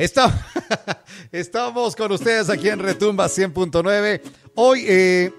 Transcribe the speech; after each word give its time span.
Estamos 1.32 1.94
con 1.94 2.10
ustedes 2.12 2.48
aquí 2.48 2.70
en 2.70 2.78
Retumba 2.78 3.26
100.9. 3.26 4.22
Hoy 4.54 4.84
eh, 4.88 5.30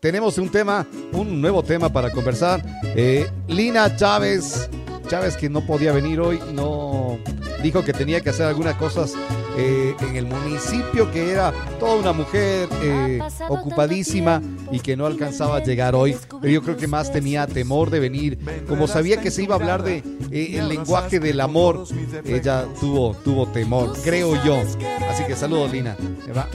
tenemos 0.00 0.38
un 0.38 0.48
tema, 0.48 0.86
un 1.12 1.38
nuevo 1.42 1.62
tema 1.62 1.92
para 1.92 2.10
conversar. 2.10 2.64
Eh, 2.82 3.30
Lina 3.46 3.94
Chávez, 3.94 4.70
Chávez 5.06 5.36
que 5.36 5.50
no 5.50 5.66
podía 5.66 5.92
venir 5.92 6.18
hoy, 6.20 6.40
no 6.54 7.18
dijo 7.66 7.82
que 7.84 7.92
tenía 7.92 8.20
que 8.20 8.30
hacer 8.30 8.46
algunas 8.46 8.76
cosas 8.76 9.12
eh, 9.58 9.94
en 10.00 10.16
el 10.16 10.26
municipio, 10.26 11.10
que 11.10 11.32
era 11.32 11.52
toda 11.80 11.96
una 11.96 12.12
mujer 12.12 12.68
eh, 12.80 13.18
ocupadísima 13.48 14.40
y 14.70 14.78
que 14.78 14.96
no 14.96 15.04
alcanzaba 15.04 15.56
a 15.56 15.62
llegar 15.64 15.96
hoy. 15.96 16.16
Pero 16.40 16.52
yo 16.52 16.62
creo 16.62 16.76
que 16.76 16.86
más 16.86 17.12
tenía 17.12 17.46
temor 17.48 17.90
de 17.90 17.98
venir, 17.98 18.38
como 18.68 18.86
sabía 18.86 19.20
que 19.20 19.32
se 19.32 19.42
iba 19.42 19.56
a 19.56 19.58
hablar 19.58 19.82
de 19.82 20.04
eh, 20.30 20.58
el 20.58 20.68
lenguaje 20.68 21.18
del 21.18 21.40
amor, 21.40 21.84
ella 22.24 22.66
tuvo 22.78 23.14
tuvo 23.16 23.48
temor, 23.48 23.92
creo 24.04 24.40
yo. 24.44 24.62
Así 25.10 25.24
que 25.26 25.34
saludos, 25.34 25.72
Lina. 25.72 25.96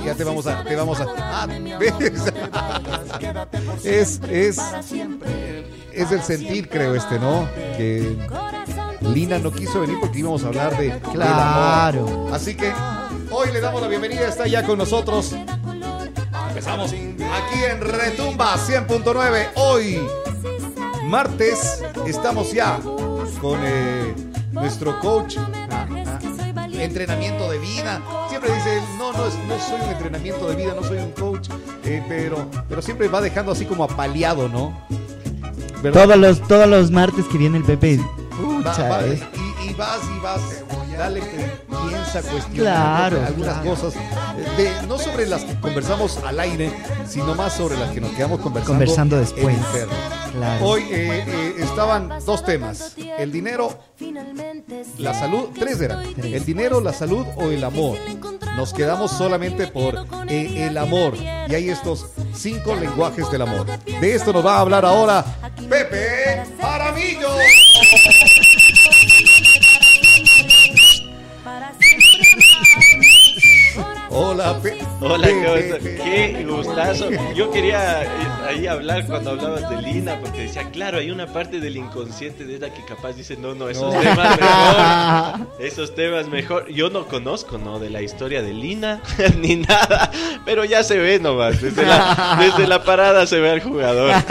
Ya 0.05 0.15
te 0.15 0.23
vamos 0.23 0.47
a 0.47 0.63
te 0.63 0.75
vamos 0.75 1.01
a 1.01 1.07
ah, 1.17 1.47
es 3.83 4.21
es 4.29 4.57
es 5.93 6.11
el 6.11 6.21
sentir, 6.21 6.69
creo 6.69 6.95
este, 6.95 7.19
¿no? 7.19 7.47
Que 7.77 8.15
Lina 9.01 9.39
no 9.39 9.51
quiso 9.51 9.81
venir 9.81 9.97
porque 9.99 10.19
íbamos 10.19 10.43
a 10.43 10.47
hablar 10.47 10.77
de 10.77 10.85
del 10.89 10.93
amor. 10.93 11.11
Claro. 11.13 12.27
Así 12.31 12.55
que 12.55 12.71
hoy 13.31 13.51
le 13.51 13.59
damos 13.59 13.81
la 13.81 13.87
bienvenida, 13.87 14.27
está 14.27 14.47
ya 14.47 14.63
con 14.65 14.77
nosotros. 14.77 15.35
Empezamos 16.49 16.91
aquí 16.91 17.63
en 17.69 17.81
Retumba 17.81 18.55
100.9. 18.55 19.47
Hoy, 19.55 19.99
martes, 21.05 21.83
estamos 22.05 22.51
ya 22.51 22.79
con 23.41 23.59
eh, 23.63 24.13
nuestro 24.51 24.99
coach. 24.99 25.37
ah, 25.69 25.87
ah, 25.89 26.67
entrenamiento 26.73 27.49
de 27.51 27.57
vida. 27.59 28.01
Siempre 28.29 28.53
dice, 28.53 28.81
no, 28.97 29.11
no, 29.13 29.25
no 29.25 29.59
soy 29.59 29.81
un 29.81 29.89
entrenamiento 29.89 30.47
de 30.47 30.55
vida, 30.55 30.73
no 30.75 30.83
soy 30.83 30.97
un 30.97 31.11
coach. 31.11 31.49
eh, 31.85 32.03
pero, 32.07 32.47
pero 32.67 32.81
siempre 32.81 33.07
va 33.07 33.21
dejando 33.21 33.51
así 33.51 33.65
como 33.65 33.83
apaleado, 33.83 34.47
¿no? 34.49 34.79
¿Verdad? 35.81 36.03
Todos 36.05 36.17
los, 36.17 36.47
todos 36.47 36.67
los 36.67 36.91
martes 36.91 37.25
que 37.25 37.37
viene 37.37 37.57
el 37.57 37.63
Pepe. 37.63 37.99
Va- 38.65 38.71
pucha, 38.71 38.89
va- 38.89 39.05
es- 39.05 39.21
y, 39.21 39.69
y 39.69 39.73
vas 39.73 39.99
y 40.15 40.19
vas, 40.19 40.41
dale, 40.97 41.21
piensa, 41.21 42.21
cuestiona 42.21 42.71
Claro, 42.71 43.25
algunas 43.25 43.53
claro. 43.59 43.69
cosas, 43.69 43.93
eh, 43.95 43.99
de- 44.81 44.87
no 44.87 44.97
sobre 44.97 45.27
las 45.27 45.43
que 45.43 45.59
conversamos 45.59 46.17
al 46.25 46.39
aire, 46.39 46.71
sino 47.07 47.35
más 47.35 47.53
sobre 47.53 47.77
las 47.77 47.91
que 47.91 48.01
nos 48.01 48.11
quedamos 48.11 48.39
conversando, 48.39 49.17
después. 49.17 49.55
Claro. 50.33 50.65
Hoy 50.65 50.83
eh, 50.91 51.23
eh, 51.27 51.55
estaban 51.59 52.09
dos 52.25 52.43
temas, 52.45 52.95
el 52.97 53.31
dinero, 53.31 53.77
la 54.97 55.13
salud, 55.13 55.49
tres 55.57 55.81
eran, 55.81 55.99
el 56.17 56.45
dinero, 56.45 56.79
la 56.81 56.93
salud 56.93 57.25
o 57.35 57.49
el 57.51 57.63
amor. 57.63 57.97
Nos 58.55 58.73
quedamos 58.73 59.11
solamente 59.11 59.67
por 59.67 60.05
eh, 60.27 60.67
el 60.67 60.77
amor 60.77 61.15
y 61.15 61.53
hay 61.55 61.69
estos 61.69 62.07
cinco 62.33 62.75
lenguajes 62.75 63.29
del 63.31 63.41
amor. 63.43 63.65
De 63.85 64.15
esto 64.15 64.31
nos 64.33 64.45
va 64.45 64.57
a 64.57 64.59
hablar 64.61 64.85
ahora 64.85 65.23
Pepe 65.69 66.43
Aramillo. 66.61 67.29
Hola, 74.13 74.59
Pe- 74.61 74.77
Hola, 74.99 75.27
¿qué, 75.27 76.35
qué 76.37 76.45
gustazo. 76.45 77.09
Yo 77.33 77.49
quería 77.49 78.03
eh, 78.03 78.07
ahí 78.49 78.67
hablar 78.67 79.05
cuando 79.07 79.31
hablabas 79.31 79.69
de 79.69 79.81
Lina, 79.81 80.19
porque 80.19 80.41
decía, 80.41 80.69
claro, 80.69 80.97
hay 80.97 81.11
una 81.11 81.27
parte 81.27 81.61
del 81.61 81.77
inconsciente 81.77 82.43
de 82.43 82.57
ella 82.57 82.73
que 82.73 82.83
capaz 82.83 83.13
dice, 83.13 83.37
no, 83.37 83.55
no, 83.55 83.69
esos 83.69 83.93
No. 83.93 83.99
temas 84.01 84.37
mejor. 84.39 85.47
Esos 85.61 85.95
temas 85.95 86.27
mejor. 86.27 86.67
Yo 86.71 86.89
no 86.89 87.07
conozco, 87.07 87.57
¿no? 87.57 87.79
De 87.79 87.89
la 87.89 88.01
historia 88.01 88.41
de 88.41 88.53
Lina, 88.53 89.01
ni 89.39 89.55
nada, 89.55 90.11
pero 90.43 90.65
ya 90.65 90.83
se 90.83 90.97
ve 90.97 91.17
nomás. 91.19 91.61
Desde 91.61 91.85
la, 91.85 92.37
desde 92.39 92.67
la 92.67 92.83
parada 92.83 93.25
se 93.27 93.39
ve 93.39 93.49
al 93.51 93.61
jugador. 93.61 94.13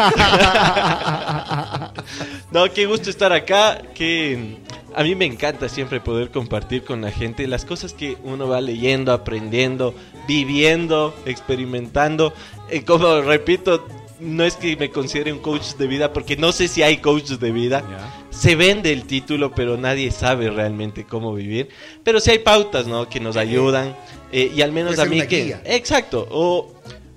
No, 2.50 2.68
qué 2.72 2.84
gusto 2.86 3.10
estar 3.10 3.32
acá. 3.32 3.80
Que 3.94 4.56
a 4.94 5.02
mí 5.02 5.14
me 5.14 5.24
encanta 5.24 5.68
siempre 5.68 6.00
poder 6.00 6.30
compartir 6.30 6.84
con 6.84 7.00
la 7.00 7.10
gente 7.10 7.46
las 7.46 7.64
cosas 7.64 7.92
que 7.92 8.16
uno 8.24 8.48
va 8.48 8.60
leyendo, 8.60 9.12
aprendiendo, 9.12 9.94
viviendo, 10.26 11.14
experimentando. 11.26 12.32
Eh, 12.70 12.84
como 12.84 13.20
repito, 13.20 13.86
no 14.20 14.44
es 14.44 14.56
que 14.56 14.76
me 14.76 14.90
considere 14.90 15.32
un 15.32 15.38
coach 15.38 15.74
de 15.78 15.86
vida, 15.86 16.12
porque 16.12 16.36
no 16.36 16.52
sé 16.52 16.68
si 16.68 16.82
hay 16.82 16.98
coaches 16.98 17.40
de 17.40 17.52
vida. 17.52 17.82
Se 18.30 18.54
vende 18.56 18.92
el 18.92 19.04
título, 19.04 19.54
pero 19.54 19.76
nadie 19.76 20.10
sabe 20.10 20.50
realmente 20.50 21.04
cómo 21.04 21.34
vivir. 21.34 21.68
Pero 22.04 22.20
sí 22.20 22.30
hay 22.32 22.40
pautas, 22.40 22.86
¿no? 22.86 23.08
Que 23.08 23.20
nos 23.20 23.36
ayudan. 23.36 23.96
eh, 24.32 24.52
y 24.54 24.62
al 24.62 24.72
menos 24.72 24.96
Puede 24.96 25.06
a 25.06 25.10
mí 25.10 25.26
que... 25.26 25.44
guía. 25.44 25.62
Exacto. 25.64 26.28
O, 26.30 26.74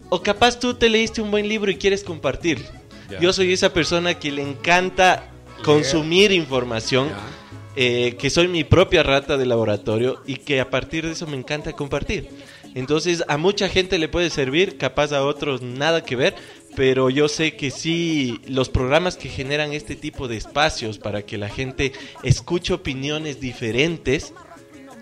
o 0.09 0.21
capaz 0.23 0.59
tú 0.59 0.73
te 0.75 0.89
leíste 0.89 1.21
un 1.21 1.31
buen 1.31 1.47
libro 1.47 1.69
y 1.71 1.75
quieres 1.75 2.03
compartir. 2.03 2.63
Yo 3.21 3.31
soy 3.31 3.53
esa 3.53 3.71
persona 3.71 4.15
que 4.17 4.31
le 4.31 4.41
encanta 4.41 5.29
consumir 5.63 6.31
información, 6.31 7.09
eh, 7.75 8.15
que 8.19 8.29
soy 8.29 8.47
mi 8.47 8.63
propia 8.63 9.03
rata 9.03 9.37
de 9.37 9.45
laboratorio 9.45 10.21
y 10.25 10.35
que 10.35 10.59
a 10.61 10.69
partir 10.69 11.05
de 11.05 11.13
eso 11.13 11.27
me 11.27 11.37
encanta 11.37 11.73
compartir. 11.73 12.29
Entonces 12.75 13.23
a 13.27 13.37
mucha 13.37 13.69
gente 13.69 13.99
le 13.99 14.07
puede 14.09 14.29
servir, 14.29 14.77
capaz 14.77 15.11
a 15.13 15.23
otros 15.23 15.61
nada 15.61 16.03
que 16.03 16.15
ver, 16.15 16.35
pero 16.75 17.09
yo 17.11 17.27
sé 17.27 17.55
que 17.55 17.69
sí, 17.69 18.39
los 18.47 18.69
programas 18.69 19.15
que 19.15 19.29
generan 19.29 19.73
este 19.73 19.95
tipo 19.95 20.27
de 20.27 20.37
espacios 20.37 20.97
para 20.97 21.21
que 21.21 21.37
la 21.37 21.49
gente 21.49 21.93
escuche 22.23 22.73
opiniones 22.73 23.39
diferentes, 23.39 24.33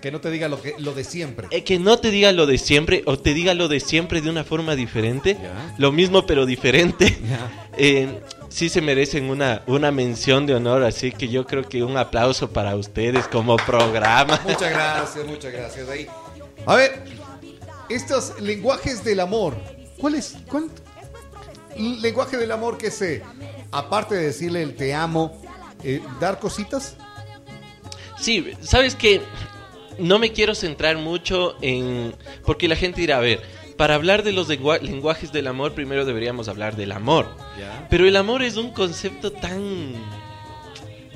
Que 0.01 0.11
no 0.11 0.19
te 0.19 0.31
diga 0.31 0.49
lo, 0.49 0.61
que, 0.61 0.73
lo 0.79 0.93
de 0.93 1.03
siempre. 1.05 1.47
eh, 1.51 1.63
que 1.63 1.79
no 1.79 1.97
te 1.99 2.09
diga 2.11 2.31
lo 2.33 2.45
de 2.45 2.57
siempre 2.57 3.03
o 3.05 3.17
te 3.17 3.33
diga 3.33 3.53
lo 3.53 3.67
de 3.69 3.79
siempre 3.79 4.19
de 4.19 4.29
una 4.29 4.43
forma 4.43 4.75
diferente, 4.75 5.37
lo 5.77 5.91
mismo 5.93 6.25
pero 6.25 6.45
diferente, 6.45 7.17
eh, 7.77 8.19
sí 8.51 8.69
se 8.69 8.81
merecen 8.81 9.29
una, 9.29 9.63
una 9.65 9.91
mención 9.91 10.45
de 10.45 10.53
honor, 10.53 10.83
así 10.83 11.11
que 11.11 11.29
yo 11.29 11.47
creo 11.47 11.63
que 11.63 11.83
un 11.83 11.97
aplauso 11.97 12.51
para 12.51 12.75
ustedes 12.75 13.27
como 13.27 13.55
programa. 13.57 14.39
Muchas 14.45 14.71
gracias, 14.71 15.25
muchas 15.25 15.53
gracias. 15.53 15.89
Ahí. 15.89 16.07
A 16.65 16.75
ver, 16.75 17.03
estos 17.89 18.39
lenguajes 18.39 19.03
del 19.03 19.21
amor. 19.21 19.55
¿Cuál 19.97 20.15
es? 20.15 20.35
¿Cuál? 20.47 20.69
Lenguaje 21.77 22.37
del 22.37 22.51
amor 22.51 22.77
que 22.77 22.91
sé. 22.91 23.23
Aparte 23.71 24.15
de 24.15 24.25
decirle 24.27 24.61
el 24.61 24.75
te 24.75 24.93
amo, 24.93 25.41
eh, 25.83 26.01
dar 26.19 26.39
cositas. 26.39 26.95
Sí, 28.19 28.51
sabes 28.61 28.95
que 28.95 29.21
no 29.97 30.19
me 30.19 30.31
quiero 30.31 30.53
centrar 30.55 30.97
mucho 30.97 31.55
en... 31.61 32.13
Porque 32.45 32.67
la 32.67 32.75
gente 32.75 33.01
dirá, 33.01 33.17
a 33.17 33.21
ver, 33.21 33.41
para 33.81 33.95
hablar 33.95 34.21
de 34.21 34.31
los 34.31 34.47
lengua- 34.47 34.77
lenguajes 34.77 35.31
del 35.31 35.47
amor, 35.47 35.73
primero 35.73 36.05
deberíamos 36.05 36.47
hablar 36.47 36.75
del 36.75 36.91
amor. 36.91 37.25
Pero 37.89 38.07
el 38.07 38.15
amor 38.15 38.43
es 38.43 38.55
un 38.55 38.69
concepto 38.69 39.31
tan 39.31 39.93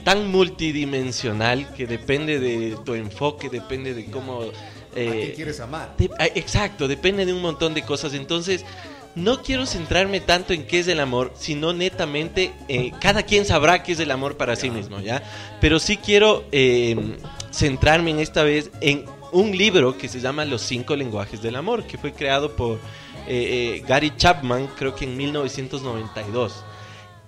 tan 0.04 0.32
multidimensional 0.32 1.72
que 1.76 1.86
depende 1.86 2.40
de 2.40 2.76
tu 2.84 2.96
enfoque, 2.96 3.50
depende 3.52 3.94
de 3.94 4.06
cómo... 4.06 4.42
¿A 4.42 4.46
eh, 4.96 5.10
quién 5.12 5.32
quieres 5.36 5.60
amar? 5.60 5.94
de- 5.96 6.10
ah, 6.18 6.26
exacto, 6.34 6.88
depende 6.88 7.28
de 7.28 7.34
un 7.34 7.44
montón 7.44 7.76
de 7.76 7.84
cosas. 7.84 8.16
Entonces, 8.16 8.66
no 9.14 9.44
quiero 9.44 9.68
centrarme 9.68 10.20
tanto 10.20 10.52
en 10.54 10.66
qué 10.66 10.80
es 10.80 10.88
el 10.88 11.00
amor, 11.02 11.34
sino 11.38 11.72
netamente, 11.72 12.52
eh, 12.68 12.94
cada 13.00 13.22
quien 13.22 13.46
sabrá 13.46 13.84
qué 13.84 13.92
es 13.92 14.00
el 14.00 14.10
amor 14.10 14.38
para 14.38 14.56
sí 14.56 14.72
mismo, 14.72 15.02
¿ya? 15.02 15.22
Pero 15.62 15.78
sí 15.78 15.98
quiero 15.98 16.46
eh, 16.52 16.98
centrarme 17.52 18.10
en 18.10 18.20
esta 18.20 18.42
vez 18.42 18.72
en 18.82 19.06
un 19.32 19.58
libro 19.58 19.98
que 19.98 20.08
se 20.08 20.20
llama 20.20 20.46
Los 20.46 20.62
cinco 20.62 20.96
lenguajes 20.96 21.42
del 21.42 21.56
amor, 21.56 21.86
que 21.86 21.98
fue 21.98 22.14
creado 22.14 22.56
por 22.56 22.76
eh, 23.28 23.78
eh, 23.78 23.84
Gary 23.88 24.14
Chapman, 24.16 24.70
creo 24.78 24.96
que 24.96 25.06
en 25.06 25.18
1992. 25.18 26.64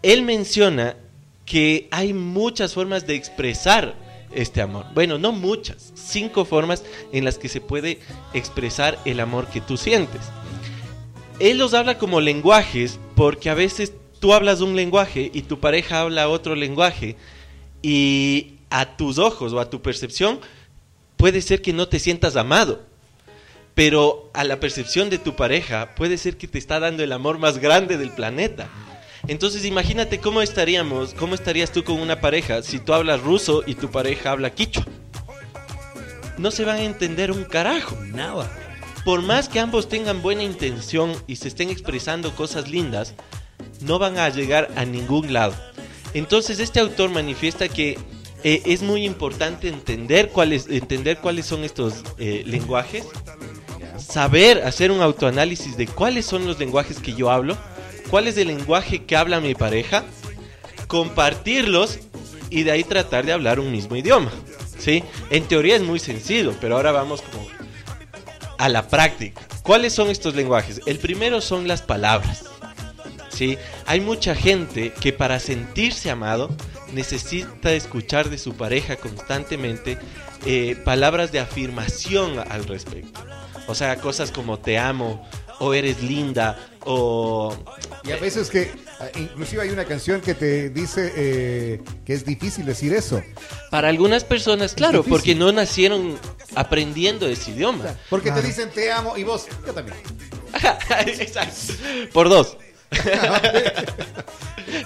Él 0.02 0.22
menciona 0.24 0.96
que 1.46 1.88
hay 1.92 2.14
muchas 2.14 2.74
formas 2.74 3.08
de 3.08 3.16
expresar 3.16 3.96
este 4.34 4.62
amor. 4.62 4.86
Bueno, 4.94 5.18
no 5.18 5.32
muchas, 5.32 5.92
cinco 5.96 6.46
formas 6.46 6.84
en 7.12 7.26
las 7.26 7.38
que 7.38 7.50
se 7.50 7.62
puede 7.62 8.00
expresar 8.34 9.00
el 9.06 9.20
amor 9.20 9.48
que 9.48 9.62
tú 9.62 9.78
sientes. 9.78 10.22
Él 11.40 11.58
los 11.58 11.74
habla 11.74 11.98
como 11.98 12.20
lenguajes 12.20 13.00
porque 13.16 13.50
a 13.50 13.54
veces 13.54 13.94
tú 14.20 14.34
hablas 14.34 14.62
un 14.62 14.76
lenguaje 14.76 15.32
y 15.34 15.44
tu 15.44 15.60
pareja 15.60 16.02
habla 16.02 16.30
otro 16.30 16.56
lenguaje 16.56 17.16
y 17.82 18.56
a 18.70 18.98
tus 18.98 19.18
ojos 19.18 19.54
o 19.54 19.60
a 19.60 19.70
tu 19.70 19.82
percepción 19.82 20.40
puede 21.18 21.42
ser 21.42 21.62
que 21.62 21.74
no 21.74 21.88
te 21.88 22.00
sientas 22.00 22.36
amado. 22.36 22.86
Pero 23.76 24.32
a 24.34 24.44
la 24.44 24.60
percepción 24.60 25.10
de 25.10 25.20
tu 25.20 25.36
pareja 25.36 25.94
puede 25.96 26.18
ser 26.18 26.38
que 26.38 26.48
te 26.48 26.58
está 26.58 26.80
dando 26.80 27.04
el 27.04 27.12
amor 27.12 27.38
más 27.38 27.60
grande 27.60 27.98
del 27.98 28.12
planeta. 28.12 28.70
Entonces 29.28 29.66
imagínate 29.66 30.20
cómo 30.20 30.42
estaríamos, 30.42 31.14
cómo 31.14 31.36
estarías 31.36 31.72
tú 31.72 31.84
con 31.84 32.00
una 32.00 32.22
pareja 32.22 32.64
si 32.64 32.80
tú 32.80 32.94
hablas 32.94 33.22
ruso 33.22 33.64
y 33.68 33.76
tu 33.76 33.92
pareja 33.92 34.32
habla 34.32 34.52
quichua. 34.52 34.86
No 36.38 36.52
se 36.52 36.66
van 36.66 36.78
a 36.78 36.84
entender 36.84 37.32
un 37.32 37.44
carajo. 37.44 37.98
Nada. 38.06 38.50
Por 39.04 39.22
más 39.22 39.48
que 39.48 39.60
ambos 39.60 39.90
tengan 39.90 40.22
buena 40.22 40.44
intención 40.44 41.14
y 41.28 41.38
se 41.38 41.48
estén 41.48 41.70
expresando 41.70 42.36
cosas 42.36 42.70
lindas, 42.70 43.16
no 43.82 44.00
van 44.00 44.18
a 44.18 44.30
llegar 44.30 44.70
a 44.76 44.86
ningún 44.86 45.34
lado. 45.34 45.56
Entonces 46.14 46.60
este 46.60 46.80
autor 46.80 47.10
manifiesta 47.10 47.70
que 47.70 47.98
eh, 48.44 48.62
es 48.66 48.82
muy 48.82 49.06
importante 49.06 49.68
entender 49.68 50.30
cuáles, 50.30 50.68
entender 50.70 51.18
cuáles 51.18 51.46
son 51.46 51.64
estos 51.64 52.04
eh, 52.18 52.44
lenguajes, 52.46 53.06
saber 53.98 54.64
hacer 54.64 54.92
un 54.92 55.02
autoanálisis 55.02 55.76
de 55.78 55.88
cuáles 55.88 56.26
son 56.26 56.46
los 56.46 56.60
lenguajes 56.60 57.00
que 57.00 57.14
yo 57.14 57.32
hablo, 57.32 57.58
cuál 58.10 58.28
es 58.28 58.38
el 58.38 58.48
lenguaje 58.48 59.04
que 59.06 59.16
habla 59.16 59.40
mi 59.40 59.56
pareja, 59.56 60.04
compartirlos 60.88 62.00
y 62.50 62.64
de 62.64 62.72
ahí 62.72 62.84
tratar 62.84 63.26
de 63.26 63.34
hablar 63.34 63.60
un 63.60 63.72
mismo 63.72 63.96
idioma. 63.96 64.32
¿sí? 64.78 65.04
En 65.30 65.44
teoría 65.46 65.76
es 65.76 65.82
muy 65.82 66.00
sencillo, 66.00 66.54
pero 66.62 66.76
ahora 66.76 66.92
vamos 66.92 67.22
como 67.22 67.48
a 68.58 68.70
la 68.70 68.88
práctica. 68.88 69.42
¿Cuáles 69.64 69.94
son 69.94 70.10
estos 70.10 70.36
lenguajes? 70.36 70.82
El 70.86 71.00
primero 71.00 71.42
son 71.42 71.68
las 71.68 71.82
palabras. 71.82 72.46
¿sí? 73.30 73.58
Hay 73.86 74.00
mucha 74.00 74.36
gente 74.36 74.94
que 75.02 75.12
para 75.12 75.40
sentirse 75.40 76.10
amado 76.10 76.56
necesita 76.94 77.74
escuchar 77.74 78.30
de 78.30 78.38
su 78.38 78.54
pareja 78.56 78.96
constantemente 78.96 79.98
eh, 80.46 80.76
palabras 80.86 81.32
de 81.32 81.40
afirmación 81.40 82.40
al 82.40 82.66
respecto. 82.66 83.20
O 83.68 83.76
sea, 83.76 83.98
cosas 83.98 84.32
como 84.32 84.60
te 84.60 84.78
amo, 84.78 85.28
o 85.60 85.74
eres 85.74 86.02
linda, 86.04 86.58
o... 86.86 87.56
Y 88.04 88.12
a 88.12 88.18
veces 88.18 88.50
que, 88.50 88.72
ah, 89.00 89.08
inclusive 89.18 89.64
hay 89.64 89.70
una 89.70 89.84
canción 89.86 90.22
que 90.22 90.34
te 90.36 90.70
dice 90.70 91.12
eh, 91.16 91.82
que 92.06 92.14
es 92.14 92.24
difícil 92.24 92.66
decir 92.66 92.94
eso. 92.94 93.22
Para 93.72 93.90
algunas 93.90 94.24
personas, 94.24 94.74
claro, 94.74 95.04
porque 95.04 95.36
no 95.36 95.52
nacieron 95.52 96.18
aprendiendo 96.56 97.28
ese 97.28 97.52
idioma. 97.52 97.96
Porque 98.10 98.30
Claro. 98.30 98.42
te 98.42 98.48
dicen 98.48 98.70
te 98.70 98.92
amo 98.92 99.18
y 99.18 99.24
vos, 99.24 99.48
yo 99.66 99.74
también. 99.74 99.98
Exacto. 101.08 101.74
Por 102.14 102.30
dos. 102.30 102.56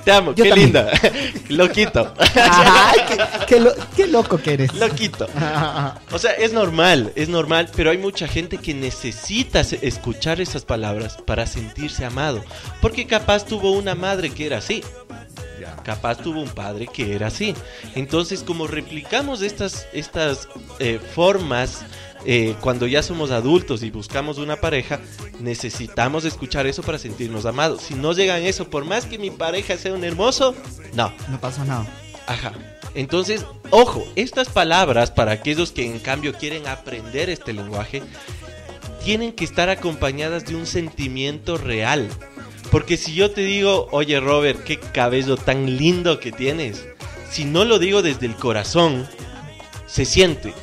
Te 0.03 0.12
amo, 0.12 0.33
Yo 0.36 0.44
qué 0.44 0.50
también. 0.50 0.74
linda. 0.74 0.92
Loquito. 1.50 2.13
Ay, 2.36 3.00
qué, 3.07 3.18
qué 3.48 3.59
lo- 3.59 3.74
qué 3.95 4.07
loco 4.07 4.38
que 4.38 4.53
eres. 4.53 4.74
Loquito. 4.74 5.27
O 6.12 6.19
sea, 6.19 6.31
es 6.33 6.51
normal, 6.53 7.12
es 7.15 7.30
normal, 7.30 7.69
pero 7.75 7.89
hay 7.92 7.98
mucha 7.98 8.27
gente 8.27 8.57
que 8.57 8.74
necesita 8.74 9.63
se- 9.63 9.80
escuchar 9.86 10.42
esas 10.42 10.65
palabras 10.65 11.18
para 11.25 11.48
sentirse 11.48 12.03
amado. 12.06 12.44
Porque 12.81 13.07
capaz 13.07 13.45
tuvo 13.45 13.71
una 13.71 13.95
madre 13.95 14.30
que 14.30 14.45
era 14.45 14.57
así. 14.57 14.83
Capaz 15.83 16.18
tuvo 16.18 16.42
un 16.42 16.50
padre 16.50 16.88
que 16.88 17.15
era 17.15 17.27
así. 17.27 17.56
Entonces, 17.95 18.44
como 18.44 18.68
replicamos 18.68 19.42
estas, 19.42 19.88
estas 19.94 20.48
eh, 20.80 21.00
formas 21.15 21.83
eh, 22.25 22.56
cuando 22.62 22.88
ya 22.88 23.01
somos 23.03 23.31
adultos 23.31 23.83
y 23.83 23.91
buscamos 23.91 24.38
una 24.38 24.57
pareja, 24.57 25.00
necesitamos 25.39 26.25
escuchar 26.25 26.68
eso 26.68 26.83
para 26.83 26.97
sentirnos 26.97 27.45
amados. 27.45 27.81
Si 27.81 27.95
no 27.95 28.13
llegan 28.13 28.44
eso, 28.44 28.69
por 28.69 28.85
más 28.85 29.06
que 29.06 29.18
mi 29.18 29.31
pareja 29.31 29.77
sea 29.77 29.94
un 29.94 30.03
hermoso, 30.03 30.56
no. 30.94 31.12
No 31.29 31.39
pasó 31.39 31.65
nada. 31.65 31.88
Ajá. 32.27 32.53
Entonces, 32.94 33.45
ojo, 33.69 34.06
estas 34.15 34.50
palabras 34.50 35.12
para 35.12 35.31
aquellos 35.31 35.71
que 35.71 35.85
en 35.85 36.00
cambio 36.00 36.33
quieren 36.33 36.68
aprender 36.68 37.29
este 37.29 37.53
lenguaje, 37.53 38.03
tienen 39.03 39.31
que 39.33 39.45
estar 39.45 39.69
acompañadas 39.69 40.45
de 40.45 40.56
un 40.56 40.65
sentimiento 40.65 41.57
real. 41.57 42.09
Porque 42.69 42.97
si 42.97 43.13
yo 43.13 43.31
te 43.31 43.41
digo, 43.41 43.88
oye 43.91 44.19
Robert, 44.19 44.63
qué 44.63 44.79
cabello 44.79 45.38
tan 45.38 45.77
lindo 45.77 46.19
que 46.19 46.31
tienes, 46.31 46.85
si 47.29 47.45
no 47.45 47.65
lo 47.65 47.79
digo 47.79 48.01
desde 48.01 48.25
el 48.25 48.35
corazón, 48.35 49.07
se 49.88 50.06
siente. 50.06 50.53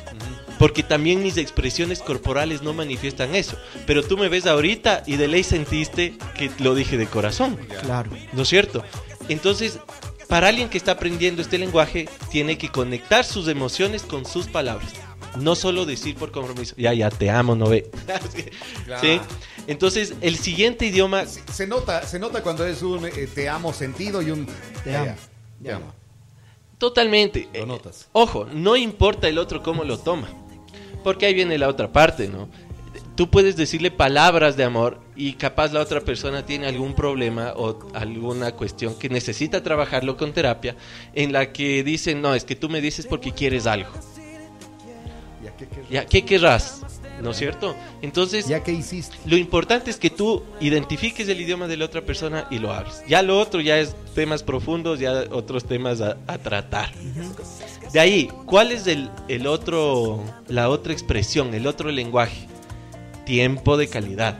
Porque 0.59 0.83
también 0.83 1.23
mis 1.23 1.37
expresiones 1.37 1.99
corporales 1.99 2.61
no 2.61 2.73
manifiestan 2.73 3.33
eso. 3.33 3.57
Pero 3.87 4.03
tú 4.03 4.17
me 4.17 4.29
ves 4.29 4.45
ahorita 4.45 5.03
y 5.07 5.15
de 5.15 5.27
ley 5.27 5.43
sentiste 5.43 6.15
que 6.37 6.51
lo 6.59 6.75
dije 6.75 6.97
de 6.97 7.07
corazón. 7.07 7.57
Claro. 7.81 8.11
¿No 8.33 8.43
es 8.43 8.49
cierto? 8.49 8.83
Entonces, 9.29 9.79
para 10.27 10.49
alguien 10.49 10.69
que 10.69 10.77
está 10.77 10.91
aprendiendo 10.91 11.41
este 11.41 11.57
lenguaje, 11.57 12.07
tiene 12.29 12.57
que 12.57 12.69
conectar 12.69 13.23
sus 13.25 13.47
emociones 13.47 14.03
con 14.03 14.25
sus 14.25 14.47
palabras. 14.47 14.91
No 15.37 15.55
solo 15.55 15.85
decir 15.85 16.15
por 16.15 16.31
compromiso, 16.31 16.75
ya, 16.77 16.93
ya, 16.93 17.09
te 17.09 17.29
amo, 17.29 17.55
no 17.55 17.69
ve. 17.69 17.89
¿Sí? 19.01 19.19
Entonces, 19.67 20.13
el 20.21 20.37
siguiente 20.37 20.85
idioma, 20.85 21.25
Se 21.25 21.67
nota, 21.67 22.05
se 22.05 22.19
nota 22.19 22.43
cuando 22.43 22.65
es 22.65 22.81
un 22.81 23.05
eh, 23.05 23.29
te 23.33 23.47
amo 23.47 23.71
sentido 23.71 24.21
y 24.21 24.31
un 24.31 24.47
Te 24.83 24.95
amo. 24.95 25.15
te 25.63 25.71
amo. 25.71 25.93
totalmente. 26.77 27.47
Lo 27.53 27.59
eh, 27.59 27.65
notas. 27.65 28.09
Ojo, 28.11 28.45
no 28.51 28.75
importa 28.75 29.27
el 29.27 29.37
otro 29.37 29.61
cómo 29.63 29.83
lo 29.83 29.99
toma. 29.99 30.29
Porque 31.03 31.25
ahí 31.25 31.33
viene 31.33 31.57
la 31.57 31.67
otra 31.67 31.91
parte, 31.91 32.27
¿no? 32.27 32.49
Tú 33.15 33.29
puedes 33.29 33.55
decirle 33.57 33.91
palabras 33.91 34.55
de 34.55 34.63
amor 34.63 35.01
y 35.15 35.33
capaz 35.33 35.73
la 35.73 35.81
otra 35.81 35.99
persona 36.01 36.45
tiene 36.45 36.67
algún 36.67 36.93
problema 36.93 37.53
o 37.55 37.77
alguna 37.93 38.53
cuestión 38.53 38.95
que 38.97 39.09
necesita 39.09 39.61
trabajarlo 39.61 40.15
con 40.15 40.31
terapia 40.31 40.75
en 41.13 41.33
la 41.33 41.51
que 41.51 41.83
dicen, 41.83 42.21
no, 42.21 42.33
es 42.33 42.45
que 42.45 42.55
tú 42.55 42.69
me 42.69 42.79
dices 42.79 43.05
porque 43.05 43.33
quieres 43.33 43.67
algo. 43.67 43.91
Ya, 45.43 45.55
¿qué, 45.57 45.67
qué- 45.67 45.83
¿Ya 45.89 46.05
qué 46.05 46.23
querrás? 46.25 46.81
¿No 47.21 47.31
es 47.31 47.37
cierto? 47.37 47.75
Entonces, 48.01 48.47
ya 48.47 48.63
que 48.63 48.71
hiciste. 48.71 49.17
lo 49.25 49.35
importante 49.35 49.91
es 49.91 49.97
que 49.97 50.09
tú 50.09 50.43
identifiques 50.59 51.27
el 51.27 51.41
idioma 51.41 51.67
de 51.67 51.77
la 51.77 51.85
otra 51.85 52.01
persona 52.01 52.47
y 52.49 52.59
lo 52.59 52.73
hables. 52.73 53.03
Ya 53.07 53.21
lo 53.21 53.39
otro 53.39 53.61
ya 53.61 53.77
es 53.79 53.95
temas 54.15 54.43
profundos, 54.43 54.99
ya 54.99 55.25
otros 55.31 55.65
temas 55.65 56.01
a, 56.01 56.17
a 56.27 56.37
tratar. 56.37 56.91
De 57.91 57.99
ahí, 57.99 58.29
¿cuál 58.45 58.71
es 58.71 58.87
el, 58.87 59.09
el 59.27 59.47
otro, 59.47 60.23
la 60.47 60.69
otra 60.69 60.93
expresión, 60.93 61.53
el 61.53 61.67
otro 61.67 61.91
lenguaje? 61.91 62.47
Tiempo 63.25 63.77
de 63.77 63.87
calidad. 63.87 64.37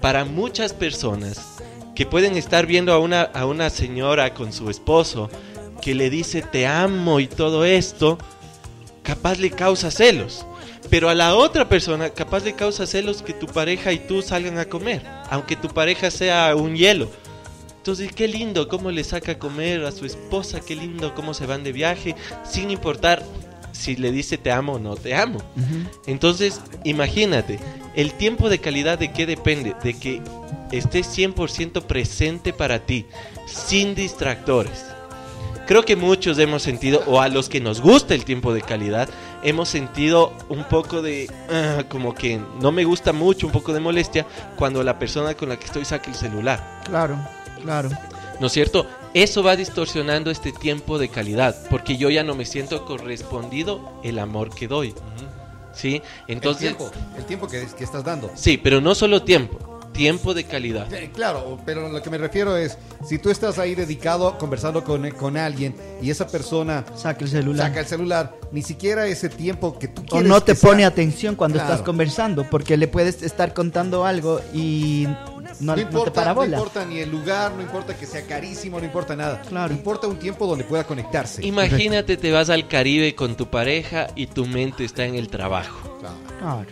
Para 0.00 0.24
muchas 0.24 0.72
personas 0.72 1.56
que 1.94 2.06
pueden 2.06 2.36
estar 2.36 2.66
viendo 2.66 2.92
a 2.92 2.98
una, 2.98 3.22
a 3.22 3.46
una 3.46 3.70
señora 3.70 4.34
con 4.34 4.52
su 4.52 4.70
esposo 4.70 5.30
que 5.80 5.94
le 5.94 6.10
dice 6.10 6.42
te 6.42 6.66
amo 6.66 7.20
y 7.20 7.26
todo 7.26 7.64
esto, 7.64 8.18
capaz 9.02 9.38
le 9.38 9.50
causa 9.50 9.90
celos. 9.90 10.46
Pero 10.90 11.08
a 11.08 11.14
la 11.14 11.34
otra 11.34 11.68
persona 11.68 12.10
capaz 12.10 12.44
le 12.44 12.54
causa 12.54 12.86
celos 12.86 13.22
que 13.22 13.32
tu 13.32 13.46
pareja 13.46 13.92
y 13.92 13.98
tú 13.98 14.22
salgan 14.22 14.58
a 14.58 14.66
comer, 14.66 15.02
aunque 15.30 15.56
tu 15.56 15.68
pareja 15.68 16.10
sea 16.10 16.54
un 16.54 16.76
hielo. 16.76 17.10
Entonces, 17.78 18.12
qué 18.12 18.26
lindo 18.26 18.68
cómo 18.68 18.90
le 18.90 19.04
saca 19.04 19.32
a 19.32 19.38
comer 19.38 19.84
a 19.84 19.92
su 19.92 20.06
esposa, 20.06 20.60
qué 20.60 20.74
lindo 20.74 21.14
cómo 21.14 21.34
se 21.34 21.46
van 21.46 21.62
de 21.62 21.72
viaje, 21.72 22.16
sin 22.44 22.70
importar 22.70 23.22
si 23.72 23.94
le 23.94 24.10
dice 24.10 24.38
te 24.38 24.50
amo 24.50 24.74
o 24.74 24.78
no 24.78 24.96
te 24.96 25.14
amo. 25.14 25.38
Entonces, 26.06 26.60
imagínate, 26.84 27.60
el 27.94 28.12
tiempo 28.14 28.48
de 28.48 28.58
calidad 28.58 28.98
de 28.98 29.12
qué 29.12 29.26
depende? 29.26 29.74
De 29.82 29.94
que 29.94 30.20
estés 30.72 31.16
100% 31.16 31.82
presente 31.82 32.52
para 32.52 32.80
ti, 32.84 33.06
sin 33.46 33.94
distractores. 33.94 34.84
Creo 35.66 35.84
que 35.84 35.96
muchos 35.96 36.38
hemos 36.38 36.62
sentido, 36.62 37.02
o 37.06 37.20
a 37.20 37.28
los 37.28 37.48
que 37.48 37.60
nos 37.60 37.80
gusta 37.80 38.14
el 38.14 38.24
tiempo 38.24 38.54
de 38.54 38.62
calidad, 38.62 39.08
hemos 39.46 39.68
sentido 39.68 40.32
un 40.48 40.64
poco 40.64 41.02
de, 41.02 41.30
ah, 41.50 41.84
como 41.88 42.14
que 42.14 42.40
no 42.60 42.72
me 42.72 42.84
gusta 42.84 43.12
mucho, 43.12 43.46
un 43.46 43.52
poco 43.52 43.72
de 43.72 43.78
molestia, 43.78 44.26
cuando 44.56 44.82
la 44.82 44.98
persona 44.98 45.34
con 45.34 45.48
la 45.48 45.56
que 45.56 45.66
estoy 45.66 45.84
saca 45.84 46.10
el 46.10 46.16
celular. 46.16 46.82
Claro, 46.84 47.16
claro. 47.62 47.90
¿No 48.40 48.48
es 48.48 48.52
cierto? 48.52 48.86
Eso 49.14 49.44
va 49.44 49.54
distorsionando 49.54 50.32
este 50.32 50.50
tiempo 50.50 50.98
de 50.98 51.08
calidad, 51.08 51.56
porque 51.70 51.96
yo 51.96 52.10
ya 52.10 52.24
no 52.24 52.34
me 52.34 52.44
siento 52.44 52.84
correspondido 52.84 54.00
el 54.02 54.18
amor 54.18 54.52
que 54.52 54.66
doy. 54.66 54.94
¿Sí? 55.72 56.02
Entonces, 56.26 56.70
el 56.70 56.76
tiempo, 56.76 56.94
el 57.16 57.24
tiempo 57.26 57.48
que, 57.48 57.66
que 57.66 57.84
estás 57.84 58.02
dando. 58.02 58.30
sí, 58.34 58.56
pero 58.56 58.80
no 58.80 58.94
solo 58.94 59.22
tiempo, 59.22 59.75
tiempo 59.96 60.34
de 60.34 60.44
calidad. 60.44 60.92
Eh, 60.92 61.10
Claro, 61.14 61.58
pero 61.64 61.88
lo 61.88 62.02
que 62.02 62.10
me 62.10 62.18
refiero 62.18 62.56
es, 62.56 62.76
si 63.08 63.18
tú 63.18 63.30
estás 63.30 63.58
ahí 63.58 63.74
dedicado 63.74 64.36
conversando 64.38 64.84
con, 64.84 65.08
con 65.12 65.36
alguien 65.36 65.74
y 66.02 66.10
esa 66.10 66.26
persona 66.26 66.84
Saca 66.94 67.24
el 67.24 67.30
celular. 67.30 67.68
saca 67.68 67.80
el 67.80 67.86
celular, 67.86 68.34
ni 68.52 68.62
siquiera 68.62 69.06
ese 69.06 69.28
tiempo 69.28 69.78
que 69.78 69.88
tú 69.88 70.02
o 70.02 70.04
quieres 70.04 70.28
no 70.28 70.40
te 70.42 70.52
que 70.52 70.58
sea- 70.58 70.70
pone 70.70 70.84
atención 70.84 71.34
cuando 71.36 71.56
Claro. 71.58 71.72
estás 71.72 71.84
conversando, 71.86 72.44
porque 72.50 72.76
le 72.76 72.88
puedes 72.88 73.22
estar 73.22 73.54
contando 73.54 74.04
algo 74.04 74.40
y 74.52 75.06
no, 75.06 75.74
No 75.74 75.76
no 75.76 75.82
importa, 75.82 76.10
te 76.10 76.14
para 76.14 76.28
no 76.30 76.34
bola. 76.40 76.56
importa 76.58 76.84
ni 76.84 76.98
el 76.98 77.10
lugar, 77.10 77.52
no 77.52 77.62
importa 77.62 77.96
que 77.96 78.04
sea 78.06 78.22
carísimo, 78.26 78.78
no 78.78 78.84
importa 78.84 79.16
nada. 79.16 79.40
Claro. 79.48 79.72
Importa 79.72 80.06
un 80.06 80.18
tiempo 80.18 80.46
donde 80.46 80.64
pueda 80.64 80.84
conectarse. 80.84 81.44
Imagínate, 81.46 82.16
te 82.18 82.30
vas 82.30 82.50
al 82.50 82.68
Caribe 82.68 83.14
con 83.14 83.36
tu 83.36 83.46
pareja 83.48 84.08
y 84.16 84.26
tu 84.26 84.44
mente 84.46 84.84
está 84.84 85.04
en 85.06 85.14
el 85.14 85.28
trabajo. 85.28 85.96
Claro. 86.00 86.16
Claro. 86.38 86.66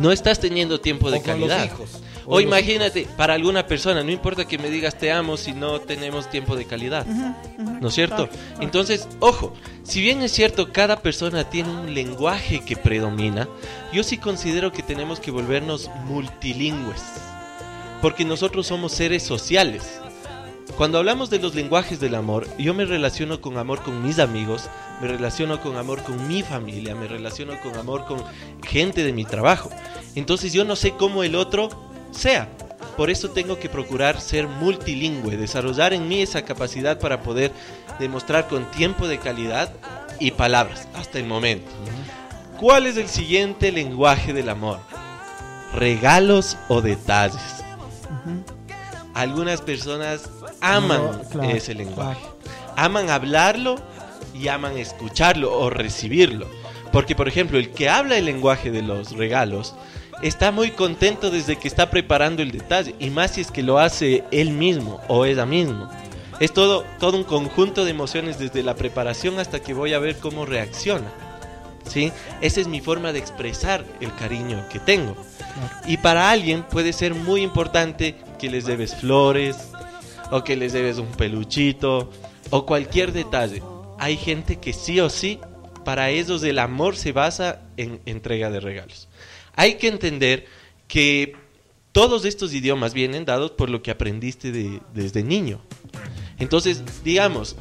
No 0.00 0.10
estás 0.10 0.40
teniendo 0.40 0.80
tiempo 0.80 1.10
de 1.12 1.18
O 1.18 1.22
con 1.22 1.38
los 1.38 1.48
calidad. 1.48 1.64
hijos. 1.72 2.00
O 2.26 2.40
imagínate, 2.40 3.06
para 3.16 3.34
alguna 3.34 3.66
persona, 3.66 4.02
no 4.02 4.10
importa 4.10 4.46
que 4.46 4.58
me 4.58 4.70
digas 4.70 4.96
te 4.98 5.12
amo 5.12 5.36
si 5.36 5.52
no 5.52 5.80
tenemos 5.80 6.30
tiempo 6.30 6.56
de 6.56 6.64
calidad. 6.64 7.06
¿No 7.56 7.88
es 7.88 7.94
cierto? 7.94 8.28
Entonces, 8.60 9.08
ojo, 9.20 9.52
si 9.82 10.00
bien 10.00 10.22
es 10.22 10.32
cierto, 10.32 10.72
cada 10.72 11.00
persona 11.00 11.48
tiene 11.50 11.70
un 11.70 11.94
lenguaje 11.94 12.60
que 12.60 12.76
predomina, 12.76 13.48
yo 13.92 14.02
sí 14.02 14.18
considero 14.18 14.72
que 14.72 14.82
tenemos 14.82 15.20
que 15.20 15.30
volvernos 15.30 15.90
multilingües. 16.06 17.02
Porque 18.00 18.24
nosotros 18.24 18.66
somos 18.66 18.92
seres 18.92 19.22
sociales. 19.22 20.00
Cuando 20.76 20.98
hablamos 20.98 21.30
de 21.30 21.38
los 21.38 21.54
lenguajes 21.54 22.00
del 22.00 22.16
amor, 22.16 22.48
yo 22.58 22.74
me 22.74 22.84
relaciono 22.84 23.40
con 23.40 23.58
amor 23.58 23.82
con 23.82 24.04
mis 24.04 24.18
amigos, 24.18 24.68
me 25.00 25.06
relaciono 25.06 25.60
con 25.60 25.76
amor 25.76 26.02
con 26.02 26.26
mi 26.26 26.42
familia, 26.42 26.96
me 26.96 27.06
relaciono 27.06 27.60
con 27.62 27.76
amor 27.76 28.06
con 28.06 28.22
gente 28.62 29.04
de 29.04 29.12
mi 29.12 29.24
trabajo. 29.24 29.70
Entonces 30.16 30.52
yo 30.52 30.64
no 30.64 30.74
sé 30.74 30.92
cómo 30.92 31.22
el 31.22 31.36
otro 31.36 31.68
sea. 32.14 32.48
Por 32.96 33.10
eso 33.10 33.30
tengo 33.30 33.58
que 33.58 33.68
procurar 33.68 34.20
ser 34.20 34.46
multilingüe, 34.46 35.36
desarrollar 35.36 35.92
en 35.92 36.06
mí 36.06 36.22
esa 36.22 36.42
capacidad 36.42 36.98
para 36.98 37.22
poder 37.22 37.50
demostrar 37.98 38.46
con 38.46 38.70
tiempo 38.70 39.08
de 39.08 39.18
calidad 39.18 39.72
y 40.20 40.30
palabras, 40.30 40.86
hasta 40.94 41.18
el 41.18 41.26
momento. 41.26 41.70
¿Cuál 42.58 42.86
es 42.86 42.96
el 42.96 43.08
siguiente 43.08 43.72
lenguaje 43.72 44.32
del 44.32 44.48
amor? 44.48 44.78
Regalos 45.74 46.56
o 46.68 46.80
detalles. 46.80 47.64
Algunas 49.12 49.60
personas 49.60 50.30
aman 50.60 51.02
No, 51.02 51.22
claro, 51.30 51.50
ese 51.50 51.74
lenguaje. 51.74 52.24
Aman 52.76 53.10
hablarlo 53.10 53.76
y 54.34 54.48
aman 54.48 54.78
escucharlo 54.78 55.56
o 55.56 55.68
recibirlo. 55.68 56.46
Porque, 56.92 57.16
por 57.16 57.26
ejemplo, 57.26 57.58
el 57.58 57.70
que 57.70 57.88
habla 57.88 58.16
el 58.16 58.24
lenguaje 58.24 58.70
de 58.70 58.82
los 58.82 59.12
regalos 59.16 59.74
está 60.24 60.52
muy 60.52 60.70
contento 60.70 61.30
desde 61.30 61.56
que 61.56 61.68
está 61.68 61.90
preparando 61.90 62.42
el 62.42 62.50
detalle. 62.50 62.94
Y 62.98 63.10
más 63.10 63.32
si 63.32 63.42
es 63.42 63.50
que 63.50 63.62
lo 63.62 63.78
hace 63.78 64.24
él 64.30 64.50
mismo 64.50 65.00
o 65.06 65.26
ella 65.26 65.44
mismo. 65.44 65.88
Es 66.40 66.52
todo, 66.52 66.84
todo 66.98 67.18
un 67.18 67.24
conjunto 67.24 67.84
de 67.84 67.90
emociones 67.90 68.38
desde 68.38 68.62
la 68.62 68.74
preparación 68.74 69.38
hasta 69.38 69.60
que 69.60 69.74
voy 69.74 69.92
a 69.92 69.98
ver 69.98 70.16
cómo 70.16 70.46
reacciona. 70.46 71.12
¿Sí? 71.86 72.10
Esa 72.40 72.62
es 72.62 72.66
mi 72.66 72.80
forma 72.80 73.12
de 73.12 73.18
expresar 73.18 73.84
el 74.00 74.14
cariño 74.14 74.64
que 74.72 74.78
tengo. 74.78 75.14
Y 75.86 75.98
para 75.98 76.30
alguien 76.30 76.62
puede 76.62 76.94
ser 76.94 77.14
muy 77.14 77.42
importante 77.42 78.16
que 78.38 78.48
les 78.48 78.64
debes 78.64 78.94
flores, 78.94 79.56
o 80.30 80.42
que 80.42 80.56
les 80.56 80.72
debes 80.72 80.96
un 80.96 81.08
peluchito, 81.08 82.10
o 82.48 82.64
cualquier 82.64 83.12
detalle. 83.12 83.62
Hay 83.98 84.16
gente 84.16 84.56
que 84.56 84.72
sí 84.72 84.98
o 85.00 85.10
sí, 85.10 85.38
para 85.84 86.08
ellos 86.08 86.42
el 86.42 86.58
amor 86.58 86.96
se 86.96 87.12
basa 87.12 87.60
en 87.76 88.00
entrega 88.06 88.50
de 88.50 88.60
regalos. 88.60 89.08
Hay 89.56 89.74
que 89.74 89.88
entender 89.88 90.46
que 90.88 91.34
todos 91.92 92.24
estos 92.24 92.52
idiomas 92.52 92.92
vienen 92.94 93.24
dados 93.24 93.52
por 93.52 93.70
lo 93.70 93.82
que 93.82 93.90
aprendiste 93.90 94.50
de- 94.52 94.80
desde 94.94 95.22
niño. 95.22 95.60
Entonces, 96.38 96.82
digamos, 97.04 97.56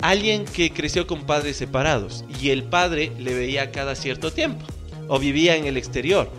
alguien 0.00 0.44
que 0.44 0.70
creció 0.72 1.06
con 1.06 1.26
padres 1.26 1.56
separados 1.56 2.24
y 2.40 2.50
el 2.50 2.62
padre 2.64 3.12
le 3.18 3.34
veía 3.34 3.72
cada 3.72 3.94
cierto 3.96 4.32
tiempo 4.32 4.64
o 5.08 5.18
vivía 5.18 5.56
en 5.56 5.66
el 5.66 5.76
exterior. 5.76 6.30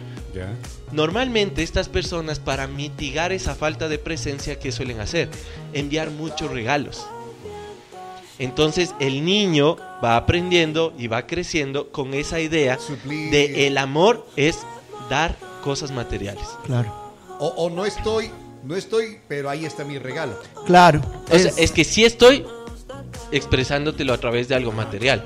Normalmente 0.92 1.64
estas 1.64 1.90
personas 1.90 2.40
para 2.40 2.68
mitigar 2.68 3.32
esa 3.32 3.56
falta 3.56 3.90
de 3.90 3.98
presencia 3.98 4.60
que 4.60 4.72
suelen 4.72 5.00
hacer, 5.00 5.30
enviar 5.74 6.12
muchos 6.12 6.52
regalos. 6.52 7.06
Entonces 8.40 8.94
el 9.00 9.26
niño 9.26 9.78
va 10.04 10.16
aprendiendo 10.16 10.94
y 10.98 11.08
va 11.08 11.26
creciendo 11.26 11.92
con 11.92 12.14
esa 12.14 12.40
idea 12.40 12.78
Suplir. 12.78 13.32
de 13.32 13.66
el 13.68 13.78
amor 13.80 14.28
es 14.36 14.60
dar 15.10 15.36
cosas 15.64 15.92
materiales. 15.92 16.46
Claro. 16.66 16.94
O, 17.40 17.48
o 17.48 17.70
no 17.70 17.86
estoy, 17.86 18.32
no 18.64 18.76
estoy, 18.76 19.20
pero 19.28 19.50
ahí 19.50 19.66
está 19.66 19.84
mi 19.84 20.00
regalo. 20.00 20.34
Claro. 20.66 21.02
O 21.32 21.38
sea, 21.38 21.52
es 21.58 21.72
que 21.72 21.84
sí 21.84 22.04
estoy 22.06 22.46
expresándotelo 23.32 24.14
a 24.14 24.18
través 24.18 24.48
de 24.48 24.56
algo 24.56 24.72
material, 24.72 25.24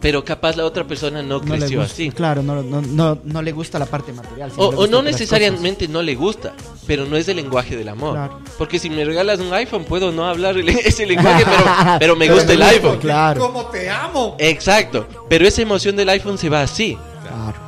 pero 0.00 0.24
capaz 0.24 0.56
la 0.56 0.64
otra 0.64 0.84
persona 0.86 1.22
no, 1.22 1.40
creció 1.40 1.80
gusta, 1.80 1.92
así. 1.92 2.10
Claro, 2.10 2.42
no, 2.42 2.62
no, 2.62 2.80
no, 2.82 3.18
no 3.24 3.42
le 3.42 3.52
gusta 3.52 3.78
la 3.78 3.86
parte 3.86 4.12
material. 4.12 4.52
O, 4.56 4.66
o 4.68 4.86
no 4.86 5.02
necesariamente 5.02 5.88
no 5.88 6.02
le 6.02 6.14
gusta, 6.14 6.52
pero 6.86 7.06
no 7.06 7.16
es 7.16 7.26
el 7.28 7.36
lenguaje 7.36 7.76
del 7.76 7.88
amor. 7.88 8.12
Claro. 8.12 8.40
Porque 8.58 8.78
si 8.78 8.90
me 8.90 9.04
regalas 9.04 9.40
un 9.40 9.52
iPhone, 9.52 9.84
puedo 9.84 10.12
no 10.12 10.26
hablar 10.26 10.56
el- 10.56 10.68
ese 10.84 11.06
lenguaje, 11.06 11.44
pero, 11.44 11.64
pero 11.98 12.16
me 12.16 12.26
Pero 12.26 12.36
gusta 12.36 12.52
el 12.52 12.62
iPhone. 12.62 12.98
Claro. 12.98 13.40
¿Cómo 13.40 13.66
te 13.66 13.88
amo? 13.90 14.36
Exacto, 14.38 15.06
pero 15.28 15.46
esa 15.46 15.62
emoción 15.62 15.96
del 15.96 16.08
iPhone 16.10 16.38
se 16.38 16.48
va 16.48 16.62
así. 16.62 16.96
claro. 17.22 17.63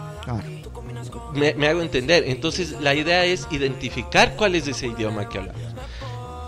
Me, 1.36 1.54
me 1.54 1.68
hago 1.68 1.82
entender. 1.82 2.24
Entonces, 2.26 2.72
la 2.80 2.94
idea 2.94 3.24
es 3.24 3.46
identificar 3.50 4.34
cuál 4.36 4.54
es 4.54 4.66
ese 4.66 4.86
idioma 4.88 5.28
que 5.28 5.38
hablamos. 5.38 5.62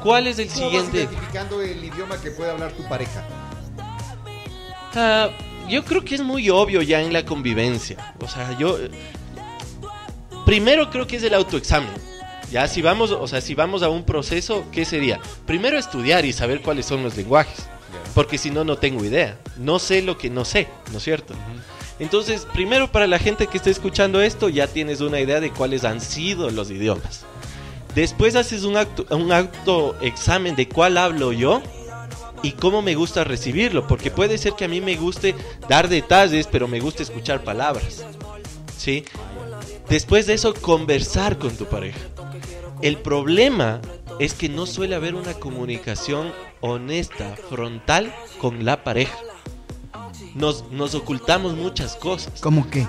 ¿Cuál 0.02 0.26
es 0.28 0.38
el 0.38 0.48
¿Cómo 0.48 0.60
vas 0.60 0.72
siguiente? 0.72 0.98
identificando 1.02 1.60
el 1.60 1.84
idioma 1.84 2.20
que 2.20 2.30
puede 2.30 2.50
hablar 2.50 2.72
tu 2.72 2.88
pareja? 2.88 3.24
Ah, 4.94 5.30
yo 5.68 5.84
creo 5.84 6.04
que 6.04 6.14
es 6.14 6.22
muy 6.22 6.48
obvio 6.50 6.82
ya 6.82 7.00
en 7.02 7.12
la 7.12 7.24
convivencia. 7.24 8.14
O 8.20 8.28
sea, 8.28 8.56
yo 8.58 8.78
primero 10.44 10.90
creo 10.90 11.06
que 11.06 11.16
es 11.16 11.22
el 11.22 11.34
autoexamen. 11.34 11.90
Ya 12.50 12.66
si 12.66 12.80
vamos, 12.80 13.10
o 13.10 13.28
sea, 13.28 13.40
si 13.40 13.54
vamos 13.54 13.82
a 13.82 13.90
un 13.90 14.04
proceso, 14.04 14.64
¿qué 14.72 14.84
sería? 14.86 15.20
Primero 15.46 15.78
estudiar 15.78 16.24
y 16.24 16.32
saber 16.32 16.62
cuáles 16.62 16.86
son 16.86 17.02
los 17.02 17.14
lenguajes, 17.16 17.66
porque 18.14 18.38
si 18.38 18.50
no 18.50 18.64
no 18.64 18.78
tengo 18.78 19.04
idea. 19.04 19.38
No 19.58 19.78
sé 19.78 20.00
lo 20.00 20.16
que 20.16 20.30
no 20.30 20.46
sé, 20.46 20.66
¿no 20.90 20.98
es 20.98 21.04
cierto? 21.04 21.34
Entonces, 21.98 22.46
primero 22.52 22.90
para 22.90 23.06
la 23.06 23.18
gente 23.18 23.46
que 23.46 23.56
está 23.56 23.70
escuchando 23.70 24.20
esto, 24.20 24.48
ya 24.48 24.66
tienes 24.66 25.00
una 25.00 25.20
idea 25.20 25.40
de 25.40 25.50
cuáles 25.50 25.84
han 25.84 26.00
sido 26.00 26.50
los 26.50 26.70
idiomas. 26.70 27.24
Después 27.94 28.36
haces 28.36 28.64
un 28.64 28.76
acto, 28.76 29.04
un 29.14 29.32
acto 29.32 29.96
examen 30.00 30.54
de 30.54 30.68
cuál 30.68 30.98
hablo 30.98 31.32
yo 31.32 31.60
y 32.42 32.52
cómo 32.52 32.82
me 32.82 32.94
gusta 32.94 33.24
recibirlo, 33.24 33.86
porque 33.88 34.10
puede 34.10 34.38
ser 34.38 34.52
que 34.52 34.66
a 34.66 34.68
mí 34.68 34.80
me 34.80 34.96
guste 34.96 35.34
dar 35.68 35.88
detalles, 35.88 36.46
pero 36.46 36.68
me 36.68 36.80
gusta 36.80 37.02
escuchar 37.02 37.42
palabras. 37.42 38.04
¿Sí? 38.76 39.04
Después 39.88 40.26
de 40.26 40.34
eso, 40.34 40.54
conversar 40.54 41.38
con 41.38 41.56
tu 41.56 41.64
pareja. 41.66 41.98
El 42.80 42.98
problema 42.98 43.80
es 44.20 44.34
que 44.34 44.48
no 44.48 44.66
suele 44.66 44.94
haber 44.94 45.14
una 45.14 45.34
comunicación 45.34 46.32
honesta, 46.60 47.34
frontal 47.48 48.14
con 48.40 48.64
la 48.64 48.84
pareja. 48.84 49.18
Nos, 50.38 50.64
nos 50.70 50.94
ocultamos 50.94 51.54
muchas 51.54 51.96
cosas. 51.96 52.32
¿Cómo 52.40 52.68
qué? 52.70 52.86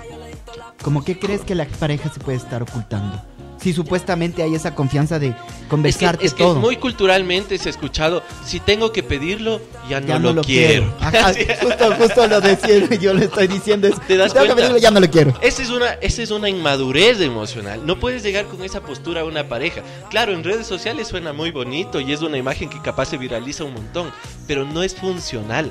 ¿Cómo 0.82 1.04
qué 1.04 1.18
crees 1.18 1.42
que 1.42 1.54
la 1.54 1.66
pareja 1.66 2.10
se 2.12 2.20
puede 2.20 2.38
estar 2.38 2.62
ocultando? 2.62 3.20
Si 3.60 3.74
supuestamente 3.74 4.42
hay 4.42 4.54
esa 4.54 4.74
confianza 4.74 5.18
de 5.18 5.28
Es 5.28 5.34
que, 5.34 5.68
conversarte 5.68 6.24
es 6.24 6.32
que 6.32 6.42
todo. 6.44 6.54
muy 6.60 6.76
culturalmente 6.76 7.58
se 7.58 7.68
ha 7.68 7.70
escuchado, 7.70 8.22
si 8.46 8.58
tengo 8.58 8.90
que 8.90 9.02
pedirlo, 9.02 9.60
ya 9.86 10.00
no, 10.00 10.06
ya 10.06 10.18
lo, 10.18 10.42
quiero. 10.42 10.94
Ajá, 11.00 11.34
justo, 11.60 11.94
justo 11.98 12.26
lo 12.26 12.40
decía, 12.40 12.78
yo 12.98 13.12
le 13.12 13.26
estoy 13.26 13.48
diciendo 13.48 13.86
eso. 13.86 14.00
¿Te 14.08 14.16
das 14.16 14.28
Si 14.28 14.34
tengo 14.34 14.46
que 14.46 14.52
cuenta? 14.52 14.62
pedirlo, 14.62 14.78
ya 14.78 14.90
no 14.90 15.00
lo 15.00 15.10
quiero. 15.10 15.34
Esa 15.42 15.62
es, 15.62 15.68
una, 15.68 15.88
esa 15.94 16.22
es 16.22 16.30
una 16.30 16.48
inmadurez 16.48 17.20
emocional. 17.20 17.84
No 17.84 18.00
puedes 18.00 18.22
llegar 18.22 18.46
con 18.46 18.64
esa 18.64 18.80
postura 18.80 19.20
a 19.20 19.24
una 19.24 19.46
pareja. 19.46 19.82
Claro, 20.08 20.32
en 20.32 20.42
redes 20.42 20.66
sociales 20.66 21.08
suena 21.08 21.34
muy 21.34 21.50
bonito 21.50 22.00
y 22.00 22.12
es 22.14 22.22
una 22.22 22.38
imagen 22.38 22.70
que 22.70 22.80
capaz 22.80 23.06
se 23.10 23.18
viraliza 23.18 23.64
un 23.64 23.74
montón, 23.74 24.10
pero 24.46 24.64
no 24.64 24.82
es 24.82 24.94
funcional. 24.94 25.70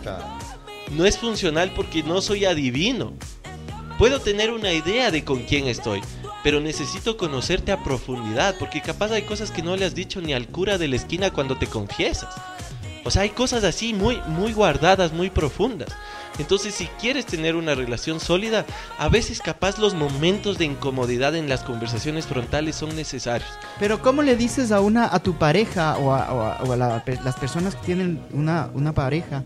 No 0.91 1.05
es 1.05 1.17
funcional 1.17 1.71
porque 1.75 2.03
no 2.03 2.21
soy 2.21 2.45
adivino. 2.45 3.13
Puedo 3.97 4.19
tener 4.19 4.51
una 4.51 4.73
idea 4.73 5.11
de 5.11 5.23
con 5.23 5.43
quién 5.43 5.67
estoy, 5.67 6.01
pero 6.43 6.59
necesito 6.61 7.17
conocerte 7.17 7.71
a 7.71 7.83
profundidad 7.83 8.55
porque 8.57 8.81
capaz 8.81 9.11
hay 9.11 9.23
cosas 9.23 9.51
que 9.51 9.61
no 9.61 9.75
le 9.75 9.85
has 9.85 9.93
dicho 9.93 10.21
ni 10.21 10.33
al 10.33 10.47
cura 10.47 10.77
de 10.77 10.87
la 10.87 10.95
esquina 10.95 11.31
cuando 11.31 11.57
te 11.57 11.67
confiesas. 11.67 12.33
O 13.05 13.11
sea, 13.11 13.23
hay 13.23 13.29
cosas 13.29 13.63
así 13.63 13.93
muy, 13.93 14.19
muy 14.27 14.53
guardadas, 14.53 15.13
muy 15.13 15.29
profundas. 15.29 15.89
Entonces, 16.37 16.73
si 16.73 16.87
quieres 16.99 17.25
tener 17.25 17.55
una 17.55 17.75
relación 17.75 18.19
sólida, 18.19 18.65
a 18.97 19.09
veces 19.09 19.41
capaz 19.41 19.77
los 19.77 19.93
momentos 19.93 20.57
de 20.57 20.65
incomodidad 20.65 21.35
en 21.35 21.49
las 21.49 21.63
conversaciones 21.63 22.25
frontales 22.25 22.77
son 22.77 22.95
necesarios. 22.95 23.49
Pero 23.79 24.01
¿cómo 24.01 24.21
le 24.21 24.35
dices 24.35 24.71
a 24.71 24.79
una 24.79 25.13
a 25.13 25.19
tu 25.19 25.37
pareja 25.37 25.97
o 25.97 26.13
a, 26.13 27.03
las 27.23 27.35
personas 27.35 27.75
que 27.75 27.85
tienen 27.85 28.21
una, 28.31 28.69
una 28.73 28.93
pareja? 28.93 29.43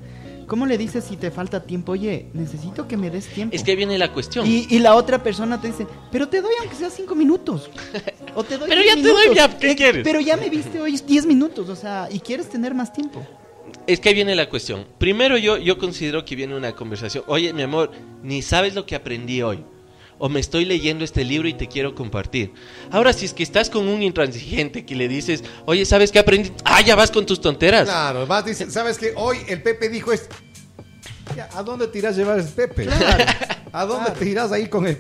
¿Cómo 0.48 0.66
le 0.66 0.78
dices 0.78 1.04
si 1.04 1.18
te 1.18 1.32
falta 1.32 1.64
tiempo? 1.64 1.94
Oye, 1.94 2.28
necesito 2.34 2.88
que 2.88 2.98
me 2.98 3.10
des 3.10 3.28
tiempo. 3.28 3.56
Es 3.56 3.64
que 3.64 3.76
viene 3.76 3.98
la 3.98 4.12
cuestión. 4.12 4.46
y, 4.48 4.68
y 4.70 4.80
la 4.80 4.96
otra 4.96 5.22
persona 5.24 5.60
te 5.60 5.68
dice, 5.68 5.88
pero 6.12 6.28
te 6.30 6.42
doy 6.42 6.52
aunque 6.60 6.76
sea 6.76 6.90
cinco 6.90 7.16
minutos. 7.16 7.70
O 8.36 8.44
te 8.44 8.58
doy 8.58 8.68
Pero 8.70 8.82
diez 8.82 8.96
ya 8.96 9.02
te 9.02 9.08
doy, 9.08 9.22
minutos. 9.30 9.36
ya, 9.36 9.58
¿qué 9.60 9.72
Eh, 9.72 9.76
quieres? 9.76 10.04
Pero 10.04 10.20
ya 10.20 10.38
me 10.38 10.50
viste 10.50 10.80
hoy 10.82 10.98
10 10.98 11.26
minutos, 11.26 11.70
o 11.70 11.76
sea, 11.76 12.08
y 12.12 12.20
quieres 12.20 12.50
tener 12.50 12.74
más 12.74 12.92
tiempo. 12.94 13.26
Es 13.88 14.00
que 14.00 14.10
ahí 14.10 14.16
viene 14.16 14.36
la 14.36 14.50
cuestión. 14.50 14.86
Primero 14.98 15.38
yo, 15.38 15.58
yo 15.58 15.78
considero 15.78 16.24
que 16.26 16.36
viene 16.36 16.56
una 16.56 16.74
conversación. 16.74 17.24
Oye, 17.28 17.52
mi 17.54 17.64
amor, 17.64 17.92
ni 18.22 18.42
sabes 18.42 18.76
lo 18.76 18.86
que 18.86 18.96
aprendí 18.96 19.42
hoy. 19.42 19.64
O 20.20 20.30
me 20.30 20.40
estoy 20.40 20.66
leyendo 20.66 21.04
este 21.04 21.24
libro 21.24 21.48
y 21.48 21.54
te 21.54 21.68
quiero 21.68 21.96
compartir. 21.96 22.54
Ahora, 22.92 23.14
si 23.14 23.26
es 23.26 23.34
que 23.34 23.44
estás 23.44 23.70
con 23.70 23.88
un 23.88 24.02
intransigente 24.04 24.86
que 24.86 24.96
le 24.96 25.08
dices, 25.08 25.44
oye, 25.66 25.86
¿sabes 25.86 26.12
qué 26.12 26.20
aprendí? 26.20 26.52
Ah, 26.66 26.82
ya 26.82 26.96
vas 26.96 27.12
con 27.12 27.26
tus 27.26 27.42
tonteras. 27.42 27.86
Claro, 27.86 28.26
vas, 28.28 28.46
dice, 28.46 28.70
¿sabes 28.72 28.98
qué? 28.98 29.14
Hoy 29.16 29.38
el 29.48 29.62
Pepe 29.62 29.90
dijo. 29.90 30.12
Ya, 31.36 31.50
¿A 31.56 31.64
dónde 31.64 31.88
te 31.88 31.98
irás 32.00 32.16
a 32.16 32.18
llevar 32.18 32.40
ese 32.40 32.50
Pepe? 32.52 32.86
Claro. 32.86 33.26
¿A 33.72 33.86
dónde 33.86 34.06
Claro. 34.06 34.20
te 34.20 34.30
irás 34.30 34.52
ahí 34.52 34.68
con 34.68 34.86
el 34.88 35.00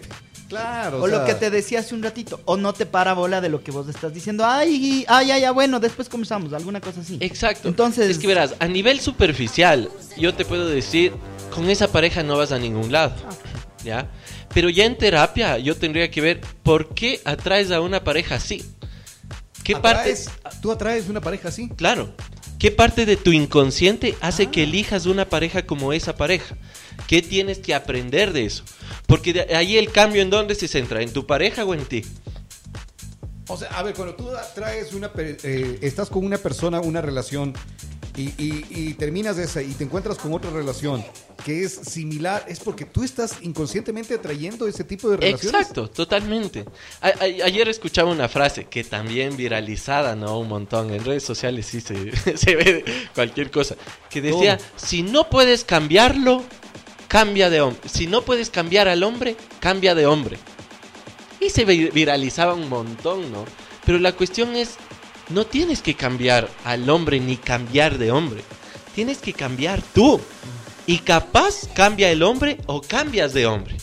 Claro. 0.49 1.01
O, 1.01 1.07
lo 1.07 1.17
sea, 1.17 1.25
que 1.25 1.33
te 1.35 1.49
decía 1.49 1.79
hace 1.79 1.95
un 1.95 2.03
ratito, 2.03 2.39
o 2.45 2.57
no 2.57 2.73
te 2.73 2.85
para 2.85 3.13
bola 3.13 3.41
de 3.41 3.49
lo 3.49 3.63
que 3.63 3.71
vos 3.71 3.87
estás 3.89 4.13
diciendo. 4.13 4.45
Ay, 4.45 5.03
ay, 5.07 5.31
ay, 5.31 5.43
ay, 5.43 5.53
bueno, 5.53 5.79
después 5.79 6.09
conversamos, 6.09 6.53
alguna 6.53 6.79
cosa 6.79 7.01
así. 7.01 7.17
Exacto. 7.21 7.67
Entonces- 7.69 8.09
es 8.09 8.19
que 8.19 8.27
verás, 8.27 8.53
a 8.59 8.67
nivel 8.67 8.99
superficial, 8.99 9.89
yo 10.17 10.33
te 10.35 10.45
puedo 10.45 10.67
decir, 10.67 11.13
con 11.53 11.69
esa 11.69 11.87
pareja 11.87 12.21
no 12.23 12.37
vas 12.37 12.51
a 12.51 12.59
ningún 12.59 12.91
lado. 12.91 13.13
¿Ya? 13.83 14.07
Pero 14.53 14.69
ya 14.69 14.85
en 14.85 14.97
terapia 14.97 15.57
yo 15.57 15.75
tendría 15.75 16.09
que 16.11 16.21
ver 16.21 16.41
por 16.63 16.93
qué 16.93 17.21
atraes 17.25 17.71
a 17.71 17.81
una 17.81 18.03
pareja 18.03 18.35
así. 18.35 18.63
¿Qué 19.63 19.75
parte 19.75 20.13
atraes- 20.13 20.29
¿Tú 20.61 20.71
atraes 20.71 21.07
una 21.09 21.21
pareja 21.21 21.47
así? 21.49 21.69
Claro. 21.69 22.13
¿Qué 22.59 22.71
parte 22.71 23.05
de 23.05 23.17
tu 23.17 23.31
inconsciente 23.33 24.15
hace 24.21 24.47
que 24.47 24.63
elijas 24.63 25.05
una 25.05 25.25
pareja 25.25 25.65
como 25.65 25.91
esa 25.91 26.15
pareja? 26.15 26.55
¿Qué 27.07 27.21
tienes 27.21 27.59
que 27.59 27.73
aprender 27.73 28.31
de 28.31 28.45
eso? 28.45 28.63
Porque 29.07 29.33
de 29.33 29.55
ahí 29.55 29.77
el 29.77 29.91
cambio 29.91 30.21
en 30.21 30.29
dónde 30.29 30.55
se 30.55 30.67
centra, 30.67 31.01
en 31.01 31.11
tu 31.11 31.25
pareja 31.27 31.65
o 31.65 31.73
en 31.73 31.83
ti. 31.85 32.05
O 33.49 33.57
sea, 33.57 33.67
a 33.69 33.83
ver, 33.83 33.93
cuando 33.93 34.15
tú 34.15 34.29
traes 34.55 34.93
una, 34.93 35.11
eh, 35.17 35.79
estás 35.81 36.09
con 36.09 36.25
una 36.25 36.37
persona, 36.37 36.79
una 36.79 37.01
relación, 37.01 37.53
y, 38.15 38.29
y- 38.37 38.65
y 38.69 38.93
terminas 38.93 39.37
esa 39.37 39.61
y 39.61 39.71
te 39.73 39.83
encuentras 39.83 40.17
con 40.17 40.33
otra 40.33 40.51
relación 40.51 41.03
que 41.43 41.63
es 41.63 41.73
similar, 41.73 42.45
es 42.47 42.59
porque 42.59 42.85
tú 42.85 43.03
estás 43.03 43.37
inconscientemente 43.41 44.13
atrayendo 44.13 44.67
ese 44.67 44.83
tipo 44.83 45.09
de 45.09 45.17
relaciones. 45.17 45.45
Exacto, 45.61 45.89
totalmente. 45.89 46.63
A- 47.01 47.07
a- 47.07 47.23
ayer 47.45 47.67
escuchaba 47.69 48.11
una 48.11 48.29
frase 48.29 48.65
que 48.65 48.83
también 48.83 49.35
viralizada, 49.35 50.15
¿no? 50.15 50.39
Un 50.39 50.47
montón. 50.47 50.93
En 50.93 51.03
redes 51.03 51.23
sociales 51.23 51.65
sí 51.65 51.81
se, 51.81 52.11
se 52.37 52.55
ve 52.55 52.85
cualquier 53.15 53.49
cosa. 53.51 53.75
Que 54.09 54.21
decía, 54.21 54.59
si 54.75 55.01
no 55.01 55.29
puedes 55.29 55.63
cambiarlo, 55.65 56.43
cambia 57.07 57.49
de 57.49 57.61
hombre. 57.61 57.81
Si 57.89 58.07
no 58.07 58.21
puedes 58.21 58.49
cambiar 58.49 58.87
al 58.87 59.03
hombre, 59.03 59.35
cambia 59.59 59.95
de 59.95 60.05
hombre. 60.05 60.37
Y 61.39 61.49
se 61.49 61.65
vi- 61.65 61.89
viralizaba 61.89 62.53
un 62.53 62.69
montón, 62.69 63.31
¿no? 63.31 63.43
Pero 63.85 63.99
la 63.99 64.13
cuestión 64.13 64.55
es, 64.55 64.75
no 65.29 65.45
tienes 65.45 65.81
que 65.81 65.95
cambiar 65.95 66.49
al 66.63 66.89
hombre 66.89 67.19
ni 67.19 67.37
cambiar 67.37 67.97
de 67.97 68.11
hombre. 68.11 68.41
Tienes 68.95 69.19
que 69.19 69.33
cambiar 69.33 69.81
tú. 69.93 70.19
Y 70.85 70.99
capaz 70.99 71.67
cambia 71.73 72.11
el 72.11 72.23
hombre 72.23 72.57
o 72.65 72.81
cambias 72.81 73.33
de 73.33 73.45
hombre. 73.45 73.77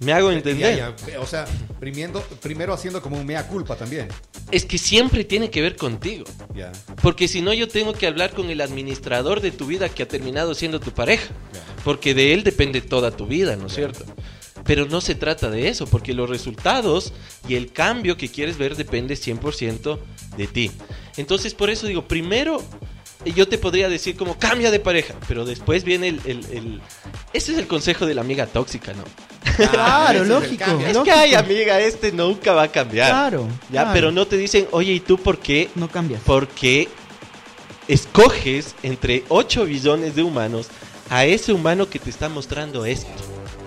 ¿Me 0.00 0.12
hago 0.12 0.32
entender? 0.32 0.76
Ya, 0.76 0.96
ya, 1.06 1.20
O 1.20 1.26
sea, 1.26 1.44
primero, 1.78 2.22
primero 2.40 2.72
haciendo 2.72 3.02
como 3.02 3.18
un 3.18 3.26
mea 3.26 3.46
culpa 3.46 3.76
también. 3.76 4.08
Es 4.50 4.64
que 4.64 4.78
siempre 4.78 5.24
tiene 5.24 5.50
que 5.50 5.60
ver 5.60 5.76
contigo. 5.76 6.24
Ya. 6.54 6.72
Porque 7.02 7.28
si 7.28 7.42
no, 7.42 7.52
yo 7.52 7.68
tengo 7.68 7.92
que 7.92 8.06
hablar 8.06 8.30
con 8.30 8.50
el 8.50 8.62
administrador 8.62 9.40
de 9.40 9.50
tu 9.50 9.66
vida 9.66 9.88
que 9.90 10.02
ha 10.02 10.08
terminado 10.08 10.54
siendo 10.54 10.80
tu 10.80 10.90
pareja. 10.92 11.28
Porque 11.84 12.14
de 12.14 12.32
él 12.32 12.44
depende 12.44 12.80
toda 12.80 13.10
tu 13.10 13.26
vida, 13.26 13.56
¿no 13.56 13.66
es 13.66 13.74
cierto? 13.74 14.04
Pero 14.64 14.86
no 14.86 15.00
se 15.00 15.14
trata 15.14 15.50
de 15.50 15.68
eso, 15.68 15.86
porque 15.86 16.14
los 16.14 16.28
resultados 16.28 17.12
y 17.48 17.54
el 17.56 17.72
cambio 17.72 18.16
que 18.16 18.28
quieres 18.28 18.58
ver 18.58 18.76
depende 18.76 19.14
100% 19.14 19.98
de 20.36 20.46
ti. 20.46 20.70
Entonces, 21.16 21.54
por 21.54 21.70
eso 21.70 21.86
digo, 21.86 22.06
primero 22.06 22.62
eh, 23.24 23.32
yo 23.34 23.48
te 23.48 23.58
podría 23.58 23.88
decir 23.88 24.16
como 24.16 24.38
cambia 24.38 24.70
de 24.70 24.78
pareja, 24.80 25.14
pero 25.28 25.44
después 25.44 25.84
viene 25.84 26.08
el... 26.08 26.20
el- 26.24 26.44
el- 26.52 26.80
Ese 27.32 27.52
es 27.52 27.58
el 27.58 27.66
consejo 27.66 28.06
de 28.06 28.14
la 28.14 28.20
amiga 28.20 28.46
tóxica, 28.46 28.92
¿no? 28.92 29.04
Claro, 29.70 30.24
lógico. 30.24 30.64
Es 30.64 30.94
lógico. 30.94 31.04
que, 31.04 31.10
ay, 31.12 31.34
amiga, 31.34 31.80
este 31.80 32.12
nunca 32.12 32.52
va 32.52 32.62
a 32.64 32.68
cambiar. 32.72 33.10
Claro, 33.10 33.48
Ya, 33.64 33.82
claro. 33.82 33.90
pero 33.92 34.12
no 34.12 34.26
te 34.26 34.36
dicen, 34.36 34.66
oye, 34.70 34.92
¿y 34.92 35.00
tú 35.00 35.18
por 35.18 35.38
qué 35.38 35.68
No 35.74 35.88
cambias. 35.88 36.22
porque 36.24 36.88
escoges 37.88 38.74
entre 38.82 39.24
8 39.28 39.64
billones 39.64 40.14
de 40.14 40.22
humanos 40.22 40.68
a 41.08 41.24
ese 41.24 41.52
humano 41.52 41.88
que 41.88 41.98
te 41.98 42.10
está 42.10 42.28
mostrando 42.28 42.84
esto, 42.84 43.10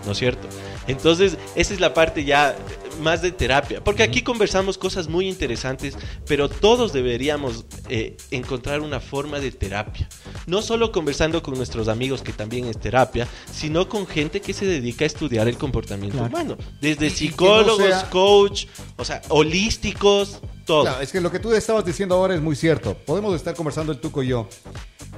¿no 0.06 0.14
es 0.14 0.18
cierto? 0.18 0.48
Entonces, 0.88 1.38
esa 1.56 1.74
es 1.74 1.80
la 1.80 1.94
parte 1.94 2.24
ya 2.26 2.56
más 3.02 3.22
de 3.24 3.32
terapia, 3.32 3.84
porque 3.84 4.04
aquí 4.04 4.22
conversamos 4.22 4.78
cosas 4.78 5.08
muy 5.08 5.28
interesantes, 5.28 5.98
pero 6.28 6.48
todos 6.48 6.94
deberíamos 6.94 7.66
eh, 7.90 8.18
encontrar 8.30 8.82
una 8.82 9.00
forma 9.00 9.40
de 9.40 9.52
terapia. 9.52 10.08
No 10.46 10.62
solo 10.62 10.92
conversando 10.92 11.42
con 11.42 11.56
nuestros 11.56 11.88
amigos, 11.88 12.22
que 12.22 12.34
también 12.34 12.66
es 12.66 12.80
terapia, 12.80 13.28
sino 13.52 13.90
con 13.90 14.06
gente 14.06 14.42
que 14.42 14.54
se 14.54 14.66
dedica 14.66 15.06
a 15.06 15.08
estudiar 15.08 15.48
el 15.48 15.58
comportamiento 15.58 16.18
Claro. 16.20 16.30
humano. 16.36 16.58
Desde 16.82 17.10
no 17.10 17.16
psicólogos, 17.16 17.88
sea- 17.88 18.10
coach, 18.12 18.66
o 18.98 19.04
sea, 19.06 19.22
holísticos, 19.30 20.40
todo. 20.66 20.84
Claro, 20.84 21.02
es 21.02 21.12
que 21.12 21.20
lo 21.22 21.32
que 21.32 21.40
tú 21.40 21.52
estabas 21.54 21.84
diciendo 21.86 22.16
ahora 22.16 22.36
es 22.36 22.42
muy 22.42 22.56
cierto. 22.56 22.96
Podemos 23.06 23.36
estar 23.36 23.56
conversando 23.56 23.92
el 23.92 24.00
Tuco 24.00 24.22
y 24.22 24.28
yo 24.28 24.48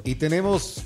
y 0.04 0.16
tenemos 0.16 0.82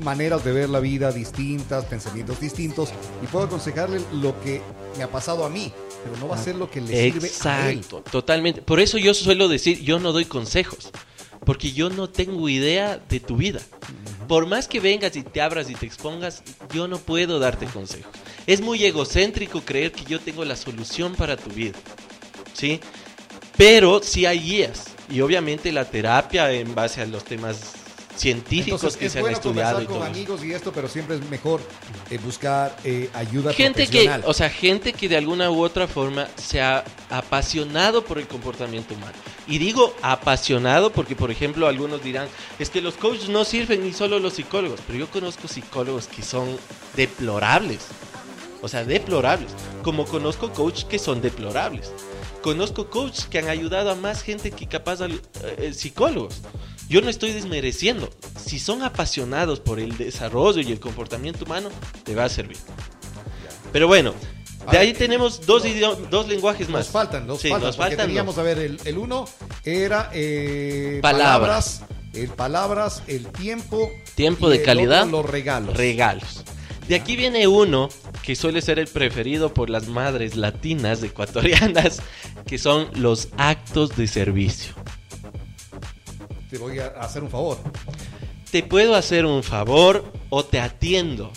maneras 0.00 0.44
de 0.44 0.52
ver 0.52 0.68
la 0.68 0.80
vida 0.80 1.12
distintas, 1.12 1.84
pensamientos 1.84 2.40
distintos 2.40 2.90
y 3.22 3.26
puedo 3.26 3.46
aconsejarle 3.46 4.00
lo 4.14 4.38
que 4.40 4.60
me 4.96 5.04
ha 5.04 5.10
pasado 5.10 5.44
a 5.44 5.50
mí, 5.50 5.72
pero 6.04 6.16
no 6.18 6.28
va 6.28 6.36
a 6.36 6.42
ser 6.42 6.56
lo 6.56 6.70
que 6.70 6.80
le 6.80 6.88
sirve 6.88 7.28
a 7.44 7.70
él. 7.70 7.78
Exacto, 7.78 8.02
totalmente. 8.10 8.62
Por 8.62 8.80
eso 8.80 8.98
yo 8.98 9.14
suelo 9.14 9.48
decir, 9.48 9.80
yo 9.82 9.98
no 9.98 10.12
doy 10.12 10.24
consejos, 10.24 10.90
porque 11.44 11.72
yo 11.72 11.90
no 11.90 12.08
tengo 12.08 12.48
idea 12.48 12.98
de 13.08 13.20
tu 13.20 13.36
vida. 13.36 13.60
Por 14.26 14.46
más 14.46 14.68
que 14.68 14.80
vengas 14.80 15.16
y 15.16 15.22
te 15.22 15.40
abras 15.40 15.70
y 15.70 15.74
te 15.74 15.86
expongas, 15.86 16.42
yo 16.72 16.86
no 16.86 16.98
puedo 16.98 17.38
darte 17.38 17.66
consejos. 17.66 18.12
Es 18.46 18.60
muy 18.60 18.84
egocéntrico 18.84 19.62
creer 19.62 19.92
que 19.92 20.04
yo 20.04 20.20
tengo 20.20 20.44
la 20.44 20.56
solución 20.56 21.14
para 21.14 21.36
tu 21.36 21.50
vida. 21.50 21.78
¿Sí? 22.52 22.80
Pero 23.56 24.00
sí 24.02 24.26
hay 24.26 24.40
guías. 24.40 24.84
Y 25.10 25.22
obviamente 25.22 25.72
la 25.72 25.86
terapia 25.86 26.52
en 26.52 26.74
base 26.74 27.00
a 27.00 27.06
los 27.06 27.24
temas 27.24 27.72
científicos 28.18 28.80
Entonces, 28.82 28.98
que 28.98 29.06
es 29.06 29.12
se 29.12 29.18
han 29.18 29.22
bueno 29.22 29.36
estudiado 29.36 29.76
conversar 29.78 29.82
y 29.82 29.86
con 29.86 29.94
todo. 29.96 30.04
amigos 30.04 30.44
y 30.44 30.52
esto, 30.52 30.72
pero 30.72 30.88
siempre 30.88 31.16
es 31.16 31.30
mejor 31.30 31.60
eh, 32.10 32.18
buscar 32.18 32.76
eh, 32.84 33.08
ayuda 33.14 33.52
gente 33.52 33.82
que, 33.86 33.90
profesional. 33.90 34.22
o 34.26 34.34
sea, 34.34 34.50
gente 34.50 34.92
que 34.92 35.08
de 35.08 35.16
alguna 35.16 35.50
u 35.50 35.62
otra 35.62 35.86
forma 35.86 36.26
se 36.36 36.60
ha 36.60 36.84
apasionado 37.10 38.04
por 38.04 38.18
el 38.18 38.26
comportamiento 38.26 38.94
humano. 38.94 39.12
Y 39.46 39.58
digo 39.58 39.94
apasionado 40.02 40.90
porque, 40.92 41.16
por 41.16 41.30
ejemplo, 41.30 41.66
algunos 41.68 42.02
dirán, 42.02 42.28
es 42.58 42.68
que 42.70 42.80
los 42.80 42.94
coaches 42.94 43.28
no 43.28 43.44
sirven 43.44 43.82
ni 43.84 43.92
solo 43.92 44.18
los 44.18 44.34
psicólogos, 44.34 44.80
pero 44.86 44.98
yo 44.98 45.10
conozco 45.10 45.48
psicólogos 45.48 46.06
que 46.08 46.22
son 46.22 46.58
deplorables. 46.96 47.86
O 48.60 48.68
sea, 48.68 48.84
deplorables. 48.84 49.52
Como 49.82 50.04
conozco 50.04 50.52
coaches 50.52 50.84
que 50.84 50.98
son 50.98 51.20
deplorables. 51.22 51.92
Conozco 52.42 52.90
coaches 52.90 53.26
que 53.26 53.38
han 53.38 53.48
ayudado 53.48 53.90
a 53.90 53.94
más 53.94 54.22
gente 54.22 54.50
que 54.50 54.66
capaz 54.66 55.00
al- 55.00 55.22
eh, 55.58 55.72
psicólogos. 55.72 56.40
Yo 56.88 57.00
no 57.02 57.10
estoy 57.10 57.32
desmereciendo. 57.32 58.08
Si 58.42 58.58
son 58.58 58.82
apasionados 58.82 59.60
por 59.60 59.78
el 59.78 59.96
desarrollo 59.96 60.60
y 60.60 60.72
el 60.72 60.80
comportamiento 60.80 61.44
humano, 61.44 61.68
te 62.04 62.14
va 62.14 62.24
a 62.24 62.28
servir. 62.28 62.56
Pero 63.72 63.86
bueno, 63.86 64.14
de 64.70 64.78
ahí 64.78 64.92
tenemos 64.94 65.44
dos, 65.46 65.62
dos 66.10 66.28
lenguajes 66.28 66.68
más. 66.68 66.86
Nos 66.86 66.88
faltan, 66.92 67.26
nos 67.26 67.40
Sí, 67.40 67.48
faltan, 67.48 67.66
nos 67.68 67.76
faltan 67.76 68.06
teníamos, 68.06 68.36
dos. 68.36 68.42
a 68.42 68.46
ver, 68.46 68.58
el, 68.58 68.80
el 68.84 68.98
uno 68.98 69.26
era 69.64 70.10
eh, 70.14 70.98
Palabras. 71.02 71.82
el 72.14 72.28
palabras, 72.30 73.02
el 73.06 73.26
tiempo. 73.28 73.90
Tiempo 74.14 74.48
de 74.48 74.62
calidad. 74.62 75.04
otro, 75.06 75.22
los 75.22 75.30
regalos. 75.30 75.76
Regalos. 75.76 76.42
De 76.88 76.94
aquí 76.94 77.16
viene 77.16 77.46
uno 77.46 77.90
que 78.22 78.34
suele 78.34 78.62
ser 78.62 78.78
el 78.78 78.88
preferido 78.88 79.52
por 79.52 79.68
las 79.68 79.88
madres 79.88 80.36
latinas 80.36 81.02
ecuatorianas, 81.02 82.00
que 82.46 82.56
son 82.56 82.88
los 82.94 83.28
actos 83.36 83.94
de 83.96 84.06
servicio. 84.06 84.72
Te 86.50 86.58
voy 86.58 86.78
a 86.78 86.86
hacer 87.00 87.22
un 87.22 87.30
favor. 87.30 87.58
Te 88.50 88.62
puedo 88.62 88.94
hacer 88.94 89.26
un 89.26 89.42
favor 89.42 90.10
o 90.30 90.44
te 90.44 90.60
atiendo. 90.60 91.30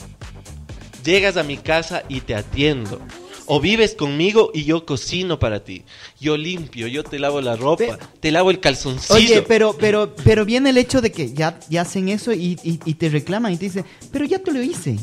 Llegas 1.03 1.35
a 1.37 1.43
mi 1.43 1.57
casa 1.57 2.03
y 2.07 2.21
te 2.21 2.35
atiendo. 2.35 3.01
O 3.47 3.59
vives 3.59 3.95
conmigo 3.95 4.51
y 4.53 4.63
yo 4.63 4.85
cocino 4.85 5.37
para 5.39 5.63
ti. 5.63 5.83
Yo 6.21 6.37
limpio, 6.37 6.87
yo 6.87 7.03
te 7.03 7.19
lavo 7.19 7.41
la 7.41 7.57
ropa, 7.57 7.97
Pe- 7.97 8.05
te 8.21 8.31
lavo 8.31 8.49
el 8.49 8.61
calzoncillo. 8.61 9.15
Oye, 9.15 9.41
pero, 9.41 9.75
pero, 9.77 10.15
pero 10.23 10.45
viene 10.45 10.69
el 10.69 10.77
hecho 10.77 11.01
de 11.01 11.11
que 11.11 11.33
ya, 11.33 11.59
ya 11.69 11.81
hacen 11.81 12.07
eso 12.07 12.31
y, 12.31 12.57
y- 12.63 12.79
y 12.85 12.93
te 12.93 13.09
reclaman 13.09 13.51
y 13.51 13.57
te 13.57 13.65
dicen, 13.65 13.83
pero 14.11 14.23
ya 14.23 14.39
te 14.39 14.53
lo 14.53 14.61
hice. 14.63 14.97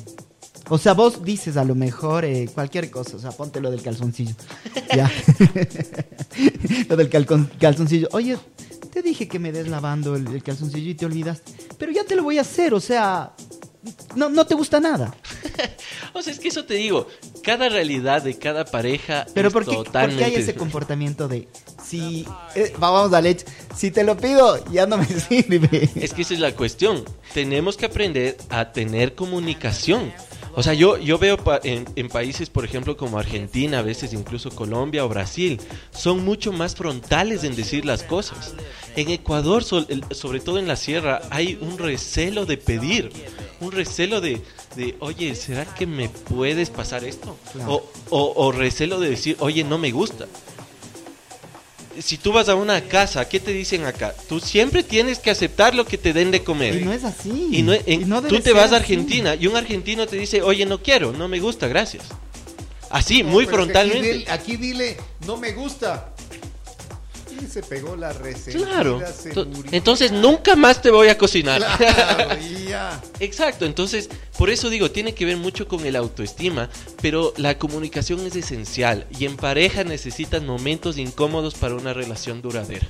O 0.71 0.79
sea, 0.79 0.95
vos 0.95 1.23
dices 1.25 1.57
a 1.59 1.65
lo 1.65 1.75
mejor 1.75 2.25
eh, 2.25 2.49
cualquier 2.55 2.91
cosa, 2.91 3.17
o 3.17 3.19
sea, 3.19 3.33
ponte 3.33 3.61
lo 3.61 3.71
del 3.71 3.83
calzoncillo. 3.83 4.35
Ya. 4.97 5.11
lo 6.89 6.97
del 6.97 7.11
calcon- 7.11 7.51
calzoncillo. 7.59 8.09
Oye, 8.13 8.39
te 9.03 9.09
dije 9.09 9.29
que 9.29 9.39
me 9.39 9.53
des 9.53 9.69
lavando 9.69 10.17
el, 10.17 10.27
el 10.27 10.43
calzoncillo 10.43 10.91
y 10.91 10.95
te 10.95 11.07
olvidaste. 11.07 11.53
Pero 11.79 11.93
ya 11.93 12.05
te 12.05 12.17
lo 12.17 12.25
voy 12.25 12.39
a 12.39 12.41
hacer, 12.41 12.75
o 12.75 12.81
sea, 12.81 13.33
no, 14.17 14.29
no 14.29 14.45
te 14.47 14.55
gusta 14.55 14.81
nada. 14.81 15.15
O 16.15 16.23
sea, 16.23 16.33
es 16.33 16.41
que 16.41 16.49
eso 16.49 16.65
te 16.65 16.75
digo, 16.75 17.07
cada 17.45 17.69
realidad 17.69 18.23
de 18.23 18.37
cada 18.37 18.65
pareja 18.65 19.27
Pero 19.35 19.49
es 19.49 19.55
¿por 19.55 19.65
qué, 19.65 19.73
por 19.73 19.85
qué 19.85 19.85
totalmente 19.85 20.25
hay 20.25 20.35
ese 20.35 20.55
comportamiento 20.55 21.29
de 21.29 21.49
si 21.85 22.27
eh, 22.57 22.73
vamos 22.79 23.13
a 23.13 23.21
leche, 23.21 23.45
si 23.77 23.91
te 23.91 24.03
lo 24.03 24.17
pido 24.17 24.65
ya 24.73 24.87
no 24.87 24.97
me 24.97 25.07
sirve? 25.29 25.89
Es 25.95 26.15
que 26.15 26.23
esa 26.23 26.35
es 26.35 26.41
la 26.41 26.57
cuestión. 26.57 27.05
Tenemos 27.35 27.77
que 27.77 27.87
aprender 27.87 28.37
a 28.49 28.73
tener 28.73 29.15
comunicación. 29.15 30.13
O 30.59 30.63
sea, 30.65 30.75
yo, 30.75 30.99
yo 30.99 31.19
veo 31.19 31.37
pa- 31.37 31.61
en, 31.63 31.85
en 31.95 32.09
países, 32.09 32.51
por 32.51 32.65
ejemplo, 32.65 32.97
como 32.97 33.17
Argentina, 33.17 33.79
a 33.79 33.83
veces 33.83 34.13
incluso 34.13 34.51
Colombia 34.51 35.05
o 35.05 35.09
Brasil, 35.09 35.61
son 35.93 36.25
mucho 36.25 36.51
más 36.51 36.75
frontales 36.75 37.45
en 37.45 37.55
decir 37.55 37.85
las 37.85 38.03
cosas. 38.03 38.55
En 38.97 39.09
Ecuador, 39.11 39.63
el- 39.89 40.05
sobre 40.11 40.41
todo 40.41 40.59
en 40.59 40.67
la 40.67 40.75
sierra, 40.75 41.21
hay 41.31 41.57
un 41.61 41.79
recelo 41.79 42.45
de 42.45 42.57
pedir, 42.57 43.13
un 43.61 43.71
recelo 43.71 44.21
de, 44.21 44.43
de 44.75 44.97
oye, 44.99 45.37
¿será 45.37 45.65
que 45.65 45.87
me 45.87 46.09
puedes 46.09 46.71
pasar 46.71 47.05
esto? 47.05 47.37
Claro. 47.53 47.75
O, 47.75 47.91
o- 48.11 48.47
o 48.47 48.51
recelo 48.51 48.99
de 48.99 49.11
decir, 49.11 49.37
oye, 49.39 49.63
no 49.63 49.79
me 49.79 49.93
gusta 49.93 50.27
si 52.01 52.17
tú 52.19 52.33
vas 52.33 52.49
a 52.49 52.55
una 52.55 52.81
casa, 52.83 53.29
¿qué 53.29 53.41
te 53.41 53.53
dicen 53.53 53.85
acá? 53.85 54.15
Tú 54.29 54.41
siempre 54.41 54.83
tienes 54.83 55.19
que 55.19 55.31
aceptar 55.31 55.75
lo 55.75 55.85
que 55.87 55.99
te 55.99 56.13
den 56.13 56.31
de 56.31 56.43
comer. 56.45 56.77
Y 56.81 56.85
no 56.85 56.93
es 56.93 57.05
así. 57.05 57.49
Y 57.53 57.63
no- 57.63 57.73
en- 57.73 58.03
Y 58.03 58.05
no 58.05 58.23
tú 58.23 58.41
te 58.41 58.53
vas 58.53 58.65
a 58.73 58.77
así. 58.77 58.93
Argentina 58.93 59.35
y 59.35 59.47
un 59.47 59.57
argentino 59.57 60.07
te 60.07 60.17
dice, 60.17 60.43
oye, 60.43 60.65
no 60.67 60.83
quiero, 60.83 61.13
no 61.13 61.29
me 61.29 61.41
gusta, 61.41 61.69
gracias. 61.69 62.05
Así, 62.91 63.23
No, 63.23 63.31
muy 63.31 63.47
frontalmente. 63.47 64.09
Aquí 64.09 64.19
dile, 64.19 64.31
aquí 64.33 64.57
dile, 64.57 64.97
no 65.27 65.37
me 65.37 65.53
gusta. 65.53 66.15
Se 67.47 67.63
pegó 67.63 67.97
la 67.97 68.13
resentida. 68.13 68.67
Claro. 68.67 69.01
Entonces 69.71 70.13
nunca 70.13 70.57
más 70.57 70.83
te 70.83 70.91
voy 70.91 71.09
a 71.09 71.19
cocinar. 71.19 71.63
Claro, 71.77 72.37
y 72.41 72.69
ya. 72.69 73.01
Exacto, 73.21 73.65
entonces 73.65 74.09
por 74.37 74.51
eso 74.51 74.71
digo, 74.71 74.91
tiene 74.91 75.15
que 75.15 75.25
ver 75.25 75.37
mucho 75.37 75.67
con 75.67 75.85
el 75.85 75.97
autoestima, 75.97 76.71
pero 77.03 77.33
la 77.37 77.59
comunicación 77.59 78.25
es 78.27 78.37
esencial 78.37 79.07
y 79.19 79.25
en 79.25 79.37
pareja 79.37 79.85
necesitan 79.85 80.47
momentos 80.47 80.99
incómodos 80.99 81.55
para 81.55 81.75
una 81.75 81.93
relación 81.93 82.41
duradera. 82.43 82.89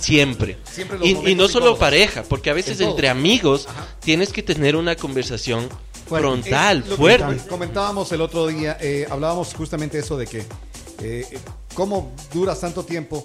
siempre. 0.00 0.58
Y, 1.02 1.34
no 1.34 1.48
solo 1.48 1.78
pareja, 1.78 2.22
porque 2.24 2.50
a 2.50 2.52
veces 2.52 2.80
En 2.80 2.90
entre 2.90 3.08
amigos 3.08 3.66
Ajá. 3.68 3.88
tienes 4.00 4.32
que 4.32 4.42
tener 4.42 4.76
una 4.76 4.96
conversación 4.96 5.68
frontal, 6.06 6.84
fuerte. 6.84 7.38
Comentábamos 7.48 8.12
el 8.12 8.20
otro 8.20 8.46
día, 8.46 8.76
eh, 8.80 9.06
hablábamos 9.10 9.54
justamente 9.54 9.98
eso 9.98 10.16
de 10.16 10.26
que 10.26 10.44
eh, 11.00 11.38
cómo 11.74 12.12
duras 12.32 12.60
tanto 12.60 12.84
tiempo 12.84 13.24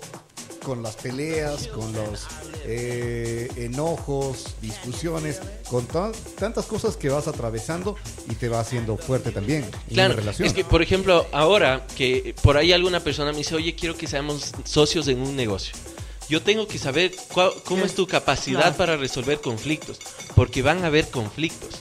con 0.64 0.84
las 0.84 0.96
peleas, 0.98 1.68
con 1.68 1.92
los 1.94 2.28
eh, 2.66 3.50
enojos, 3.56 4.56
discusiones, 4.62 5.40
con 5.70 5.86
ta- 5.88 6.12
tantas 6.38 6.66
cosas 6.66 6.98
que 6.98 7.10
vas 7.10 7.28
atravesando 7.28 7.96
y 8.30 8.36
te 8.36 8.50
va 8.50 8.60
haciendo 8.60 8.98
fuerte 8.98 9.32
también 9.32 9.64
en 9.64 9.94
Claro, 9.94 10.14
una 10.14 10.20
relación. 10.22 10.48
es 10.48 10.54
que 10.54 10.66
por 10.66 10.82
ejemplo, 10.82 11.26
ahora 11.32 11.88
que 11.96 12.36
por 12.44 12.58
ahí 12.58 12.74
alguna 12.74 13.00
persona 13.00 13.32
me 13.32 13.40
dice, 13.40 13.56
oye, 13.56 13.74
quiero 13.76 13.96
que 13.98 14.06
seamos 14.08 14.52
socios 14.66 15.08
en 15.08 15.22
un 15.22 15.36
negocio. 15.36 15.74
Yo 16.28 16.44
tengo 16.44 16.68
que 16.68 16.78
saber 16.78 17.12
cuál- 17.34 17.54
cómo 17.66 17.86
es 17.86 17.96
tu 17.96 18.06
capacidad 18.06 18.60
Claro. 18.62 18.78
para 18.78 18.98
resolver 18.98 19.40
conflictos, 19.42 19.98
porque 20.36 20.62
van 20.62 20.84
a 20.84 20.88
haber 20.88 21.10
conflictos. 21.10 21.80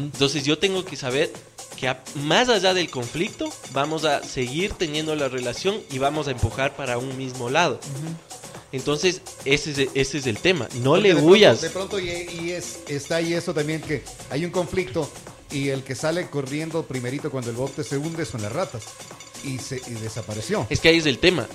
Entonces 0.00 0.44
yo 0.44 0.58
tengo 0.58 0.84
que 0.84 0.96
saber 0.96 1.32
que 1.78 1.94
más 2.16 2.48
allá 2.48 2.74
del 2.74 2.90
conflicto 2.90 3.48
vamos 3.72 4.04
a 4.04 4.22
seguir 4.22 4.72
teniendo 4.72 5.14
la 5.14 5.28
relación 5.28 5.80
y 5.90 5.98
vamos 5.98 6.26
a 6.28 6.32
empujar 6.32 6.74
para 6.76 6.98
un 6.98 7.16
mismo 7.16 7.50
lado. 7.50 7.78
Entonces 8.72 9.22
ese 9.44 9.70
es, 9.70 9.78
ese 9.94 10.18
es 10.18 10.26
el 10.26 10.38
tema. 10.38 10.68
No 10.82 10.90
Porque 10.90 11.08
le 11.08 11.14
de 11.14 11.20
huyas. 11.22 11.58
Pronto, 11.60 11.96
de 11.96 12.04
pronto 12.04 12.32
y, 12.34 12.44
y 12.44 12.50
es, 12.50 12.80
está 12.88 13.16
ahí 13.16 13.32
eso 13.32 13.54
también 13.54 13.80
que 13.80 14.02
hay 14.30 14.44
un 14.44 14.50
conflicto 14.50 15.10
y 15.50 15.68
el 15.68 15.82
que 15.82 15.94
sale 15.94 16.28
corriendo 16.28 16.82
primerito 16.84 17.30
cuando 17.30 17.50
el 17.50 17.56
bote 17.56 17.84
se 17.84 17.96
hunde 17.96 18.26
son 18.26 18.42
las 18.42 18.52
ratas 18.52 18.82
y, 19.44 19.58
se, 19.58 19.80
y 19.86 19.94
desapareció. 19.94 20.66
Es 20.68 20.80
que 20.80 20.88
ahí 20.88 20.98
es 20.98 21.06
el 21.06 21.18
tema. 21.18 21.46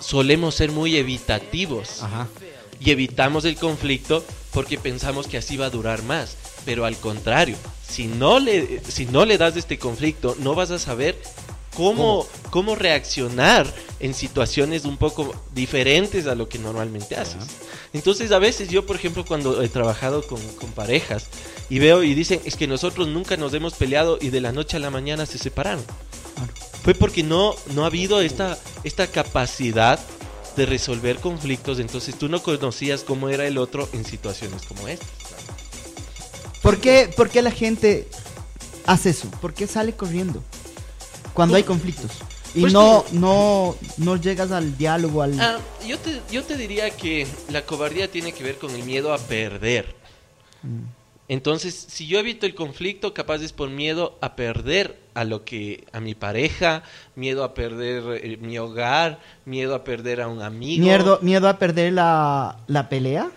Solemos 0.00 0.54
ser 0.54 0.72
muy 0.72 0.96
evitativos. 0.96 2.02
Ajá. 2.02 2.28
y 2.80 2.90
evitamos 2.90 3.44
el 3.44 3.56
conflicto 3.56 4.24
porque 4.52 4.78
pensamos 4.78 5.26
que 5.26 5.38
así 5.38 5.56
va 5.56 5.66
a 5.66 5.70
durar 5.70 6.02
más. 6.02 6.36
Pero 6.66 6.84
al 6.84 6.96
contrario, 6.98 7.56
si 7.88 8.06
no 8.06 8.38
le, 8.38 8.82
si 8.86 9.06
no 9.06 9.24
le 9.24 9.38
das 9.38 9.56
este 9.56 9.78
conflicto, 9.78 10.36
no 10.40 10.54
vas 10.54 10.70
a 10.70 10.78
saber 10.78 11.16
cómo, 11.74 12.26
cómo 12.50 12.74
reaccionar 12.74 13.72
en 14.00 14.12
situaciones 14.12 14.84
un 14.84 14.96
poco 14.96 15.34
diferentes 15.54 16.26
a 16.26 16.34
lo 16.34 16.48
que 16.48 16.58
normalmente 16.58 17.16
haces. 17.16 17.44
Entonces 17.92 18.32
a 18.32 18.38
veces 18.38 18.68
yo, 18.68 18.84
por 18.84 18.96
ejemplo, 18.96 19.24
cuando 19.24 19.62
he 19.62 19.68
trabajado 19.68 20.26
con, 20.26 20.40
con 20.56 20.72
parejas 20.72 21.28
y 21.70 21.78
veo 21.78 22.02
y 22.02 22.14
dicen, 22.14 22.40
es 22.44 22.56
que 22.56 22.66
nosotros 22.66 23.08
nunca 23.08 23.36
nos 23.36 23.54
hemos 23.54 23.74
peleado 23.74 24.18
y 24.20 24.30
de 24.30 24.40
la 24.40 24.52
noche 24.52 24.76
a 24.76 24.80
la 24.80 24.90
mañana 24.90 25.24
se 25.24 25.38
separaron. 25.38 25.84
Fue 26.82 26.94
porque 26.94 27.22
no, 27.22 27.54
no 27.74 27.84
ha 27.84 27.86
habido 27.86 28.20
esta, 28.20 28.58
esta 28.84 29.06
capacidad 29.06 29.98
de 30.56 30.66
resolver 30.66 31.18
conflictos, 31.18 31.78
entonces 31.78 32.18
tú 32.18 32.28
no 32.28 32.42
conocías 32.42 33.02
cómo 33.02 33.28
era 33.28 33.46
el 33.46 33.58
otro 33.58 33.88
en 33.92 34.04
situaciones 34.04 34.62
como 34.62 34.88
esta. 34.88 35.06
¿Por 36.66 36.80
qué, 36.80 37.08
por 37.16 37.30
qué 37.30 37.42
la 37.42 37.52
gente 37.52 38.08
hace 38.86 39.10
eso? 39.10 39.30
¿Por 39.40 39.54
qué 39.54 39.68
sale 39.68 39.92
corriendo 39.92 40.42
cuando 41.32 41.54
hay 41.54 41.62
conflictos? 41.62 42.10
Y 42.56 42.62
Pues 42.62 42.72
no, 42.72 43.04
no, 43.12 43.76
no 43.98 44.16
llegas 44.16 44.50
al 44.50 44.76
diálogo, 44.76 45.22
al... 45.22 45.38
Ah, 45.38 45.58
yo, 45.86 45.96
te, 45.96 46.20
yo 46.28 46.42
te 46.42 46.56
diría 46.56 46.90
que 46.90 47.24
la 47.52 47.62
cobardía 47.62 48.10
tiene 48.10 48.32
que 48.32 48.42
ver 48.42 48.58
con 48.58 48.74
el 48.74 48.82
miedo 48.82 49.14
a 49.14 49.18
perder. 49.18 49.94
Entonces, 51.28 51.86
si 51.88 52.08
yo 52.08 52.18
evito 52.18 52.46
el 52.46 52.56
conflicto, 52.56 53.14
capaz 53.14 53.42
es 53.42 53.52
por 53.52 53.70
miedo 53.70 54.18
a 54.20 54.34
perder 54.34 54.98
a 55.14 55.22
lo 55.22 55.44
que 55.44 55.84
a 55.92 56.00
mi 56.00 56.16
pareja, 56.16 56.82
miedo 57.14 57.44
a 57.44 57.54
perder 57.54 58.24
eh, 58.24 58.38
mi 58.38 58.58
hogar, 58.58 59.20
miedo 59.44 59.72
a 59.76 59.84
perder 59.84 60.20
a 60.20 60.26
un 60.26 60.42
amigo. 60.42 60.84
miedo, 60.84 61.20
miedo 61.22 61.48
a 61.48 61.60
perder 61.60 61.92
la, 61.92 62.58
la 62.66 62.88
pelea. 62.88 63.30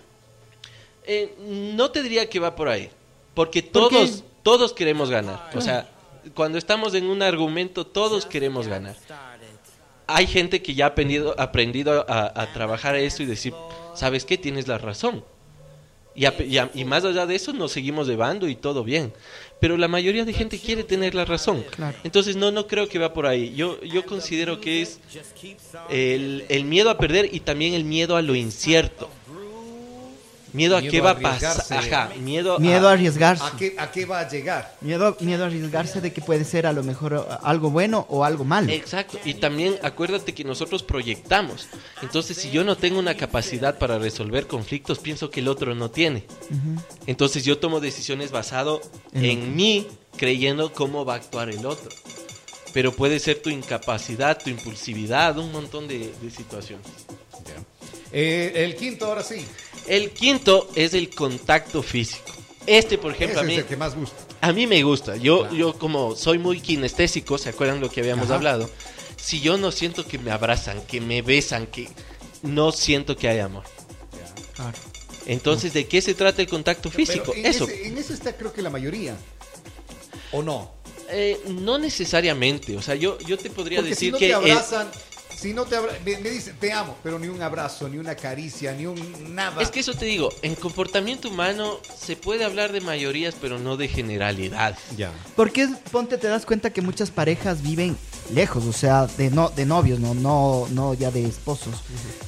Eh, 1.04 1.34
no 1.76 1.92
te 1.92 2.02
diría 2.02 2.28
que 2.28 2.40
va 2.40 2.56
por 2.56 2.68
ahí, 2.68 2.90
porque 3.34 3.62
todos 3.62 4.24
todos 4.42 4.72
queremos 4.72 5.10
ganar. 5.10 5.50
O 5.54 5.60
sea, 5.60 5.88
cuando 6.34 6.56
estamos 6.58 6.94
en 6.94 7.06
un 7.06 7.22
argumento, 7.22 7.86
todos 7.86 8.24
queremos 8.26 8.66
ganar. 8.68 8.96
Hay 10.06 10.26
gente 10.26 10.60
que 10.62 10.74
ya 10.74 10.86
ha 10.86 10.88
aprendido, 10.88 11.34
aprendido 11.38 12.04
a, 12.08 12.32
a 12.42 12.52
trabajar 12.52 12.96
eso 12.96 13.22
y 13.22 13.26
decir, 13.26 13.54
¿sabes 13.94 14.24
qué? 14.24 14.36
Tienes 14.38 14.66
la 14.66 14.76
razón. 14.78 15.24
Y, 16.16 16.24
a- 16.24 16.34
y 16.42 16.58
a- 16.58 16.68
y 16.74 16.84
más 16.84 17.04
allá 17.04 17.24
de 17.26 17.36
eso 17.36 17.52
nos 17.52 17.70
seguimos 17.70 18.08
llevando 18.08 18.48
y 18.48 18.56
todo 18.56 18.82
bien. 18.82 19.12
Pero 19.60 19.76
la 19.76 19.86
mayoría 19.86 20.24
de 20.24 20.32
gente 20.32 20.58
quiere 20.58 20.82
tener 20.82 21.14
la 21.14 21.24
razón. 21.24 21.64
Claro. 21.70 21.96
Entonces 22.02 22.34
no, 22.34 22.50
no 22.50 22.66
creo 22.66 22.88
que 22.88 22.98
va 22.98 23.12
por 23.12 23.26
ahí. 23.26 23.54
Yo, 23.54 23.80
yo 23.82 24.04
considero 24.04 24.60
que 24.60 24.82
es 24.82 24.98
el, 25.90 26.44
el 26.48 26.64
miedo 26.64 26.90
a 26.90 26.98
perder 26.98 27.28
y 27.32 27.40
también 27.40 27.74
el 27.74 27.84
miedo 27.84 28.16
a 28.16 28.22
lo 28.22 28.34
incierto. 28.34 29.08
Miedo 30.52 30.76
a 30.76 30.80
Miedo 30.80 30.90
qué 30.92 31.00
va 31.00 31.10
a 31.10 31.18
pasar. 31.18 31.62
Ajá, 31.70 32.10
miedo, 32.20 32.58
Miedo 32.58 32.88
a 32.88 32.90
a... 32.90 32.94
arriesgarse. 32.94 33.44
¿A 33.44 33.52
qué, 33.56 33.74
¿A 33.78 33.90
qué 33.90 34.04
va 34.04 34.20
a 34.20 34.28
llegar? 34.28 34.76
Miedo, 34.80 35.16
miedo 35.20 35.44
a 35.44 35.46
arriesgarse 35.46 36.00
de 36.00 36.12
que 36.12 36.20
puede 36.20 36.44
ser 36.44 36.66
a 36.66 36.72
lo 36.72 36.82
mejor 36.82 37.14
uh, 37.14 37.46
algo 37.46 37.70
bueno 37.70 38.06
o 38.08 38.24
algo 38.24 38.44
malo. 38.44 38.70
Exacto. 38.72 39.18
Y 39.24 39.34
también 39.34 39.76
acuérdate 39.82 40.34
que 40.34 40.44
nosotros 40.44 40.82
proyectamos. 40.82 41.68
Entonces, 42.02 42.36
si 42.36 42.50
yo 42.50 42.64
no 42.64 42.76
tengo 42.76 42.98
una 42.98 43.16
capacidad 43.16 43.78
para 43.78 43.98
resolver 43.98 44.46
conflictos, 44.46 44.98
pienso 44.98 45.30
que 45.30 45.40
el 45.40 45.48
otro 45.48 45.74
no 45.74 45.90
tiene. 45.90 46.24
Entonces 47.06 47.44
yo 47.44 47.58
tomo 47.58 47.80
decisiones 47.80 48.30
basado 48.30 48.80
En 49.12 49.24
en 49.24 49.56
mí, 49.56 49.86
creyendo 50.16 50.72
cómo 50.72 51.04
va 51.04 51.14
a 51.14 51.16
actuar 51.16 51.48
el 51.50 51.64
otro. 51.64 51.88
Pero 52.72 52.92
puede 52.92 53.18
ser 53.18 53.40
tu 53.42 53.50
incapacidad, 53.50 54.38
tu 54.42 54.50
impulsividad, 54.50 55.38
un 55.38 55.52
montón 55.52 55.88
de, 55.88 56.12
de 56.20 56.30
situaciones. 56.30 56.86
Eh, 58.12 58.52
el 58.56 58.76
quinto, 58.76 59.06
ahora 59.06 59.22
sí. 59.22 59.46
El 59.86 60.10
quinto 60.10 60.68
es 60.74 60.94
el 60.94 61.10
contacto 61.10 61.82
físico. 61.82 62.30
Este, 62.66 62.98
por 62.98 63.12
ejemplo, 63.12 63.40
Ese 63.40 63.44
a 63.44 63.46
mí, 63.46 63.52
es 63.54 63.58
el 63.60 63.64
que 63.66 63.76
más 63.76 63.94
gusta. 63.96 64.16
a 64.40 64.52
mí 64.52 64.66
me 64.66 64.82
gusta. 64.82 65.16
Yo, 65.16 65.40
Claro. 65.40 65.54
yo 65.56 65.72
como 65.78 66.14
soy 66.14 66.38
muy 66.38 66.60
kinestésico, 66.60 67.38
¿se 67.38 67.48
acuerdan 67.48 67.80
lo 67.80 67.90
que 67.90 68.00
habíamos 68.00 68.26
Ajá. 68.26 68.34
hablado? 68.36 68.70
Si 69.16 69.40
yo 69.40 69.56
no 69.58 69.72
siento 69.72 70.06
que 70.06 70.18
me 70.18 70.30
abrazan, 70.30 70.80
que 70.86 71.00
me 71.00 71.22
besan, 71.22 71.66
que 71.66 71.88
no 72.42 72.70
siento 72.72 73.16
que 73.16 73.28
hay 73.28 73.38
amor. 73.40 73.64
Claro. 74.54 74.76
Entonces, 75.26 75.72
¿de 75.72 75.86
qué 75.86 76.00
se 76.00 76.14
trata 76.14 76.42
el 76.42 76.48
contacto 76.48 76.90
físico? 76.90 77.32
En 77.34 77.46
Eso. 77.46 77.64
Ese, 77.68 77.86
en 77.88 77.98
eso 77.98 78.12
está 78.14 78.36
creo 78.36 78.52
que 78.52 78.62
la 78.62 78.70
mayoría. 78.70 79.16
¿O 80.32 80.42
no? 80.42 80.72
Eh, 81.10 81.40
no 81.48 81.76
necesariamente. 81.78 82.76
O 82.76 82.82
sea, 82.82 82.94
yo, 82.94 83.18
yo 83.20 83.36
te 83.36 83.50
podría 83.50 83.78
Porque 83.78 83.90
decir 83.90 84.08
si 84.08 84.12
no 84.12 84.18
que... 84.18 84.26
te 84.26 84.30
eh, 84.30 84.34
abrazan, 84.34 84.88
si 85.40 85.54
no 85.54 85.64
te 85.64 85.76
abra- 85.76 85.92
me, 86.04 86.18
me 86.18 86.30
dicen 86.30 86.54
te 86.60 86.72
amo, 86.72 86.96
pero 87.02 87.18
ni 87.18 87.28
un 87.28 87.40
abrazo, 87.42 87.88
ni 87.88 87.98
una 87.98 88.14
caricia, 88.14 88.72
ni 88.72 88.86
un 88.86 89.34
nada. 89.34 89.62
es 89.62 89.70
que 89.70 89.80
eso 89.80 89.94
te 89.94 90.04
digo, 90.04 90.28
en 90.42 90.54
comportamiento 90.54 91.28
humano 91.28 91.78
se 91.98 92.16
puede 92.16 92.44
hablar 92.44 92.72
de 92.72 92.80
mayorías, 92.80 93.34
pero 93.40 93.58
no 93.58 93.76
de 93.76 93.88
generalidad. 93.88 94.76
ya. 94.96 95.10
Porque 95.36 95.68
ponte, 95.90 96.18
te 96.18 96.28
das 96.28 96.44
cuenta 96.46 96.70
que 96.70 96.82
muchas 96.82 97.10
parejas 97.10 97.62
viven 97.62 97.96
lejos, 98.34 98.64
o 98.66 98.72
sea, 98.72 99.06
de 99.06 99.30
no 99.30 99.48
de 99.48 99.66
novios, 99.66 99.98
no 99.98 100.14
no 100.14 100.66
no 100.70 100.94
ya 100.94 101.10
de 101.10 101.24
esposos. 101.24 101.74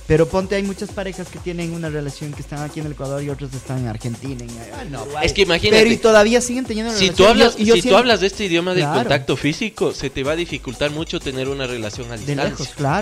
Pero 0.06 0.28
ponte, 0.28 0.56
hay 0.56 0.62
muchas 0.62 0.90
parejas 0.90 1.28
que 1.28 1.38
tienen 1.38 1.72
una 1.72 1.88
relación 1.88 2.32
que 2.32 2.42
están 2.42 2.60
aquí 2.62 2.80
en 2.80 2.86
el 2.86 2.92
Ecuador 2.92 3.22
y 3.22 3.30
otros 3.30 3.52
están 3.54 3.78
en 3.78 3.88
Argentina. 3.88 4.44
En, 4.82 4.94
Uruguay. 4.96 5.24
Es 5.26 5.32
que 5.32 5.42
imagínate. 5.42 5.82
Pero 5.82 5.92
y 5.94 5.96
todavía 5.96 6.40
siguen 6.40 6.64
teniendo 6.64 6.90
una 6.90 6.98
Si 6.98 7.06
relación. 7.06 7.26
tú 7.26 7.30
hablas, 7.30 7.54
Y 7.58 7.64
yo- 7.66 7.74
y 7.74 7.78
yo 7.78 7.82
si 7.82 7.88
tú 7.88 7.96
hablas 7.96 8.20
de 8.20 8.26
este 8.26 8.44
idioma 8.46 8.72
del 8.74 8.82
Claro. 8.84 8.98
contacto 9.00 9.36
físico, 9.36 9.92
se 9.92 10.10
te 10.10 10.22
va 10.24 10.32
a 10.32 10.36
dificultar 10.36 10.90
mucho 10.90 11.20
tener 11.20 11.48
una 11.48 11.66
relación 11.66 12.08
a 12.08 12.16
de 12.16 12.18
distancia. 12.18 12.44
lejos, 12.50 12.68
claro. 12.74 13.01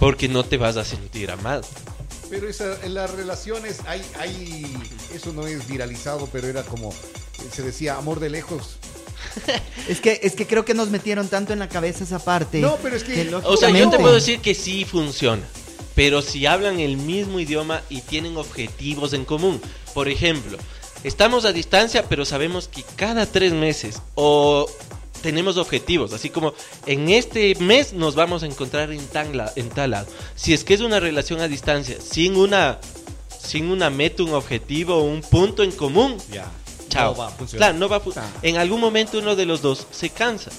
Porque 0.00 0.28
no 0.28 0.44
te 0.44 0.56
vas 0.56 0.76
a 0.76 0.84
sentir 0.84 1.30
amado. 1.30 1.62
Pero 2.30 2.48
esa, 2.48 2.82
en 2.82 2.94
las 2.94 3.10
relaciones 3.10 3.80
hay, 3.86 4.02
hay, 4.18 4.66
eso 5.14 5.32
no 5.32 5.46
es 5.46 5.66
viralizado, 5.68 6.28
pero 6.32 6.48
era 6.48 6.62
como, 6.62 6.90
eh, 6.90 6.94
se 7.54 7.62
decía, 7.62 7.96
amor 7.96 8.20
de 8.20 8.30
lejos. 8.30 8.76
Es 9.88 10.00
que 10.00 10.20
es 10.22 10.34
que 10.34 10.46
creo 10.46 10.64
que 10.64 10.74
nos 10.74 10.90
metieron 10.90 11.28
tanto 11.28 11.52
en 11.52 11.58
la 11.58 11.68
cabeza 11.68 12.04
esa 12.04 12.18
parte. 12.18 12.60
No, 12.60 12.76
pero 12.82 12.96
es 12.96 13.02
que- 13.04 13.34
O 13.44 13.56
sea, 13.56 13.70
yo 13.70 13.88
te 13.90 13.98
puedo 13.98 14.14
decir 14.14 14.40
que 14.40 14.54
sí 14.54 14.84
funciona. 14.84 15.42
Pero 15.94 16.22
si 16.22 16.46
hablan 16.46 16.80
el 16.80 16.96
mismo 16.96 17.38
idioma 17.40 17.82
y 17.90 18.00
tienen 18.00 18.36
objetivos 18.36 19.12
en 19.12 19.24
común. 19.24 19.60
Por 19.94 20.08
ejemplo, 20.08 20.56
estamos 21.04 21.44
a 21.44 21.52
distancia, 21.52 22.04
pero 22.08 22.24
sabemos 22.24 22.68
que 22.68 22.82
cada 22.96 23.26
tres 23.26 23.52
meses 23.52 24.00
o 24.14 24.70
tenemos 25.22 25.56
objetivos. 25.56 26.12
Así 26.12 26.28
como 26.30 26.52
en 26.86 27.08
este 27.08 27.54
mes 27.56 27.92
nos 27.94 28.14
vamos 28.14 28.42
a 28.42 28.46
encontrar 28.46 28.92
en, 28.92 29.06
tan 29.06 29.36
la- 29.36 29.52
en 29.56 29.68
tal 29.70 29.92
lado. 29.92 30.06
Si 30.34 30.52
es 30.52 30.64
que 30.64 30.74
es 30.74 30.80
una 30.80 31.00
relación 31.00 31.40
a 31.40 31.48
distancia, 31.48 31.96
sin 32.00 32.36
una, 32.36 32.78
sin 33.42 33.70
una 33.70 33.88
meta, 33.88 34.22
un 34.24 34.34
objetivo, 34.34 35.02
un 35.02 35.22
punto 35.22 35.62
en 35.62 35.72
común, 35.72 36.16
Ya. 36.30 36.50
Chao. 36.88 37.12
No 37.12 37.18
va 37.18 37.28
a 37.28 37.30
funcionar. 37.30 37.70
Claro, 37.70 37.78
no 37.78 37.88
va 37.88 37.96
a. 38.22 38.30
En 38.42 38.56
algún 38.58 38.78
momento 38.78 39.18
uno 39.18 39.34
de 39.34 39.46
los 39.46 39.62
dos 39.62 39.86
se 39.90 40.10
cansa. 40.10 40.50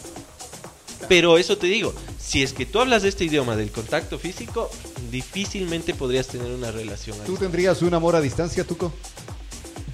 Pero 1.08 1.38
eso 1.38 1.58
te 1.58 1.68
digo, 1.68 1.94
si 2.20 2.42
es 2.42 2.54
que 2.54 2.66
tú 2.66 2.80
hablas 2.80 3.04
de 3.04 3.10
este 3.10 3.26
idioma 3.26 3.56
del 3.56 3.70
contacto 3.72 4.18
físico, 4.18 4.72
difícilmente 5.12 5.94
podrías 5.94 6.28
tener 6.28 6.50
una 6.52 6.72
relación 6.72 7.18
¿Tú 7.26 7.34
así. 7.34 7.42
tendrías 7.42 7.82
un 7.84 7.94
amor 7.94 8.16
a 8.16 8.22
distancia, 8.22 8.64
Tuco? 8.64 8.92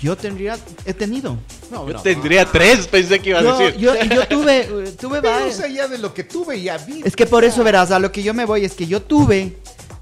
Yo 0.02 0.16
tendría, 0.16 0.58
he 0.86 0.94
tenido. 0.94 1.38
No, 1.72 1.90
Yo 1.90 2.00
tendría 2.02 2.46
tres, 2.46 2.88
pensé 2.88 3.20
que 3.20 3.30
iba 3.30 3.40
a 3.40 3.44
Yo, 3.44 3.58
decir. 3.60 3.80
yo, 3.80 3.94
yo 3.96 4.28
tuve, 4.28 4.64
tuve 5.00 5.22
varios. 5.22 5.58
ya 5.74 5.88
de 5.88 5.98
lo 5.98 6.14
que 6.14 6.24
tuve 6.24 6.62
ya 6.62 6.78
vi. 6.78 7.02
Es 7.04 7.16
que 7.16 7.26
por 7.26 7.44
eso 7.44 7.64
verás, 7.64 7.92
a 7.92 8.00
lo 8.00 8.12
que 8.12 8.24
yo 8.24 8.34
me 8.34 8.46
voy 8.46 8.64
es 8.66 8.74
que 8.74 8.88
yo 8.88 9.02
tuve, 9.02 9.58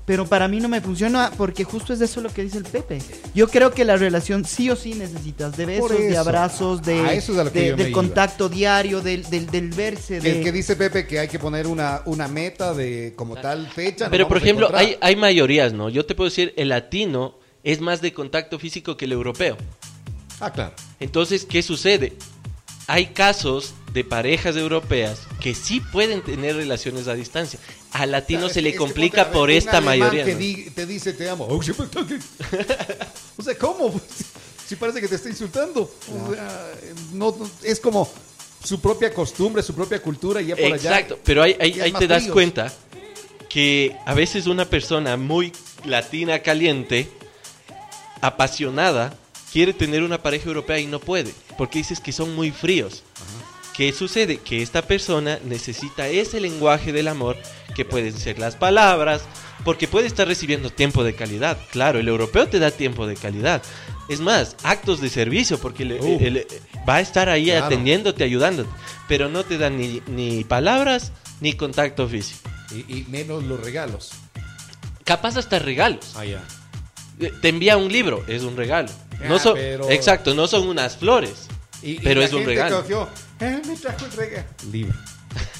Pero 0.05 0.25
para 0.25 0.47
mí 0.47 0.61
no 0.61 0.69
me 0.69 0.79
funciona 0.79 1.31
porque 1.35 1.65
justo 1.65 1.91
es 1.93 1.99
eso 1.99 2.21
lo 2.21 2.29
que 2.29 2.41
dice 2.41 2.57
el 2.59 2.63
Pepe. 2.63 2.99
Yo 3.35 3.49
creo 3.49 3.71
que 3.71 3.83
la 3.83 3.97
relación 3.97 4.45
sí 4.45 4.69
o 4.69 4.75
sí 4.77 4.93
necesitas 4.93 5.57
de 5.57 5.65
besos, 5.65 5.89
de 5.97 6.17
abrazos, 6.17 6.81
de, 6.81 7.17
es 7.17 7.27
de- 7.27 7.73
del 7.75 7.89
iba. 7.89 7.91
contacto 7.91 8.47
diario, 8.47 9.01
del, 9.01 9.29
del, 9.29 9.47
del 9.47 9.69
verse. 9.71 10.19
Que, 10.19 10.33
De... 10.35 10.41
que 10.41 10.51
dice 10.53 10.77
Pepe 10.77 11.05
que 11.05 11.19
hay 11.19 11.27
que 11.27 11.39
poner 11.39 11.67
una, 11.67 12.03
una 12.05 12.29
meta 12.29 12.73
de 12.73 13.11
como 13.17 13.35
tal 13.35 13.67
fecha. 13.69 14.09
Pero 14.09 14.29
por 14.29 14.37
ejemplo, 14.37 14.69
hay, 14.73 14.95
hay 15.01 15.17
mayorías, 15.17 15.73
¿no? 15.73 15.89
Yo 15.89 16.05
te 16.05 16.15
puedo 16.15 16.29
decir, 16.29 16.53
el 16.55 16.69
latino 16.69 17.35
es 17.65 17.81
más 17.81 17.99
de 18.01 18.13
contacto 18.13 18.59
físico 18.59 18.95
que 18.95 19.03
el 19.03 19.11
europeo. 19.11 19.57
Ah, 20.39 20.51
claro. 20.51 20.73
Entonces, 20.99 21.45
¿qué 21.45 21.61
sucede? 21.63 22.13
Hay 22.87 23.07
casos 23.07 23.73
de 23.93 24.03
parejas 24.03 24.55
europeas 24.55 25.19
que 25.41 25.53
sí 25.55 25.81
pueden 25.81 26.21
tener 26.21 26.55
relaciones 26.55 27.07
a 27.07 27.13
distancia. 27.15 27.59
Al 27.91 28.11
latino 28.11 28.41
Claro, 28.41 28.53
se 28.53 28.61
le 28.61 28.75
complica 28.75 29.23
a 29.23 29.31
por 29.31 29.49
esta 29.49 29.81
mayoría. 29.81 30.23
que 30.23 30.33
¿no? 30.33 30.39
di- 30.39 30.69
te 30.69 30.85
dice 30.85 31.13
te 31.13 31.29
amo. 31.29 31.47
O 31.49 33.43
sea, 33.43 33.57
¿cómo? 33.57 33.99
Si 34.67 34.75
parece 34.75 35.01
que 35.01 35.07
te 35.07 35.15
está 35.15 35.29
insultando. 35.29 35.81
O 35.81 36.33
sea, 36.33 36.71
no, 37.13 37.35
no, 37.37 37.49
es 37.63 37.79
como 37.79 38.09
su 38.63 38.79
propia 38.81 39.13
costumbre, 39.13 39.63
su 39.63 39.73
propia 39.73 40.01
cultura 40.01 40.41
y 40.41 40.47
ya 40.47 40.55
por 40.55 40.65
allá. 40.65 40.75
Exacto, 40.75 41.19
pero 41.23 41.43
ahí, 41.43 41.55
ahí- 41.59 41.91
te 41.93 42.07
das 42.07 42.23
fríos. 42.23 42.33
cuenta 42.33 42.73
que 43.49 43.95
a 44.05 44.13
veces 44.13 44.45
una 44.47 44.65
persona 44.65 45.15
muy 45.17 45.51
latina, 45.85 46.39
caliente, 46.39 47.09
apasionada, 48.21 49.15
quiere 49.51 49.73
tener 49.73 50.03
una 50.03 50.21
pareja 50.21 50.47
europea 50.47 50.79
y 50.79 50.85
no 50.87 50.99
puede, 50.99 51.33
porque 51.57 51.79
dices 51.79 51.99
que 51.99 52.11
son 52.11 52.35
muy 52.35 52.51
fríos. 52.51 53.03
¿Qué 53.75 53.93
sucede? 53.93 54.37
Que 54.37 54.63
esta 54.63 54.81
persona 54.81 55.39
necesita 55.45 56.07
ese 56.07 56.39
lenguaje 56.41 56.91
del 56.91 57.07
amor, 57.07 57.37
que 57.75 57.85
pueden 57.85 58.17
ser 58.17 58.39
las 58.39 58.55
palabras, 58.55 59.21
porque 59.63 59.87
puede 59.87 60.07
estar 60.07 60.27
recibiendo 60.27 60.71
tiempo 60.71 61.03
de 61.03 61.13
calidad. 61.13 61.59
Claro, 61.71 61.99
el 61.99 62.07
europeo 62.07 62.47
te 62.47 62.57
da 62.57 62.71
tiempo 62.71 63.05
de 63.05 63.15
calidad. 63.15 63.61
Es 64.09 64.19
más, 64.19 64.55
actos 64.63 64.99
de 64.99 65.09
servicio, 65.09 65.59
porque 65.59 65.85
le- 65.85 66.01
Uh. 66.01 66.17
el- 66.21 66.47
va 66.89 66.95
a 66.95 67.01
estar 67.01 67.29
ahí 67.29 67.45
Claro. 67.45 67.65
atendiéndote, 67.65 68.23
ayudándote, 68.23 68.69
pero 69.07 69.29
no 69.29 69.43
te 69.43 69.59
dan 69.59 69.77
ni, 69.77 70.01
ni 70.07 70.43
palabras 70.43 71.11
ni 71.39 71.53
contacto 71.53 72.07
físico. 72.07 72.49
Y, 72.71 72.77
y 72.97 73.05
menos 73.09 73.43
los 73.43 73.59
regalos. 73.59 74.09
Capaz 75.03 75.37
hasta 75.37 75.59
regalos. 75.59 76.13
Ah, 76.15 76.25
ya. 76.25 76.43
Eh, 77.19 77.31
Te 77.41 77.49
envía 77.49 77.77
un 77.77 77.91
libro, 77.91 78.23
es 78.27 78.41
un 78.43 78.57
regalo. 78.57 78.89
No 79.27 79.35
Ah, 79.35 79.39
son, 79.39 79.53
pero- 79.55 79.89
Exacto, 79.89 80.33
no 80.33 80.47
son 80.47 80.67
unas 80.67 80.95
flores. 80.97 81.47
Y, 81.81 81.91
y 81.91 81.99
Pero 81.99 82.21
la 82.21 82.25
es 82.25 82.33
un 82.33 82.39
gente 82.39 82.51
regalo. 82.53 82.81
cogió, 82.81 83.07
"Eh, 83.39 83.61
me 83.67 83.75
trajo 83.75 84.05
el 84.05 84.11
regalo. 84.11 84.47
Libro. 84.71 84.95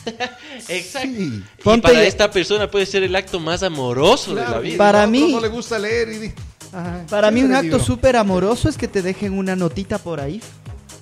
Exacto. 0.69 1.09
Sí. 1.09 1.43
Y 1.65 1.77
para 1.81 2.03
esta 2.03 2.31
persona 2.31 2.69
puede 2.71 2.85
ser 2.85 3.03
el 3.03 3.15
acto 3.15 3.39
más 3.39 3.61
amoroso 3.63 4.33
de 4.33 4.41
la 4.43 4.59
vida. 4.59 4.77
Para 4.77 5.05
mí- 5.05 5.31
No 5.31 5.39
le 5.39 5.49
gusta 5.49 5.77
leer 5.77 6.09
y 6.09 6.33
Para 7.09 7.29
mí 7.31 7.43
un 7.43 7.53
acto 7.53 7.79
súper 7.79 8.15
amoroso 8.15 8.69
es 8.69 8.77
que 8.77 8.87
te 8.87 9.01
dejen 9.01 9.37
una 9.37 9.55
notita 9.55 9.97
por 9.99 10.19
ahí, 10.19 10.41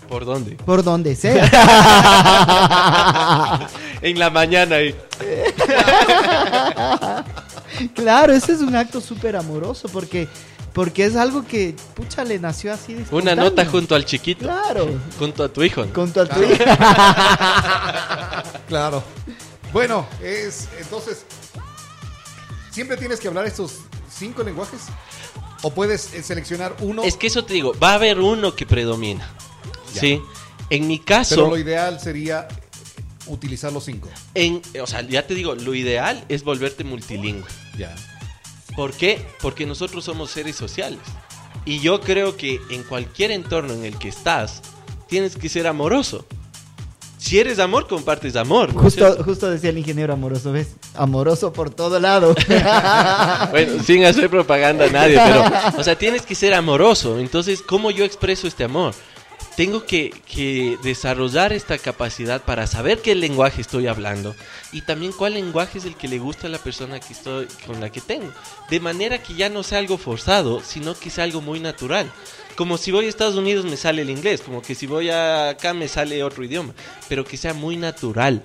¿Por 0.09 0.25
dónde? 0.25 0.51
por 0.65 0.83
donde 0.83 1.15
sea. 1.15 1.49
En 4.01 4.19
la 4.19 4.29
mañana. 4.29 4.75
claro, 7.95 8.33
ese 8.33 8.53
es 8.53 8.59
un 8.61 8.75
acto 8.75 9.01
súper 9.01 9.35
amoroso 9.35 9.87
porque, 9.89 10.27
porque 10.75 11.05
es 11.05 11.15
algo 11.15 11.47
que, 11.47 11.73
pucha, 11.95 12.25
le 12.25 12.37
nació 12.37 12.73
así. 12.73 12.91
de 12.93 12.97
Una 12.99 13.03
espontáneo. 13.05 13.43
nota 13.45 13.65
junto 13.65 13.95
al 13.95 14.03
chiquito. 14.03 14.43
Claro, 14.43 14.89
Junto 15.17 15.45
a 15.45 15.47
tu 15.47 15.63
hijo. 15.63 15.85
¿no? 15.85 15.93
con 15.93 16.11
tu 16.11 16.19
Claro. 16.27 16.47
Claro. 18.67 19.01
Bueno, 19.71 20.05
es 20.21 20.67
entonces. 20.77 21.23
¿Siempre 22.71 22.97
tienes 22.97 23.21
que 23.21 23.29
hablar 23.29 23.45
estos 23.45 23.75
cinco 24.13 24.43
lenguajes? 24.43 24.81
¿O 25.61 25.71
puedes 25.71 26.13
eh, 26.13 26.21
seleccionar 26.21 26.75
uno? 26.81 27.03
Es 27.03 27.15
que 27.15 27.27
eso 27.27 27.45
te 27.45 27.53
digo, 27.53 27.73
va 27.81 27.91
a 27.91 27.93
haber 27.93 28.19
uno 28.19 28.53
que 28.53 28.65
predomina. 28.65 29.29
Ya. 29.93 30.01
¿Sí? 30.01 30.21
En 30.69 30.87
mi 30.87 30.97
Pero 30.97 31.05
caso, 31.05 31.47
lo 31.47 31.57
ideal 31.57 32.01
sería 32.01 32.49
utilizar 33.27 33.71
los 33.71 33.85
cinco. 33.85 34.09
en, 34.33 34.61
o 34.81 34.87
sea, 34.87 35.03
ya 35.03 35.25
te 35.25 35.35
digo, 35.35 35.55
lo 35.55 35.73
ideal 35.73 36.25
es 36.27 36.43
volverte 36.43 36.83
multilingüe. 36.83 37.47
Ya. 37.77 37.95
¿Por 38.75 38.93
qué? 38.93 39.25
Porque 39.41 39.65
nosotros 39.65 40.03
somos 40.03 40.31
seres 40.31 40.55
sociales. 40.55 40.99
Y 41.65 41.79
yo 41.79 42.01
creo 42.01 42.37
que 42.37 42.59
en 42.69 42.83
cualquier 42.83 43.31
entorno 43.31 43.73
en 43.73 43.85
el 43.85 43.97
que 43.97 44.09
estás, 44.09 44.61
tienes 45.07 45.35
que 45.35 45.49
ser 45.49 45.67
amoroso. 45.67 46.25
Si 47.17 47.39
eres 47.39 47.57
amor, 47.57 47.87
compartes 47.87 48.35
amor. 48.35 48.71
¿no 48.73 48.81
justo, 48.81 49.23
justo 49.23 49.49
decía 49.49 49.71
el 49.71 49.79
ingeniero 49.79 50.13
amoroso, 50.13 50.51
¿ves? 50.51 50.75
Amoroso 50.93 51.51
por 51.53 51.71
todo 51.71 51.99
lado. 51.99 52.35
Bueno, 53.49 53.81
sin 53.83 54.03
hacer 54.03 54.29
propaganda 54.29 54.85
a 54.85 54.89
nadie, 54.89 55.17
pero, 55.23 55.79
o 55.79 55.83
sea, 55.83 55.97
tienes 55.97 56.23
que 56.23 56.35
ser 56.35 56.53
amoroso. 56.53 57.19
Entonces, 57.19 57.61
¿cómo 57.61 57.89
yo 57.89 58.03
expreso 58.03 58.47
este 58.47 58.65
amor? 58.65 58.93
Tengo 59.55 59.85
que, 59.85 60.09
que 60.09 60.77
desarrollar 60.83 61.53
esta 61.53 61.77
capacidad 61.77 62.43
para 62.43 62.67
saber 62.67 63.01
qué 63.01 63.15
lenguaje 63.15 63.61
estoy 63.61 63.87
hablando 63.87 64.35
y 64.73 64.81
también 64.81 65.13
cuál 65.13 65.35
lenguaje 65.35 65.77
es 65.77 65.85
el 65.85 65.95
que 65.95 66.09
le 66.09 66.19
gusta 66.19 66.47
a 66.47 66.49
la 66.49 66.57
persona 66.57 66.99
que 66.99 67.13
estoy, 67.13 67.47
con 67.65 67.79
la 67.79 67.89
que 67.89 68.01
tengo. 68.01 68.29
De 68.69 68.81
manera 68.81 69.23
que 69.23 69.33
ya 69.33 69.47
no 69.47 69.63
sea 69.63 69.79
algo 69.79 69.97
forzado, 69.97 70.61
sino 70.61 70.93
que 70.93 71.09
sea 71.09 71.23
algo 71.23 71.39
muy 71.39 71.61
natural. 71.61 72.11
Como 72.57 72.77
si 72.77 72.91
voy 72.91 73.05
a 73.05 73.09
Estados 73.09 73.35
Unidos 73.35 73.65
me 73.65 73.77
sale 73.77 74.01
el 74.01 74.09
inglés, 74.09 74.41
como 74.41 74.61
que 74.61 74.75
si 74.75 74.87
voy 74.87 75.09
acá 75.09 75.73
me 75.73 75.87
sale 75.87 76.21
otro 76.23 76.43
idioma, 76.43 76.73
pero 77.07 77.23
que 77.23 77.37
sea 77.37 77.53
muy 77.53 77.77
natural. 77.77 78.43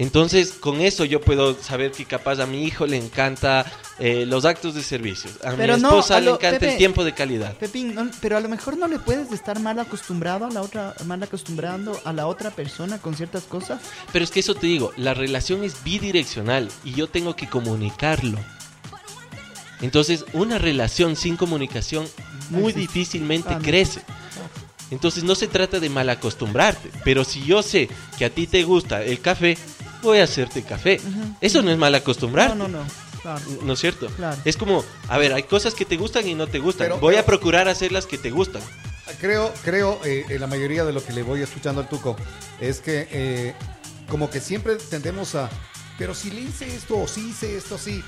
Entonces, 0.00 0.52
con 0.52 0.80
eso 0.80 1.04
yo 1.04 1.20
puedo 1.20 1.60
saber 1.60 1.90
que 1.90 2.04
capaz 2.04 2.38
a 2.40 2.46
mi 2.46 2.62
hijo 2.64 2.86
le 2.86 2.96
encanta 2.96 3.66
eh, 3.98 4.24
los 4.26 4.44
actos 4.44 4.74
de 4.76 4.82
servicio. 4.84 5.28
A 5.44 5.50
Pero 5.56 5.74
mi 5.76 5.82
no, 5.82 5.88
esposa 5.88 6.20
le 6.20 6.30
encanta 6.30 6.60
Pepe. 6.60 6.72
el 6.72 6.78
tiempo 6.78 7.02
de 7.02 7.14
calidad. 7.14 7.56
Pepín, 7.56 7.96
no- 7.96 8.08
pero 8.20 8.36
a 8.36 8.40
lo 8.40 8.48
mejor 8.48 8.76
no 8.76 8.86
le 8.86 9.00
puedes 9.00 9.32
estar 9.32 9.58
mal 9.58 9.76
acostumbrado 9.80 10.46
a 10.46 10.50
la 10.50 10.62
otra, 10.62 10.94
mal 11.04 11.20
acostumbrando 11.22 12.00
a 12.04 12.12
la 12.12 12.28
otra 12.28 12.50
persona 12.52 12.98
con 12.98 13.16
ciertas 13.16 13.42
cosas. 13.42 13.80
Pero 14.12 14.24
es 14.24 14.30
que 14.30 14.38
eso 14.38 14.54
te 14.54 14.68
digo, 14.68 14.92
la 14.96 15.14
relación 15.14 15.64
es 15.64 15.82
bidireccional 15.82 16.70
y 16.84 16.92
yo 16.92 17.08
tengo 17.08 17.34
que 17.34 17.48
comunicarlo. 17.48 18.38
Entonces, 19.80 20.24
una 20.32 20.58
relación 20.58 21.16
sin 21.16 21.36
comunicación 21.36 22.06
muy 22.50 22.72
difícilmente 22.72 23.50
Ah, 23.54 23.58
crece. 23.62 24.02
Entonces, 24.90 25.22
no 25.22 25.34
se 25.34 25.48
trata 25.48 25.80
de 25.80 25.90
mal 25.90 26.08
acostumbrarte, 26.08 26.90
pero 27.04 27.22
si 27.24 27.44
yo 27.44 27.62
sé 27.62 27.88
que 28.16 28.24
a 28.24 28.30
ti 28.30 28.46
te 28.46 28.62
gusta 28.64 29.02
el 29.04 29.20
café, 29.20 29.58
voy 30.02 30.18
a 30.18 30.24
hacerte 30.24 30.62
café. 30.62 31.00
Eso 31.40 31.62
no 31.62 31.70
es 31.70 31.78
mal 31.78 31.94
acostumbrarte. 31.94 32.56
No, 32.56 32.68
no, 32.68 32.78
no. 32.78 32.84
Claro. 33.22 33.40
¿No 33.64 33.72
es 33.72 33.80
cierto? 33.80 34.06
Claro. 34.10 34.40
Es 34.44 34.56
como, 34.56 34.84
a 35.08 35.18
ver, 35.18 35.32
hay 35.32 35.42
cosas 35.42 35.74
que 35.74 35.84
te 35.84 35.96
gustan 35.96 36.26
y 36.28 36.34
no 36.34 36.46
te 36.46 36.58
gustan. 36.60 36.86
Pero- 36.86 36.98
Voy 36.98 37.14
pero- 37.14 37.22
a 37.22 37.26
procurar 37.26 37.68
hacer 37.68 37.90
las 37.92 38.06
que 38.06 38.16
te 38.18 38.30
gustan. 38.30 38.62
Creo, 39.20 39.52
creo, 39.64 39.98
eh, 40.04 40.24
en 40.28 40.40
la 40.40 40.46
mayoría 40.46 40.84
de 40.84 40.92
lo 40.92 41.04
que 41.04 41.12
le 41.12 41.22
voy 41.22 41.42
escuchando 41.42 41.80
al 41.80 41.88
Tuco, 41.88 42.14
es 42.60 42.80
que 42.80 43.08
eh, 43.10 43.54
como 44.08 44.30
que 44.30 44.38
siempre 44.40 44.76
tendemos 44.76 45.34
a, 45.34 45.48
pero 45.98 46.14
si 46.14 46.30
le 46.30 46.42
hice 46.42 46.72
esto 46.76 46.98
o 46.98 47.08
si 47.08 47.30
hice 47.30 47.56
esto 47.56 47.74
así, 47.76 48.04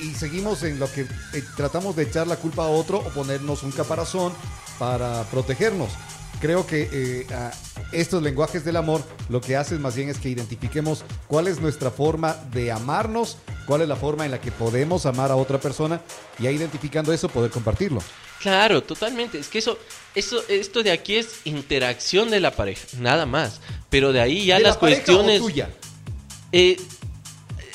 y 0.00 0.14
seguimos 0.14 0.62
en 0.62 0.78
lo 0.78 0.90
que 0.90 1.02
eh, 1.02 1.42
tratamos 1.56 1.96
de 1.96 2.04
echar 2.04 2.26
la 2.28 2.36
culpa 2.36 2.62
a 2.64 2.68
otro 2.68 2.98
o 2.98 3.08
ponernos 3.10 3.64
un 3.64 3.72
caparazón 3.72 4.32
para 4.78 5.24
protegernos. 5.24 5.90
Creo 6.40 6.66
que 6.66 6.88
eh, 6.92 7.26
estos 7.92 8.22
lenguajes 8.22 8.64
del 8.64 8.76
amor 8.76 9.02
lo 9.28 9.40
que 9.40 9.56
hacen 9.56 9.82
más 9.82 9.96
bien 9.96 10.08
es 10.08 10.18
que 10.18 10.28
identifiquemos 10.28 11.04
cuál 11.26 11.48
es 11.48 11.60
nuestra 11.60 11.90
forma 11.90 12.36
de 12.52 12.70
amarnos, 12.70 13.38
cuál 13.66 13.82
es 13.82 13.88
la 13.88 13.96
forma 13.96 14.24
en 14.24 14.30
la 14.30 14.40
que 14.40 14.52
podemos 14.52 15.04
amar 15.06 15.30
a 15.32 15.36
otra 15.36 15.58
persona 15.58 16.00
y 16.38 16.46
ahí 16.46 16.54
identificando 16.54 17.12
eso 17.12 17.28
poder 17.28 17.50
compartirlo. 17.50 18.00
Claro, 18.40 18.82
totalmente. 18.84 19.38
Es 19.40 19.48
que 19.48 19.58
eso, 19.58 19.76
eso, 20.14 20.40
esto 20.48 20.84
de 20.84 20.92
aquí 20.92 21.16
es 21.16 21.40
interacción 21.44 22.30
de 22.30 22.38
la 22.38 22.52
pareja, 22.52 22.86
nada 23.00 23.26
más. 23.26 23.60
Pero 23.90 24.12
de 24.12 24.20
ahí 24.20 24.46
ya 24.46 24.58
¿De 24.58 24.62
la 24.62 24.68
las 24.68 24.76
o 24.76 24.80
cuestiones. 24.80 25.40
tuya? 25.40 25.70
Eh, 26.52 26.76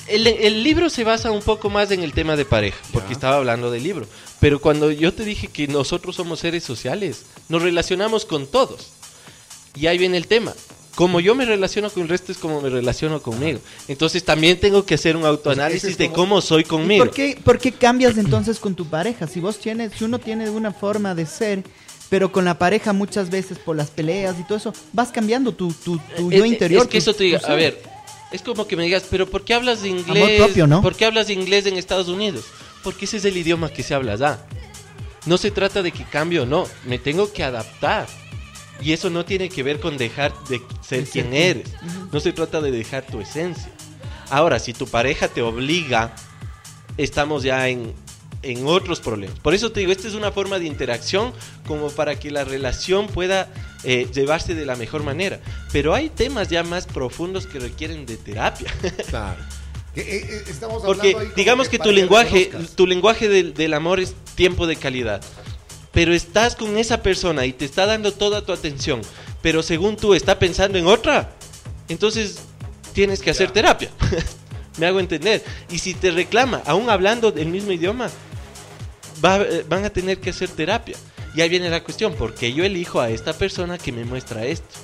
el, 0.08 0.26
el 0.28 0.64
libro 0.64 0.90
se 0.90 1.04
basa 1.04 1.32
un 1.32 1.42
poco 1.42 1.70
más 1.70 1.92
en 1.92 2.02
el 2.02 2.14
tema 2.14 2.36
de 2.38 2.46
pareja, 2.46 2.78
porque 2.94 3.10
Ya. 3.10 3.14
estaba 3.14 3.36
hablando 3.38 3.72
del 3.72 3.84
libro. 3.84 4.08
Pero 4.44 4.60
cuando 4.60 4.92
yo 4.92 5.14
te 5.14 5.24
dije 5.24 5.48
que 5.48 5.70
nosotros 5.70 6.18
somos 6.18 6.42
seres 6.42 6.66
sociales, 6.66 7.22
nos 7.48 7.62
relacionamos 7.62 8.26
con 8.26 8.46
todos. 8.46 8.90
Y 9.74 9.88
ahí 9.88 9.98
viene 9.98 10.18
el 10.18 10.28
tema. 10.28 10.54
Como 10.96 11.22
yo 11.22 11.34
me 11.34 11.46
relaciono 11.46 11.90
con 11.90 12.04
el 12.04 12.10
resto 12.10 12.34
es 12.34 12.40
como 12.40 12.60
me 12.60 12.70
relaciono 12.70 13.22
conmigo. 13.22 13.62
Entonces 13.88 14.22
también 14.26 14.60
tengo 14.60 14.86
que 14.86 14.96
hacer 14.96 15.16
un 15.16 15.24
autoanálisis 15.26 15.84
ese 15.86 15.92
es 15.94 15.98
de 15.98 16.12
cómo 16.12 16.42
soy 16.42 16.64
¿Y 16.64 16.66
conmigo. 16.66 17.06
por 17.06 17.14
qué, 17.14 17.40
por 17.42 17.58
qué 17.58 17.72
cambias 17.72 18.18
entonces 18.18 18.60
con 18.60 18.76
tu 18.76 18.86
pareja? 18.86 19.28
Si 19.28 19.40
vos 19.40 19.58
tienes, 19.60 19.94
si 19.98 20.04
uno 20.04 20.20
tiene 20.20 20.50
una 20.50 20.74
forma 20.74 21.16
de 21.16 21.26
ser, 21.26 21.64
pero 22.10 22.30
con 22.34 22.44
la 22.44 22.60
pareja 22.60 22.92
muchas 22.92 23.30
veces 23.30 23.58
por 23.60 23.78
las 23.78 23.92
peleas 23.92 24.36
y 24.42 24.44
todo 24.44 24.58
eso, 24.58 24.74
vas 24.92 25.08
cambiando 25.14 25.54
tu, 25.54 25.72
tu, 25.72 25.98
tu 26.18 26.32
Eh, 26.32 26.38
yo 26.38 26.44
eh, 26.44 26.48
interior. 26.50 26.82
Es 26.82 26.88
que 26.90 26.98
tu- 26.98 27.10
eso 27.10 27.14
te 27.16 27.24
diga, 27.24 27.40
a 27.48 27.56
ver, 27.56 27.82
es 28.34 28.42
como 28.42 28.68
que 28.68 28.76
me 28.76 28.84
digas, 28.84 29.04
pero 29.10 29.26
¿por 29.26 29.46
qué 29.46 29.54
hablas 29.54 29.84
de 29.84 29.88
inglés? 29.88 30.42
propio, 30.42 30.68
¿no? 30.68 30.82
¿Por 30.82 30.96
qué 30.98 31.06
hablas 31.06 31.28
de 31.28 31.34
inglés 31.34 31.66
en 31.66 31.78
Estados 31.78 32.10
Unidos? 32.10 32.44
Porque 32.84 33.06
ese 33.06 33.18
es 33.18 33.26
el 33.26 33.38
idioma 33.38 33.70
que 33.70 33.84
se 33.84 33.94
habla 33.94 34.14
allá. 34.14 34.46
No 35.26 35.38
se 35.38 35.52
trata 35.52 35.82
de 35.82 35.92
que 35.92 36.04
cambie 36.04 36.40
o 36.40 36.46
no, 36.46 36.68
me 36.86 37.00
tengo 37.00 37.32
que 37.32 37.44
adaptar. 37.44 38.08
Y 38.82 38.92
eso 38.92 39.10
no 39.10 39.24
tiene 39.24 39.50
que 39.50 39.64
ver 39.64 39.80
con 39.80 39.98
dejar 39.98 40.34
de 40.50 40.62
ser 40.82 41.06
quien 41.06 41.34
eres. 41.34 41.70
No 42.12 42.20
se 42.20 42.34
trata 42.34 42.60
de 42.60 42.72
dejar 42.72 43.06
tu 43.06 43.22
esencia. 43.22 43.72
Ahora, 44.30 44.60
si 44.60 44.74
tu 44.74 44.88
pareja 44.88 45.28
te 45.28 45.42
obliga 45.42 46.14
estamos 46.98 47.44
ya 47.44 47.68
en, 47.70 47.94
en 48.42 48.68
otros 48.68 49.00
problemas. 49.00 49.40
Por 49.40 49.54
eso 49.54 49.72
te 49.72 49.80
digo, 49.80 49.92
esta 49.92 50.08
es 50.08 50.16
una 50.16 50.32
forma 50.32 50.60
de 50.60 50.66
interacción 50.66 51.34
como 51.68 51.90
para 51.90 52.20
que 52.20 52.32
la 52.32 52.44
relación 52.44 53.08
pueda 53.08 53.50
eh, 53.84 54.08
llevarse 54.14 54.56
de 54.56 54.66
la 54.66 54.76
mejor 54.76 55.04
manera. 55.04 55.40
Pero 55.72 55.94
hay 55.94 56.10
temas 56.10 56.50
ya 56.50 56.64
más 56.64 56.86
profundos 56.86 57.48
que 57.48 57.60
requieren 57.60 58.06
de 58.06 58.18
terapia. 58.18 58.74
Claro. 59.08 59.42
Que, 59.94 60.02
eh, 60.02 60.26
eh, 60.28 60.44
estamos 60.48 60.82
Porque 60.84 61.16
digamos 61.36 61.70
que 61.70 61.78
tu 61.80 61.92
lenguaje, 61.92 62.52
tu 62.76 62.88
lenguaje 62.88 63.30
del, 63.30 63.54
del 63.54 63.74
amor 63.74 64.00
es 64.00 64.16
tiempo 64.36 64.66
de 64.68 64.76
calidad. 64.76 65.22
Pero 65.92 66.14
estás 66.14 66.56
con 66.56 66.78
esa 66.78 67.04
persona 67.04 67.46
y 67.46 67.54
te 67.54 67.66
está 67.66 67.86
dando 67.86 68.12
toda 68.14 68.44
tu 68.44 68.52
atención. 68.52 69.02
Pero 69.44 69.62
según 69.62 69.96
tú 69.96 70.14
está 70.16 70.40
pensando 70.40 70.78
en 70.80 70.88
otra. 70.88 71.32
Entonces 71.90 72.40
tienes 72.94 73.22
que 73.22 73.30
hacer 73.30 73.52
terapia. 73.52 73.92
Me 74.80 74.88
hago 74.88 75.00
entender. 75.00 75.44
Y 75.70 75.78
si 75.78 75.94
te 75.94 76.10
reclama, 76.10 76.64
aún 76.66 76.90
hablando 76.90 77.32
del 77.32 77.48
mismo 77.50 77.72
idioma, 77.72 78.10
va- 79.24 79.42
eh, 79.42 79.64
van 79.70 79.86
a 79.86 79.90
tener 79.92 80.20
que 80.20 80.32
hacer 80.32 80.50
terapia. 80.50 80.96
Y 81.36 81.42
ahí 81.42 81.50
viene 81.50 81.70
la 81.70 81.84
cuestión, 81.84 82.16
porque 82.18 82.54
yo 82.54 82.64
elijo 82.64 83.00
a 83.00 83.10
esta 83.12 83.34
persona 83.34 83.78
que 83.78 83.92
me 83.92 84.06
muestra 84.06 84.46
esto. 84.46 84.76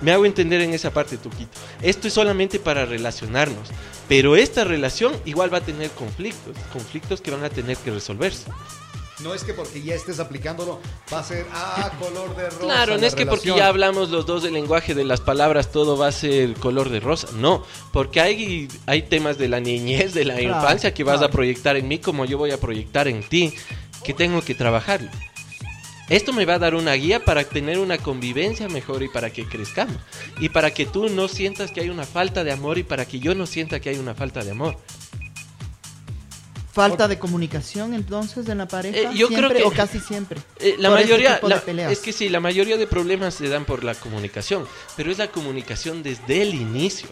Me 0.00 0.12
hago 0.12 0.24
entender 0.26 0.60
en 0.60 0.72
esa 0.74 0.92
parte, 0.92 1.16
Tuquito. 1.16 1.50
Esto 1.82 2.06
es 2.08 2.14
solamente 2.14 2.58
para 2.60 2.84
relacionarnos. 2.86 3.68
Pero 4.08 4.36
esta 4.36 4.64
relación 4.64 5.12
igual 5.24 5.52
va 5.52 5.58
a 5.58 5.62
tener 5.62 5.90
conflictos. 5.90 6.56
Conflictos 6.72 7.20
que 7.20 7.30
van 7.30 7.44
a 7.44 7.50
tener 7.50 7.76
que 7.78 7.90
resolverse. 7.90 8.44
No 9.20 9.34
es 9.34 9.42
que 9.42 9.52
porque 9.52 9.82
ya 9.82 9.96
estés 9.96 10.20
aplicándolo 10.20 10.78
va 11.12 11.18
a 11.18 11.24
ser 11.24 11.44
ah, 11.52 11.90
color 12.00 12.36
de 12.36 12.44
rosa. 12.50 12.60
Claro, 12.60 12.98
no 12.98 13.04
es 13.04 13.16
que 13.16 13.26
porque 13.26 13.46
relación. 13.46 13.56
ya 13.58 13.66
hablamos 13.66 14.10
los 14.10 14.26
dos 14.26 14.44
del 14.44 14.52
lenguaje 14.52 14.94
de 14.94 15.02
las 15.02 15.20
palabras, 15.20 15.72
todo 15.72 15.98
va 15.98 16.06
a 16.06 16.12
ser 16.12 16.54
color 16.54 16.88
de 16.88 17.00
rosa. 17.00 17.26
No, 17.34 17.64
porque 17.92 18.20
hay, 18.20 18.68
hay 18.86 19.02
temas 19.02 19.36
de 19.36 19.48
la 19.48 19.58
niñez, 19.58 20.14
de 20.14 20.24
la 20.24 20.36
Claro, 20.36 20.54
infancia 20.60 20.94
que 20.94 21.02
vas 21.02 21.16
a 21.16 21.18
claro. 21.18 21.32
proyectar 21.32 21.76
en 21.76 21.88
mí 21.88 21.98
como 21.98 22.24
yo 22.26 22.38
voy 22.38 22.52
a 22.52 22.60
proyectar 22.60 23.08
en 23.08 23.24
ti, 23.24 23.52
que 24.04 24.14
tengo 24.14 24.40
que 24.42 24.54
trabajar. 24.54 25.00
Esto 26.08 26.32
me 26.32 26.46
va 26.46 26.54
a 26.54 26.58
dar 26.58 26.74
una 26.74 26.94
guía 26.94 27.24
para 27.24 27.44
tener 27.44 27.78
una 27.78 27.98
convivencia 27.98 28.68
mejor 28.68 29.02
y 29.02 29.08
para 29.08 29.30
que 29.30 29.46
crezcamos. 29.46 29.96
Y 30.40 30.48
para 30.48 30.72
que 30.72 30.86
tú 30.86 31.08
no 31.10 31.28
sientas 31.28 31.70
que 31.70 31.80
hay 31.80 31.90
una 31.90 32.04
falta 32.04 32.44
de 32.44 32.52
amor 32.52 32.78
y 32.78 32.82
para 32.82 33.06
que 33.06 33.18
yo 33.20 33.34
no 33.34 33.46
sienta 33.46 33.78
que 33.80 33.90
hay 33.90 33.98
una 33.98 34.14
falta 34.14 34.42
de 34.42 34.50
amor. 34.52 34.76
Falta 36.72 37.08
de 37.08 37.18
comunicación 37.18 37.92
entonces 37.92 38.48
en 38.48 38.58
la 38.58 38.68
pareja. 38.68 38.96
Eh, 38.96 39.16
yo 39.16 39.26
creo 39.28 39.38
siempre 39.40 39.58
que- 39.58 39.64
o 39.64 39.70
casi 39.72 39.98
siempre. 39.98 40.40
Eh, 40.60 40.76
la 40.78 40.90
Por 40.90 41.00
este 41.00 41.12
mayoría, 41.12 41.40
la- 41.42 41.90
es 41.90 41.98
que 41.98 42.12
sí, 42.12 42.28
la 42.28 42.38
mayoría 42.40 42.76
de 42.76 42.86
problemas 42.86 43.34
se 43.34 43.48
dan 43.48 43.64
por 43.64 43.82
la 43.82 43.94
comunicación, 43.96 44.66
pero 44.96 45.10
es 45.10 45.18
la 45.18 45.28
comunicación 45.28 46.02
desde 46.02 46.42
el 46.42 46.54
inicio. 46.54 47.08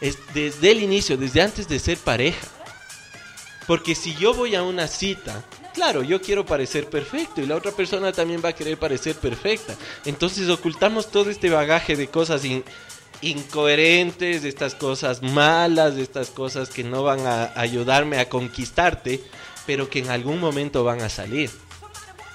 Es 0.00 0.18
desde 0.34 0.72
el 0.72 0.82
inicio, 0.82 1.16
desde 1.16 1.40
antes 1.42 1.68
de 1.68 1.78
ser 1.78 1.96
pareja. 1.98 2.46
Porque 3.66 3.94
si 3.94 4.14
yo 4.16 4.34
voy 4.34 4.54
a 4.54 4.62
una 4.62 4.88
cita, 4.88 5.42
claro, 5.74 6.02
yo 6.02 6.20
quiero 6.20 6.44
parecer 6.44 6.88
perfecto 6.88 7.40
y 7.40 7.46
la 7.46 7.56
otra 7.56 7.72
persona 7.72 8.12
también 8.12 8.42
va 8.44 8.50
a 8.50 8.54
querer 8.54 8.78
parecer 8.78 9.14
perfecta. 9.16 9.76
Entonces 10.04 10.48
ocultamos 10.48 11.10
todo 11.10 11.30
este 11.30 11.50
bagaje 11.50 11.96
de 11.96 12.08
cosas 12.08 12.44
in- 12.44 12.64
incoherentes, 13.22 14.42
de 14.42 14.48
estas 14.48 14.74
cosas 14.74 15.22
malas, 15.22 15.96
de 15.96 16.02
estas 16.02 16.30
cosas 16.30 16.70
que 16.70 16.84
no 16.84 17.02
van 17.02 17.26
a 17.26 17.52
ayudarme 17.58 18.18
a 18.18 18.28
conquistarte, 18.28 19.20
pero 19.66 19.88
que 19.90 20.00
en 20.00 20.10
algún 20.10 20.40
momento 20.40 20.84
van 20.84 21.00
a 21.02 21.08
salir. 21.08 21.50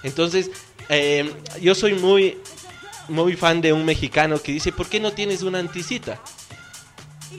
Entonces, 0.03 0.51
eh, 0.89 1.31
yo 1.61 1.73
soy 1.75 1.93
muy, 1.95 2.37
muy 3.09 3.35
fan 3.35 3.61
de 3.61 3.73
un 3.73 3.85
mexicano 3.85 4.39
que 4.41 4.51
dice, 4.51 4.71
¿por 4.71 4.87
qué 4.87 4.99
no 4.99 5.11
tienes 5.11 5.41
una 5.41 5.59
anticita? 5.59 6.21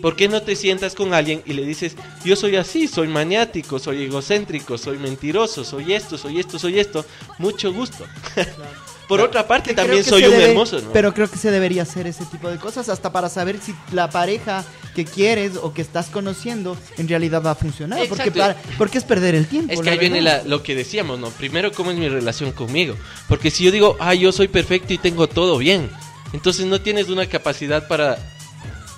¿Por 0.03 0.15
qué 0.17 0.29
no 0.29 0.43
te 0.43 0.57
sientas 0.57 0.95
con 0.95 1.15
alguien 1.15 1.43
y 1.47 1.53
le 1.55 1.65
dices, 1.65 1.97
yo 2.25 2.37
soy 2.37 2.57
así, 2.57 2.87
soy 2.89 3.09
maniático, 3.09 3.79
soy 3.79 4.05
egocéntrico, 4.05 4.79
soy 4.79 4.99
mentiroso, 4.99 5.65
soy 5.65 5.95
esto, 5.95 6.17
soy 6.19 6.39
esto, 6.41 6.59
soy 6.59 6.79
esto? 6.79 7.05
Mucho 7.39 7.73
gusto. 7.73 8.05
Por 9.09 9.21
otra 9.21 9.47
parte, 9.47 9.71
que 9.71 9.77
también 9.77 10.03
que 10.03 10.11
soy 10.11 10.23
se 10.23 10.29
un 10.29 10.35
debe- 10.35 10.49
hermoso, 10.51 10.81
¿no? 10.81 10.91
Pero 10.93 11.15
creo 11.15 11.31
que 11.31 11.39
se 11.39 11.53
debería 11.53 11.83
hacer 11.83 12.09
ese 12.09 12.25
tipo 12.25 12.51
de 12.51 12.57
cosas 12.59 12.89
hasta 12.89 13.13
para 13.13 13.29
saber 13.29 13.61
si 13.61 13.73
la 13.93 14.11
pareja 14.11 14.65
que 14.97 15.05
quieres 15.05 15.53
o 15.63 15.73
que 15.73 15.81
estás 15.81 16.07
conociendo 16.09 16.77
en 16.99 17.07
realidad 17.09 17.41
va 17.45 17.53
a 17.53 17.55
funcionar. 17.55 18.01
Porque, 18.09 18.25
Exacto. 18.31 18.39
para, 18.41 18.57
porque 18.77 18.99
es 18.99 19.05
perder 19.05 19.37
el 19.37 19.47
tiempo. 19.47 19.73
Es 19.73 19.81
que 19.81 19.91
ahí 19.91 19.99
viene 19.99 20.21
la- 20.23 20.43
lo 20.43 20.65
que 20.65 20.75
decíamos, 20.75 21.21
¿no? 21.21 21.29
Primero, 21.31 21.71
¿cómo 21.71 21.93
es 21.93 21.97
mi 21.97 22.09
relación 22.09 22.51
conmigo? 22.51 22.97
Porque 23.29 23.53
si 23.53 23.63
yo 23.63 23.71
digo, 23.71 23.97
ah, 24.01 24.13
yo 24.15 24.33
soy 24.33 24.49
perfecto 24.49 24.93
y 24.93 24.99
tengo 24.99 25.29
todo 25.29 25.57
bien, 25.59 25.89
entonces 26.33 26.67
no 26.67 26.81
tienes 26.81 27.09
una 27.09 27.27
capacidad 27.29 27.87
para 27.87 28.19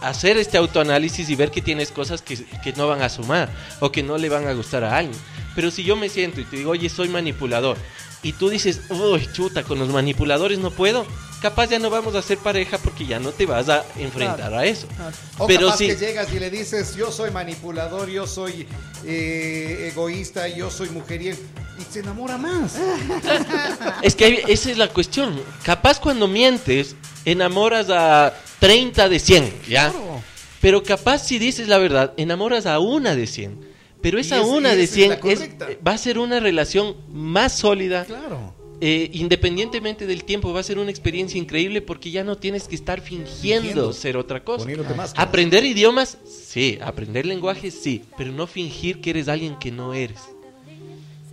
hacer 0.00 0.36
este 0.36 0.58
autoanálisis 0.58 1.28
y 1.28 1.36
ver 1.36 1.50
que 1.50 1.62
tienes 1.62 1.90
cosas 1.90 2.22
que, 2.22 2.36
que 2.62 2.72
no 2.74 2.86
van 2.86 3.02
a 3.02 3.08
sumar 3.08 3.48
o 3.80 3.90
que 3.90 4.02
no 4.02 4.18
le 4.18 4.28
van 4.28 4.46
a 4.46 4.52
gustar 4.52 4.84
a 4.84 4.96
alguien. 4.96 5.18
Pero 5.54 5.70
si 5.70 5.82
yo 5.82 5.96
me 5.96 6.08
siento 6.08 6.40
y 6.40 6.44
te 6.44 6.56
digo, 6.56 6.70
oye, 6.70 6.88
soy 6.88 7.08
manipulador, 7.08 7.76
y 8.22 8.32
tú 8.32 8.48
dices, 8.48 8.80
uy, 8.90 9.28
chuta, 9.32 9.62
con 9.62 9.78
los 9.78 9.88
manipuladores 9.88 10.58
no 10.58 10.70
puedo, 10.70 11.06
capaz 11.40 11.70
ya 11.70 11.78
no 11.78 11.90
vamos 11.90 12.14
a 12.14 12.22
ser 12.22 12.38
pareja 12.38 12.78
porque 12.78 13.06
ya 13.06 13.18
no 13.20 13.30
te 13.30 13.46
vas 13.46 13.68
a 13.68 13.84
enfrentar 13.96 14.52
a 14.54 14.64
eso. 14.64 14.86
Claro. 14.88 15.16
O 15.38 15.46
Pero 15.46 15.66
capaz 15.66 15.78
que 15.78 15.96
llegas 15.96 16.32
y 16.32 16.40
le 16.40 16.50
dices, 16.50 16.96
yo 16.96 17.12
soy 17.12 17.30
manipulador, 17.30 18.08
yo 18.08 18.26
soy 18.26 18.66
eh, 19.04 19.90
egoísta, 19.92 20.48
yo 20.48 20.70
soy 20.70 20.90
mujeriego. 20.90 21.38
Y 21.78 21.92
se 21.92 22.00
enamora 22.00 22.36
más. 22.38 22.74
Es 24.02 24.16
que 24.16 24.42
esa 24.48 24.70
es 24.70 24.78
la 24.78 24.88
cuestión. 24.88 25.40
Capaz 25.62 26.00
cuando 26.00 26.26
mientes, 26.26 26.96
enamoras 27.24 27.88
a 27.90 28.34
30 28.58 29.08
de 29.08 29.18
100, 29.20 29.54
¿ya? 29.68 29.90
Claro. 29.90 30.22
Pero 30.60 30.82
capaz 30.82 31.20
si 31.20 31.38
dices 31.38 31.68
la 31.68 31.78
verdad, 31.78 32.14
enamoras 32.16 32.66
a 32.66 32.80
una 32.80 33.14
de 33.14 33.28
100. 33.28 33.67
Pero 34.00 34.18
esa 34.18 34.40
es- 34.40 34.46
una 34.46 34.72
es 34.74 34.90
100 34.90 35.10
la 35.10 35.16
es- 35.24 35.48
va 35.86 35.92
a 35.92 35.98
ser 35.98 36.18
una 36.18 36.40
relación 36.40 36.96
más 37.12 37.52
sólida. 37.52 38.04
Claro. 38.04 38.54
eh, 38.80 39.10
independientemente 39.14 40.06
del 40.06 40.22
tiempo, 40.22 40.52
va 40.52 40.60
a 40.60 40.62
ser 40.62 40.78
una 40.78 40.88
experiencia 40.92 41.36
increíble 41.36 41.82
porque 41.82 42.12
ya 42.12 42.22
no 42.22 42.36
tienes 42.36 42.68
que 42.68 42.76
estar 42.76 43.00
fingiendo, 43.00 43.62
Fingiendo. 43.64 43.92
ser 43.92 44.16
otra 44.16 44.44
cosa. 44.44 44.68
Más. 44.96 45.14
Aprender 45.16 45.64
idiomas, 45.64 46.16
sí. 46.24 46.78
Aprender 46.80 47.26
lenguaje, 47.26 47.72
sí. 47.72 48.04
Pero 48.16 48.30
no 48.30 48.46
fingir 48.46 49.00
que 49.00 49.10
eres 49.10 49.26
alguien 49.26 49.58
que 49.58 49.72
no 49.72 49.94
eres. 49.94 50.20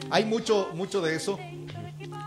Hay 0.10 0.25
mucho, 0.25 0.69
mucho 0.73 1.01
de 1.01 1.15
eso. 1.15 1.38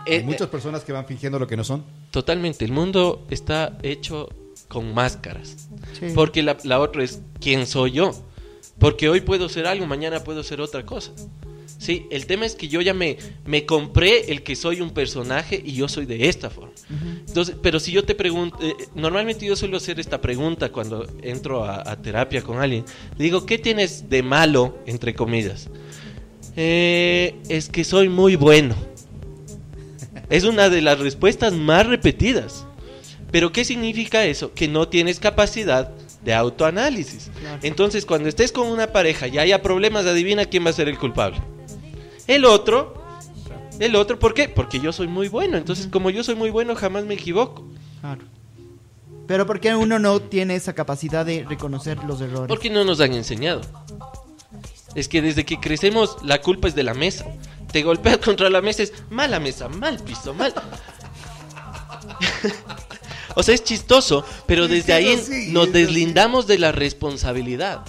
Eh, 0.05 0.19
Hay 0.19 0.23
muchas 0.23 0.47
personas 0.47 0.85
que 0.85 0.93
van 0.93 1.05
fingiendo 1.05 1.37
lo 1.37 1.47
que 1.47 1.57
no 1.57 1.65
son. 1.65 1.83
Totalmente, 2.11 2.63
el 2.63 2.71
mundo 2.71 3.25
está 3.29 3.77
hecho 3.83 4.29
con 4.69 4.93
máscaras. 4.93 5.67
Sí. 5.99 6.07
Porque 6.15 6.43
la, 6.43 6.55
la 6.63 6.79
otra 6.79 7.03
es 7.03 7.19
quién 7.41 7.67
soy 7.67 7.91
yo. 7.91 8.11
Porque 8.79 9.09
hoy 9.09 9.21
puedo 9.21 9.49
ser 9.49 9.67
algo, 9.67 9.85
mañana 9.85 10.23
puedo 10.23 10.43
ser 10.43 10.61
otra 10.61 10.85
cosa. 10.85 11.11
Sí, 11.77 12.07
el 12.11 12.25
tema 12.25 12.45
es 12.45 12.55
que 12.55 12.67
yo 12.67 12.81
ya 12.81 12.93
me, 12.93 13.17
me 13.45 13.65
compré 13.65 14.31
el 14.31 14.43
que 14.43 14.55
soy 14.57 14.81
un 14.81 14.89
personaje 14.91 15.61
y 15.63 15.73
yo 15.73 15.87
soy 15.87 16.05
de 16.05 16.27
esta 16.27 16.49
forma. 16.49 16.73
Entonces, 17.25 17.55
pero 17.61 17.79
si 17.79 17.91
yo 17.93 18.03
te 18.03 18.15
pregunto, 18.15 18.57
eh, 18.61 18.73
normalmente 18.95 19.45
yo 19.45 19.55
suelo 19.55 19.77
hacer 19.77 19.97
esta 19.99 20.19
pregunta 20.19 20.73
cuando 20.73 21.07
entro 21.21 21.63
a, 21.63 21.89
a 21.89 21.95
terapia 22.01 22.41
con 22.41 22.59
alguien. 22.59 22.83
Digo, 23.17 23.45
¿qué 23.45 23.57
tienes 23.57 24.09
de 24.09 24.23
malo, 24.23 24.77
entre 24.87 25.13
comillas? 25.15 25.69
"Eh, 26.57 27.35
es 27.47 27.69
que 27.69 27.85
soy 27.85 28.09
muy 28.09 28.35
bueno. 28.35 28.75
Es 30.29 30.43
una 30.43 30.69
de 30.69 30.81
las 30.81 30.99
respuestas 30.99 31.53
más 31.53 31.87
repetidas. 31.87 32.65
Pero 33.31 33.51
¿qué 33.53 33.63
significa 33.63 34.25
eso? 34.25 34.53
Que 34.53 34.67
no 34.67 34.87
tienes 34.89 35.19
capacidad 35.19 35.93
de 36.23 36.33
autoanálisis. 36.33 37.31
Claro. 37.39 37.59
Entonces, 37.63 38.05
cuando 38.05 38.29
estés 38.29 38.51
con 38.51 38.67
una 38.67 38.87
pareja 38.87 39.27
y 39.27 39.37
haya 39.37 39.61
problemas, 39.61 40.05
adivina 40.05 40.45
quién 40.45 40.65
va 40.65 40.69
a 40.69 40.73
ser 40.73 40.89
el 40.89 40.97
culpable. 40.97 41.41
El 42.27 42.45
otro. 42.45 42.93
El 43.79 43.95
otro, 43.95 44.19
¿por 44.19 44.33
qué? 44.33 44.49
Porque 44.49 44.79
yo 44.79 44.91
soy 44.91 45.07
muy 45.07 45.29
bueno. 45.29 45.57
Entonces, 45.57 45.87
como 45.87 46.09
yo 46.09 46.23
soy 46.23 46.35
muy 46.35 46.49
bueno, 46.49 46.75
jamás 46.75 47.05
me 47.05 47.13
equivoco. 47.13 47.65
Claro. 48.01 48.23
Pero 49.27 49.45
¿por 49.45 49.59
qué 49.59 49.75
uno 49.75 49.99
no 49.99 50.19
tiene 50.19 50.55
esa 50.55 50.73
capacidad 50.73 51.25
de 51.25 51.45
reconocer 51.47 52.03
los 52.03 52.19
errores? 52.19 52.47
Porque 52.47 52.69
no 52.69 52.83
nos 52.83 52.99
han 52.99 53.13
enseñado. 53.13 53.61
Es 54.95 55.07
que 55.07 55.21
desde 55.21 55.45
que 55.45 55.59
crecemos, 55.59 56.17
la 56.23 56.41
culpa 56.41 56.67
es 56.67 56.75
de 56.75 56.83
la 56.83 56.93
mesa. 56.93 57.25
Te 57.71 57.83
golpeas 57.83 58.17
contra 58.25 58.49
la 58.49 58.61
mesa, 58.61 58.83
es 58.83 58.93
mala 59.09 59.39
mesa, 59.39 59.69
mal 59.69 59.99
piso, 59.99 60.33
mal. 60.33 60.53
o 63.39 63.43
sea, 63.43 63.55
es 63.55 63.63
chistoso, 63.63 64.25
pero 64.45 64.67
Sí, 64.67 64.73
desde 64.73 64.93
ahí 64.93 65.19
nos 65.49 65.71
deslindamos 65.71 66.45
de 66.47 66.59
la 66.59 66.71
responsabilidad. 66.71 67.83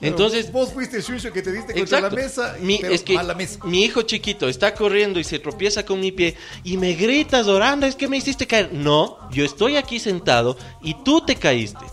Entonces, 0.00 0.52
vos 0.52 0.72
fuiste 0.72 0.98
el 0.98 1.04
que 1.32 1.42
te 1.42 1.50
diste 1.52 1.72
contra 1.74 1.80
Exacto. 1.98 2.16
la 2.16 2.22
mesa, 2.22 2.56
y- 2.60 2.64
Mi, 2.64 2.78
pero 2.78 2.94
es 2.94 3.02
que 3.02 3.14
mala 3.14 3.34
mesa. 3.34 3.58
mi 3.64 3.82
hijo 3.84 4.02
chiquito 4.02 4.48
está 4.48 4.72
corriendo 4.74 5.18
y 5.18 5.24
se 5.24 5.40
tropieza 5.40 5.84
con 5.84 5.98
mi 5.98 6.12
pie 6.12 6.36
y 6.62 6.76
me 6.76 6.94
gritas, 6.94 7.48
Oranda, 7.48 7.88
es 7.88 7.96
que 7.96 8.06
me 8.06 8.16
hiciste 8.16 8.46
caer. 8.46 8.72
No, 8.72 9.18
yo 9.32 9.44
estoy 9.44 9.76
aquí 9.76 9.98
sentado 9.98 10.56
y 10.82 10.94
tú 11.02 11.22
te 11.26 11.34
caíste. 11.34 11.84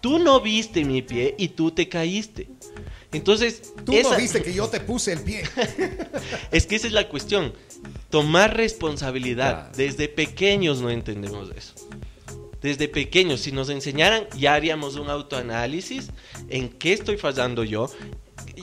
Tú 0.00 0.18
no 0.20 0.40
viste 0.40 0.84
mi 0.84 1.02
pie 1.02 1.34
y 1.36 1.48
tú 1.48 1.72
te 1.72 1.88
caíste. 1.88 2.48
Entonces, 3.10 3.74
Tú 3.84 3.92
esa- 3.92 4.10
no 4.10 4.16
viste 4.16 4.40
que 4.42 4.54
yo 4.54 4.68
te 4.68 4.78
puse 4.78 5.12
el 5.12 5.20
pie. 5.22 5.42
es 6.52 6.66
que 6.66 6.76
esa 6.76 6.86
es 6.86 6.92
la 6.92 7.08
cuestión. 7.08 7.52
Tomar 8.08 8.56
responsabilidad. 8.56 9.52
Claro. 9.70 9.72
Desde 9.76 10.08
pequeños 10.08 10.80
no 10.80 10.90
entendemos 10.90 11.50
eso. 11.56 11.74
Desde 12.62 12.88
pequeños, 12.88 13.40
si 13.40 13.52
nos 13.52 13.68
enseñaran, 13.68 14.26
ya 14.38 14.54
haríamos 14.54 14.96
un 14.96 15.10
autoanálisis 15.10 16.10
en 16.48 16.68
qué 16.68 16.92
estoy 16.92 17.16
fallando 17.16 17.64
yo, 17.64 17.90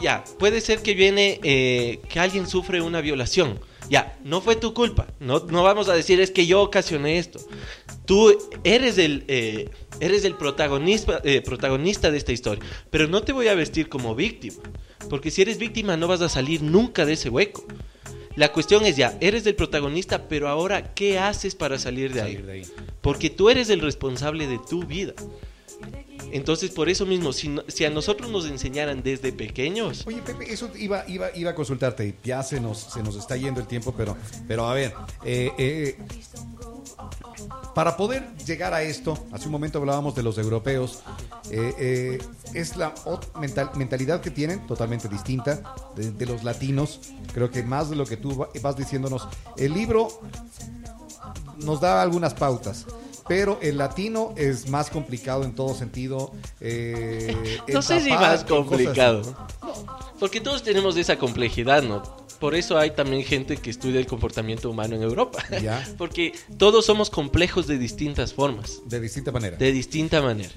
ya, 0.02 0.24
puede 0.38 0.62
ser 0.62 0.82
que 0.82 0.94
viene, 0.94 1.40
eh, 1.44 2.00
que 2.10 2.20
alguien 2.20 2.48
sufre 2.48 2.82
una 2.82 3.02
violación. 3.02 3.60
Ya, 3.90 4.18
no 4.24 4.40
fue 4.40 4.56
tu 4.56 4.74
culpa. 4.74 5.08
No, 5.20 5.40
no 5.40 5.64
vamos 5.64 5.90
a 5.90 5.94
decir 5.94 6.20
es 6.20 6.30
que 6.30 6.46
yo 6.46 6.62
ocasioné 6.62 7.18
esto. 7.18 7.40
Tú 8.06 8.38
eres 8.64 9.00
el, 9.00 9.26
eh, 9.28 9.70
eres 10.00 10.26
el 10.26 10.36
protagonista, 10.36 11.20
eh, 11.24 11.42
protagonista 11.42 12.12
de 12.12 12.18
esta 12.18 12.32
historia. 12.32 12.64
Pero 12.92 13.08
no 13.08 13.24
te 13.24 13.34
voy 13.34 13.48
a 13.48 13.56
vestir 13.56 13.90
como 13.90 14.14
víctima. 14.14 14.62
Porque 15.10 15.32
si 15.32 15.42
eres 15.42 15.58
víctima 15.58 15.98
no 15.98 16.08
vas 16.08 16.22
a 16.22 16.30
salir 16.30 16.62
nunca 16.62 17.06
de 17.06 17.14
ese 17.14 17.30
hueco. 17.30 17.66
La 18.40 18.54
cuestión 18.54 18.86
es 18.86 18.96
ya, 18.96 19.18
eres 19.20 19.46
el 19.48 19.56
protagonista, 19.56 20.30
pero 20.30 20.48
ahora, 20.48 20.94
¿qué 20.94 21.20
haces 21.20 21.56
para 21.56 21.78
salir 21.78 22.14
de 22.14 22.22
ahí? 22.22 22.38
De 22.38 22.54
ahí. 22.54 22.66
Porque 23.02 23.30
tú 23.30 23.50
eres 23.50 23.70
el 23.70 23.82
responsable 23.82 24.48
de 24.48 24.58
tu 24.60 24.86
vida. 24.86 25.12
Entonces, 26.32 26.72
por 26.72 26.90
eso 26.90 27.06
mismo, 27.06 27.34
si, 27.34 27.56
si 27.68 27.86
a 27.86 27.90
nosotros 27.90 28.30
nos 28.30 28.46
enseñaran 28.46 29.02
desde 29.04 29.32
pequeños, 29.34 30.06
Oye, 30.08 30.22
Pepe, 30.22 30.52
eso 30.54 30.70
iba, 30.78 31.04
iba, 31.08 31.28
iba 31.36 31.52
a 31.52 31.56
consultarte. 31.56 32.16
Ya 32.24 32.44
se 32.44 32.60
nos, 32.60 32.78
se 32.80 33.02
nos 33.04 33.16
está 33.16 33.36
yendo 33.38 33.60
el 33.62 33.68
tiempo, 33.68 33.94
pero, 33.96 34.16
pero 34.48 34.68
a 34.68 34.74
ver, 34.74 34.94
eh, 35.24 35.52
eh, 35.58 35.98
para 37.76 37.96
poder 37.96 38.28
llegar 38.46 38.74
a 38.74 38.82
esto, 38.82 39.18
hace 39.32 39.46
un 39.46 39.52
momento 39.52 39.80
hablábamos 39.80 40.16
de 40.16 40.24
los 40.24 40.38
europeos, 40.38 41.00
eh, 41.52 41.74
eh, 41.80 42.18
es 42.54 42.76
la 42.76 42.94
mental- 43.40 43.72
mentalidad 43.76 44.22
que 44.22 44.32
tienen 44.32 44.66
totalmente 44.68 45.08
distinta 45.08 45.62
de, 45.96 46.12
de 46.12 46.26
los 46.26 46.44
latinos. 46.44 47.00
Creo 47.34 47.50
que 47.50 47.64
más 47.64 47.90
de 47.90 47.96
lo 47.96 48.06
que 48.06 48.18
tú 48.18 48.36
va- 48.38 48.50
vas 48.62 48.76
diciéndonos, 48.76 49.28
el 49.58 49.74
libro 49.74 50.08
nos 51.58 51.80
da 51.80 52.02
algunas 52.02 52.34
pautas. 52.34 52.86
Pero 53.30 53.58
el 53.62 53.78
latino 53.78 54.34
es 54.36 54.68
más 54.68 54.90
complicado 54.90 55.44
en 55.46 55.56
todo 55.56 55.74
sentido. 55.76 56.34
eh, 56.60 57.34
no 57.72 57.82
sé 57.82 58.02
si 58.02 58.10
más 58.10 58.44
cosas- 58.44 58.44
complicado. 58.44 59.22
Porque 60.20 60.42
todos 60.42 60.64
tenemos 60.64 60.98
esa 60.98 61.18
complejidad, 61.18 61.82
¿no? 61.84 62.02
Por 62.40 62.56
eso 62.56 62.78
hay 62.78 62.92
también 62.92 63.24
gente 63.24 63.58
que 63.58 63.70
estudia 63.70 64.00
el 64.00 64.08
comportamiento 64.08 64.70
humano 64.70 64.96
en 64.96 65.04
Europa. 65.04 65.44
Ya. 65.62 65.88
Porque 65.98 66.34
todos 66.58 66.86
somos 66.86 67.10
complejos 67.10 67.68
de 67.68 67.78
distintas 67.78 68.34
formas, 68.34 68.82
De 68.86 69.00
distinta 69.00 69.32
manera. 69.32 69.58
de 69.58 69.72
distinta 69.72 70.22
manera. 70.22 70.50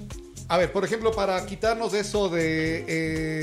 A 0.49 0.59
ver, 0.59 0.73
por 0.73 0.85
ejemplo, 0.85 1.13
para 1.13 1.45
quitarnos 1.47 1.93
eso 1.95 2.29
de 2.29 2.85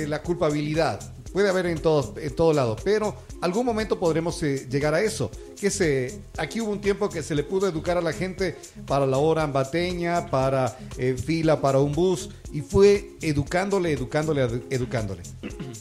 eh, 0.03 0.07
la 0.07 0.21
culpabilidad, 0.21 0.99
puede 1.31 1.49
haber 1.49 1.65
en 1.67 1.79
todo, 1.79 2.15
en 2.19 2.35
todo 2.35 2.53
lado, 2.53 2.75
pero 2.83 3.15
algún 3.41 3.65
momento 3.65 3.99
podremos 3.99 4.41
eh, 4.43 4.67
llegar 4.69 4.93
a 4.93 5.01
eso. 5.01 5.29
Que 5.59 5.69
se, 5.69 6.19
aquí 6.37 6.61
hubo 6.61 6.71
un 6.71 6.79
tiempo 6.81 7.09
que 7.09 7.21
se 7.21 7.35
le 7.35 7.43
pudo 7.43 7.67
educar 7.67 7.97
a 7.97 8.01
la 8.01 8.13
gente 8.13 8.55
para 8.87 9.05
la 9.05 9.17
hora 9.17 9.43
ambateña, 9.43 10.27
para 10.29 10.77
eh, 10.97 11.15
fila 11.21 11.59
para 11.61 11.79
un 11.79 11.91
bus, 11.91 12.29
y 12.53 12.61
fue 12.61 13.11
educándole, 13.21 13.91
educándole, 13.91 14.45
edu- 14.47 14.63
educándole. 14.69 15.21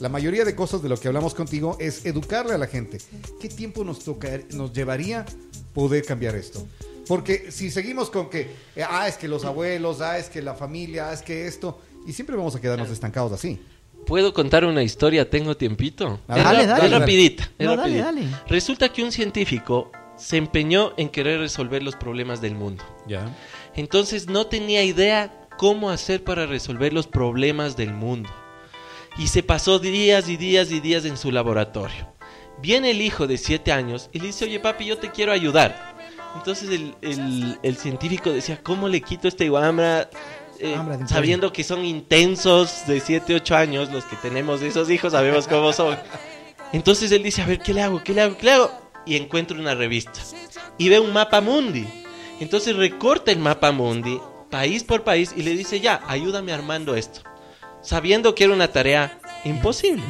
La 0.01 0.09
mayoría 0.09 0.44
de 0.44 0.55
cosas 0.55 0.82
de 0.82 0.88
lo 0.88 0.96
que 0.96 1.09
hablamos 1.09 1.34
contigo 1.34 1.76
es 1.80 2.05
educarle 2.07 2.55
a 2.55 2.59
la 2.59 2.66
gente. 2.66 2.99
¿Qué 3.40 3.49
tiempo 3.49 3.84
nos, 3.84 4.01
toca, 4.01 4.28
nos 4.51 4.72
llevaría 4.72 5.24
poder 5.74 6.05
cambiar 6.05 6.34
esto? 6.34 6.66
Porque 7.07 7.51
si 7.53 7.70
seguimos 7.70 8.11
con 8.11 8.28
que, 8.28 8.51
eh, 8.76 8.84
ah, 8.86 9.09
es 9.09 9.16
que 9.16 9.28
los 9.28 9.44
abuelos, 9.44 10.01
ah, 10.01 10.18
es 10.18 10.28
que 10.28 10.42
la 10.42 10.55
familia, 10.55 11.09
ah, 11.09 11.12
es 11.12 11.22
que 11.22 11.46
esto, 11.46 11.78
y 12.07 12.12
siempre 12.12 12.36
vamos 12.36 12.55
a 12.57 12.61
quedarnos 12.61 12.90
estancados 12.90 13.32
así. 13.32 13.59
¿Puedo 14.09 14.32
contar 14.32 14.64
una 14.64 14.82
historia? 14.82 15.28
¿Tengo 15.28 15.56
tiempito? 15.56 16.18
Ah, 16.28 16.38
Es 16.38 16.44
dale, 16.44 16.66
dale. 16.66 16.86
es 16.86 16.92
rapidita. 16.92 17.50
es 17.59 17.66
No, 17.66 17.76
dale, 17.76 18.00
rapidita. 18.02 18.04
dale. 18.32 18.44
Resulta 18.48 18.88
que 18.88 19.02
un 19.04 19.12
científico 19.12 19.92
se 20.16 20.36
empeñó 20.38 20.92
en 20.96 21.11
querer 21.11 21.38
resolver 21.40 21.82
los 21.82 21.94
problemas 21.94 22.40
del 22.40 22.54
mundo. 22.54 22.82
Ya. 23.06 23.36
Entonces 23.76 24.26
no 24.28 24.46
tenía 24.46 24.82
idea 24.82 25.46
cómo 25.59 25.90
hacer 25.90 26.24
para 26.24 26.46
resolver 26.46 26.92
los 26.92 27.06
problemas 27.06 27.76
del 27.76 27.92
mundo. 27.92 28.30
Y 29.18 29.28
se 29.28 29.42
pasó 29.42 29.78
días 29.78 30.28
y 30.28 30.36
días 30.36 30.70
y 30.72 30.80
días 30.80 31.04
en 31.04 31.16
su 31.16 31.30
laboratorio. 31.30 32.09
Viene 32.62 32.90
el 32.92 33.02
hijo 33.02 33.26
de 33.26 33.36
7 33.36 33.70
años 33.72 34.09
y 34.12 34.20
le 34.20 34.28
dice, 34.28 34.44
oye 34.46 34.59
papi, 34.59 34.86
yo 34.86 34.98
te 34.98 35.11
quiero 35.11 35.32
ayudar. 35.32 35.96
Entonces 36.36 36.70
el, 36.70 36.94
el- 37.02 37.59
el 37.62 37.76
científico 37.76 38.30
decía, 38.30 38.61
¿cómo 38.62 38.88
le 38.88 39.00
quito 39.00 39.28
esta 39.28 39.44
iguambra? 39.44 40.09
Eh, 40.61 40.76
sabiendo 41.06 41.52
que 41.52 41.62
son 41.64 41.84
intensos 41.84 42.86
de 42.86 43.00
7, 43.00 43.34
8 43.34 43.56
años, 43.56 43.90
los 43.90 44.04
que 44.04 44.16
tenemos 44.16 44.62
esos 44.62 44.90
hijos 44.90 45.12
sabemos 45.12 45.46
cómo 45.46 45.72
son. 45.72 45.96
Entonces 46.72 47.12
él 47.12 47.22
dice, 47.22 47.42
a 47.42 47.46
ver, 47.46 47.61
¿qué 47.61 47.72
le 47.72 47.82
hago? 47.82 48.02
¿Qué 48.02 48.12
le 48.12 48.22
hago? 48.22 48.36
¿Qué 48.36 48.46
le 48.46 48.52
hago? 48.52 48.70
Y 49.06 49.16
encuentra 49.16 49.59
una 49.59 49.74
revista. 49.74 50.20
Y 50.76 50.88
ve 50.88 51.00
un 51.00 51.12
mapa 51.12 51.40
mundi. 51.40 51.86
Entonces 52.40 52.76
recorta 52.76 53.32
el 53.32 53.38
mapa 53.38 53.72
mundi, 53.72 54.20
país 54.50 54.84
por 54.84 55.02
país, 55.02 55.32
y 55.36 55.42
le 55.42 55.56
dice, 55.56 55.80
ya, 55.80 56.02
ayúdame 56.06 56.52
armando 56.52 56.94
esto. 56.94 57.20
Sabiendo 57.82 58.34
que 58.34 58.44
era 58.44 58.52
una 58.52 58.68
tarea 58.68 59.18
imposible. 59.44 60.02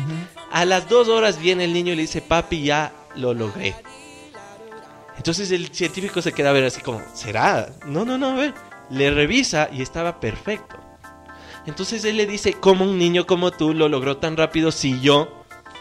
A 0.50 0.64
las 0.64 0.88
dos 0.88 1.08
horas 1.08 1.40
viene 1.40 1.64
el 1.64 1.72
niño 1.72 1.92
y 1.92 1.96
le 1.96 2.02
dice, 2.02 2.22
papi, 2.22 2.62
ya 2.62 2.92
lo 3.14 3.34
logré. 3.34 3.74
Entonces 5.16 5.50
el 5.50 5.68
científico 5.68 6.22
se 6.22 6.32
queda 6.32 6.50
a 6.50 6.52
ver 6.52 6.64
así 6.64 6.80
como, 6.80 7.02
¿será? 7.12 7.70
No, 7.86 8.04
no, 8.04 8.16
no, 8.16 8.28
a 8.28 8.34
ver. 8.34 8.54
Le 8.90 9.10
revisa 9.10 9.68
y 9.72 9.82
estaba 9.82 10.20
perfecto. 10.20 10.76
Entonces 11.66 12.04
él 12.04 12.16
le 12.16 12.26
dice, 12.26 12.54
¿cómo 12.54 12.84
un 12.84 12.98
niño 12.98 13.26
como 13.26 13.50
tú 13.50 13.74
lo 13.74 13.88
logró 13.88 14.16
tan 14.16 14.36
rápido 14.36 14.72
si 14.72 15.00
yo 15.00 15.28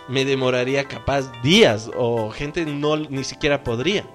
me 0.09 0.25
demoraría 0.25 0.85
capaz 0.85 1.31
días 1.41 1.89
o 1.95 2.29
gente 2.31 2.65
no 2.65 2.97
ni 2.97 3.23
siquiera 3.23 3.63
podría? 3.63 4.05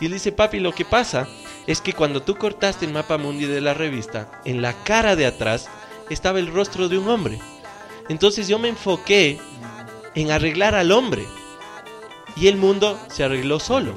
Y 0.00 0.06
él 0.06 0.12
dice, 0.12 0.30
papi, 0.30 0.60
lo 0.60 0.72
que 0.72 0.84
pasa 0.84 1.26
es 1.66 1.80
que 1.80 1.92
cuando 1.92 2.22
tú 2.22 2.36
cortaste 2.36 2.86
el 2.86 2.92
mapa 2.92 3.18
mundi 3.18 3.46
de 3.46 3.60
la 3.60 3.74
revista, 3.74 4.30
en 4.44 4.62
la 4.62 4.72
cara 4.84 5.16
de 5.16 5.26
atrás 5.26 5.68
estaba 6.08 6.38
el 6.38 6.52
rostro 6.52 6.88
de 6.88 6.98
un 6.98 7.08
hombre. 7.08 7.40
Entonces 8.08 8.46
yo 8.48 8.58
me 8.58 8.68
enfoqué 8.68 9.40
en 10.14 10.30
arreglar 10.30 10.74
al 10.74 10.92
hombre. 10.92 11.26
Y 12.36 12.46
el 12.46 12.56
mundo 12.56 12.98
se 13.10 13.24
arregló 13.24 13.58
solo. 13.58 13.94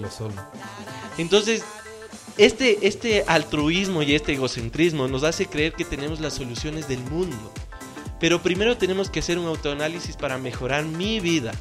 Entonces, 1.17 1.63
este, 2.37 2.87
este 2.87 3.23
altruismo 3.27 4.03
y 4.03 4.15
este 4.15 4.33
egocentrismo 4.33 5.07
nos 5.07 5.23
hace 5.23 5.45
creer 5.45 5.73
que 5.73 5.85
tenemos 5.85 6.19
las 6.19 6.33
soluciones 6.33 6.87
del 6.87 6.99
mundo. 6.99 7.51
Pero 8.19 8.41
primero 8.41 8.77
tenemos 8.77 9.09
que 9.09 9.19
hacer 9.19 9.39
un 9.39 9.47
autoanálisis 9.47 10.15
para 10.15 10.37
mejorar 10.37 10.85
mi 10.85 11.19
vida. 11.19 11.51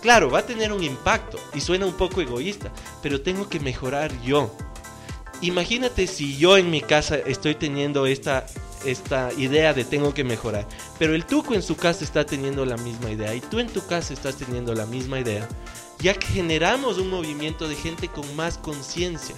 Claro, 0.00 0.30
va 0.30 0.40
a 0.40 0.46
tener 0.46 0.72
un 0.72 0.82
impacto 0.82 1.38
y 1.54 1.60
suena 1.60 1.86
un 1.86 1.94
poco 1.94 2.20
egoísta, 2.20 2.72
pero 3.02 3.20
tengo 3.20 3.48
que 3.48 3.60
mejorar 3.60 4.10
yo. 4.22 4.54
Imagínate 5.40 6.06
si 6.06 6.36
yo 6.36 6.56
en 6.56 6.70
mi 6.70 6.80
casa 6.80 7.16
estoy 7.16 7.56
teniendo 7.56 8.06
esta, 8.06 8.46
esta 8.84 9.32
idea 9.36 9.74
de 9.74 9.84
tengo 9.84 10.14
que 10.14 10.22
mejorar, 10.22 10.68
pero 10.98 11.16
el 11.16 11.26
tuco 11.26 11.54
en 11.54 11.62
su 11.62 11.76
casa 11.76 12.04
está 12.04 12.24
teniendo 12.24 12.64
la 12.64 12.76
misma 12.76 13.10
idea 13.10 13.34
y 13.34 13.40
tú 13.40 13.58
en 13.58 13.68
tu 13.68 13.84
casa 13.84 14.14
estás 14.14 14.36
teniendo 14.36 14.72
la 14.74 14.86
misma 14.86 15.18
idea, 15.18 15.48
ya 16.02 16.14
que 16.14 16.26
generamos 16.26 16.98
un 16.98 17.08
movimiento 17.08 17.68
de 17.68 17.76
gente 17.76 18.08
con 18.08 18.34
más 18.34 18.58
conciencia. 18.58 19.36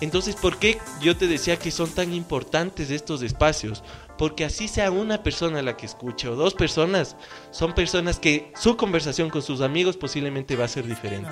Entonces, 0.00 0.36
¿por 0.36 0.58
qué 0.58 0.78
yo 1.00 1.16
te 1.16 1.26
decía 1.26 1.58
que 1.58 1.70
son 1.70 1.90
tan 1.90 2.14
importantes 2.14 2.90
estos 2.90 3.20
espacios? 3.22 3.82
Porque 4.16 4.44
así 4.44 4.68
sea 4.68 4.90
una 4.90 5.22
persona 5.22 5.60
la 5.60 5.76
que 5.76 5.86
escuche 5.86 6.28
o 6.28 6.36
dos 6.36 6.54
personas, 6.54 7.16
son 7.50 7.74
personas 7.74 8.18
que 8.18 8.52
su 8.58 8.76
conversación 8.76 9.28
con 9.28 9.42
sus 9.42 9.60
amigos 9.60 9.96
posiblemente 9.96 10.56
va 10.56 10.64
a 10.64 10.68
ser 10.68 10.86
diferente. 10.86 11.30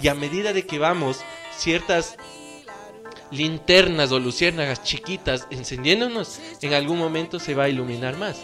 Y 0.00 0.08
a 0.08 0.14
medida 0.14 0.52
de 0.52 0.66
que 0.66 0.78
vamos, 0.78 1.20
ciertas 1.54 2.16
linternas 3.30 4.12
o 4.12 4.18
luciérnagas 4.18 4.82
chiquitas 4.82 5.46
encendiéndonos, 5.50 6.40
en 6.62 6.74
algún 6.74 6.98
momento 6.98 7.38
se 7.38 7.54
va 7.54 7.64
a 7.64 7.68
iluminar 7.68 8.16
más. 8.16 8.38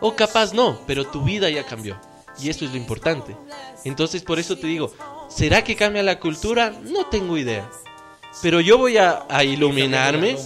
O 0.00 0.14
capaz 0.14 0.52
no, 0.52 0.80
pero 0.86 1.06
tu 1.06 1.24
vida 1.24 1.48
ya 1.48 1.64
cambió. 1.64 1.98
Y 2.40 2.48
eso 2.50 2.64
es 2.64 2.70
lo 2.70 2.76
importante. 2.76 3.36
Entonces 3.84 4.22
por 4.22 4.38
eso 4.38 4.56
te 4.56 4.66
digo, 4.66 4.92
¿será 5.28 5.62
que 5.64 5.76
cambia 5.76 6.02
la 6.02 6.20
cultura? 6.20 6.72
No 6.82 7.06
tengo 7.06 7.36
idea. 7.36 7.68
Pero 8.42 8.60
yo 8.60 8.78
voy 8.78 8.98
a, 8.98 9.24
a 9.28 9.44
iluminarme. 9.44 10.36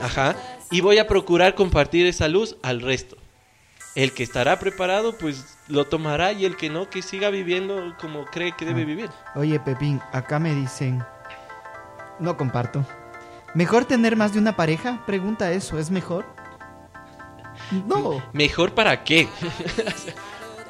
Ajá. 0.00 0.36
Y 0.70 0.80
voy 0.80 0.98
a 0.98 1.06
procurar 1.06 1.54
compartir 1.54 2.06
esa 2.06 2.28
luz 2.28 2.56
al 2.62 2.80
resto. 2.80 3.16
El 3.94 4.12
que 4.12 4.22
estará 4.22 4.58
preparado, 4.58 5.16
pues 5.16 5.56
lo 5.68 5.86
tomará. 5.86 6.32
Y 6.32 6.44
el 6.44 6.56
que 6.56 6.68
no, 6.68 6.90
que 6.90 7.02
siga 7.02 7.30
viviendo 7.30 7.96
como 8.00 8.26
cree 8.26 8.52
que 8.52 8.64
debe 8.64 8.84
vivir. 8.84 9.10
Oye, 9.34 9.58
Pepín, 9.58 10.00
acá 10.12 10.38
me 10.38 10.54
dicen. 10.54 11.02
No 12.18 12.36
comparto. 12.36 12.84
¿Mejor 13.54 13.86
tener 13.86 14.16
más 14.16 14.34
de 14.34 14.38
una 14.38 14.54
pareja? 14.54 15.02
Pregunta 15.06 15.50
eso, 15.52 15.78
¿es 15.78 15.90
mejor? 15.90 16.26
No. 17.86 18.22
¿Mejor 18.32 18.72
para 18.72 19.02
qué? 19.02 19.28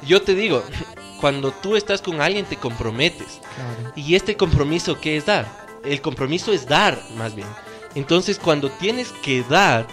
Yo 0.03 0.21
te 0.21 0.35
digo, 0.35 0.63
cuando 1.19 1.51
tú 1.51 1.75
estás 1.75 2.01
con 2.01 2.21
alguien 2.21 2.45
te 2.45 2.57
comprometes. 2.57 3.39
Claro. 3.55 3.93
¿Y 3.95 4.15
este 4.15 4.35
compromiso 4.35 4.99
qué 4.99 5.17
es 5.17 5.25
dar? 5.25 5.47
El 5.83 6.01
compromiso 6.01 6.51
es 6.51 6.67
dar, 6.67 7.01
más 7.17 7.35
bien. 7.35 7.47
Entonces, 7.95 8.37
cuando 8.37 8.69
tienes 8.69 9.11
que 9.23 9.43
dar, 9.49 9.87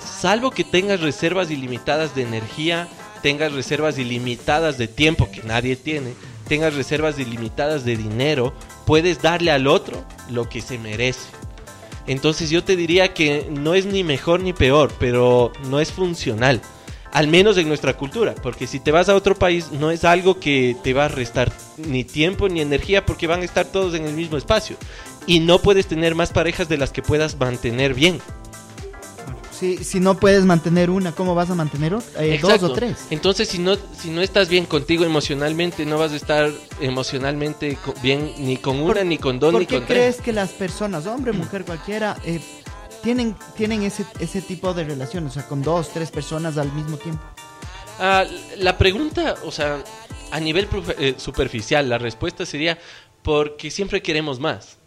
salvo 0.00 0.50
que 0.50 0.64
tengas 0.64 1.00
reservas 1.00 1.50
ilimitadas 1.50 2.14
de 2.14 2.22
energía, 2.22 2.88
tengas 3.22 3.52
reservas 3.52 3.98
ilimitadas 3.98 4.78
de 4.78 4.88
tiempo 4.88 5.30
que 5.30 5.42
nadie 5.42 5.76
tiene, 5.76 6.14
tengas 6.48 6.74
reservas 6.74 7.18
ilimitadas 7.18 7.84
de 7.84 7.96
dinero, 7.96 8.54
puedes 8.86 9.20
darle 9.20 9.50
al 9.50 9.66
otro 9.66 10.04
lo 10.30 10.48
que 10.48 10.62
se 10.62 10.78
merece. 10.78 11.28
Entonces 12.06 12.50
yo 12.50 12.64
te 12.64 12.76
diría 12.76 13.12
que 13.14 13.46
no 13.50 13.74
es 13.74 13.86
ni 13.86 14.04
mejor 14.04 14.40
ni 14.40 14.52
peor, 14.52 14.90
pero 14.98 15.52
no 15.68 15.80
es 15.80 15.92
funcional. 15.92 16.60
Al 17.12 17.26
menos 17.26 17.56
en 17.58 17.66
nuestra 17.66 17.96
cultura, 17.96 18.34
porque 18.40 18.66
si 18.68 18.78
te 18.78 18.92
vas 18.92 19.08
a 19.08 19.16
otro 19.16 19.34
país 19.34 19.72
no 19.72 19.90
es 19.90 20.04
algo 20.04 20.38
que 20.38 20.76
te 20.84 20.92
va 20.94 21.06
a 21.06 21.08
restar 21.08 21.52
ni 21.76 22.04
tiempo 22.04 22.48
ni 22.48 22.60
energía 22.60 23.04
porque 23.04 23.26
van 23.26 23.40
a 23.40 23.44
estar 23.44 23.66
todos 23.66 23.94
en 23.94 24.04
el 24.06 24.12
mismo 24.14 24.36
espacio. 24.36 24.76
Y 25.26 25.40
no 25.40 25.58
puedes 25.60 25.86
tener 25.86 26.14
más 26.14 26.30
parejas 26.32 26.68
de 26.68 26.78
las 26.78 26.90
que 26.92 27.02
puedas 27.02 27.36
mantener 27.38 27.94
bien. 27.94 28.20
Si, 29.52 29.76
si 29.84 30.00
no 30.00 30.16
puedes 30.16 30.44
mantener 30.46 30.88
una, 30.88 31.12
¿cómo 31.12 31.34
vas 31.34 31.50
a 31.50 31.54
mantener 31.54 31.94
eh, 32.18 32.38
dos 32.40 32.62
o 32.62 32.72
tres? 32.72 32.96
Entonces, 33.10 33.46
si 33.48 33.58
no, 33.58 33.76
si 33.98 34.08
no 34.08 34.22
estás 34.22 34.48
bien 34.48 34.64
contigo 34.64 35.04
emocionalmente, 35.04 35.84
no 35.84 35.98
vas 35.98 36.12
a 36.12 36.16
estar 36.16 36.50
emocionalmente 36.80 37.76
bien 38.02 38.32
ni 38.38 38.56
con 38.56 38.76
una, 38.80 38.94
¿Por- 38.94 39.04
ni 39.06 39.18
con 39.18 39.38
dos, 39.38 39.52
¿Por 39.52 39.60
ni 39.60 39.66
qué 39.66 39.76
con 39.76 39.84
crees 39.86 40.14
tres. 40.16 40.24
que 40.24 40.32
las 40.32 40.50
personas, 40.50 41.06
hombre, 41.06 41.32
mujer, 41.32 41.66
cualquiera, 41.66 42.16
eh, 42.24 42.40
tienen, 43.02 43.36
tienen 43.56 43.82
ese, 43.82 44.04
ese 44.18 44.42
tipo 44.42 44.74
de 44.74 44.84
relación? 44.84 45.26
O 45.26 45.30
sea, 45.30 45.46
con 45.46 45.62
dos, 45.62 45.90
tres 45.92 46.10
personas 46.10 46.58
al 46.58 46.72
mismo 46.72 46.96
tiempo. 46.96 47.22
Ah, 47.98 48.24
la 48.58 48.78
pregunta, 48.78 49.36
o 49.44 49.52
sea, 49.52 49.82
a 50.30 50.40
nivel 50.40 50.68
eh, 50.98 51.14
superficial, 51.18 51.88
la 51.88 51.98
respuesta 51.98 52.46
sería 52.46 52.78
porque 53.22 53.70
siempre 53.70 54.00
queremos 54.02 54.40
más. 54.40 54.78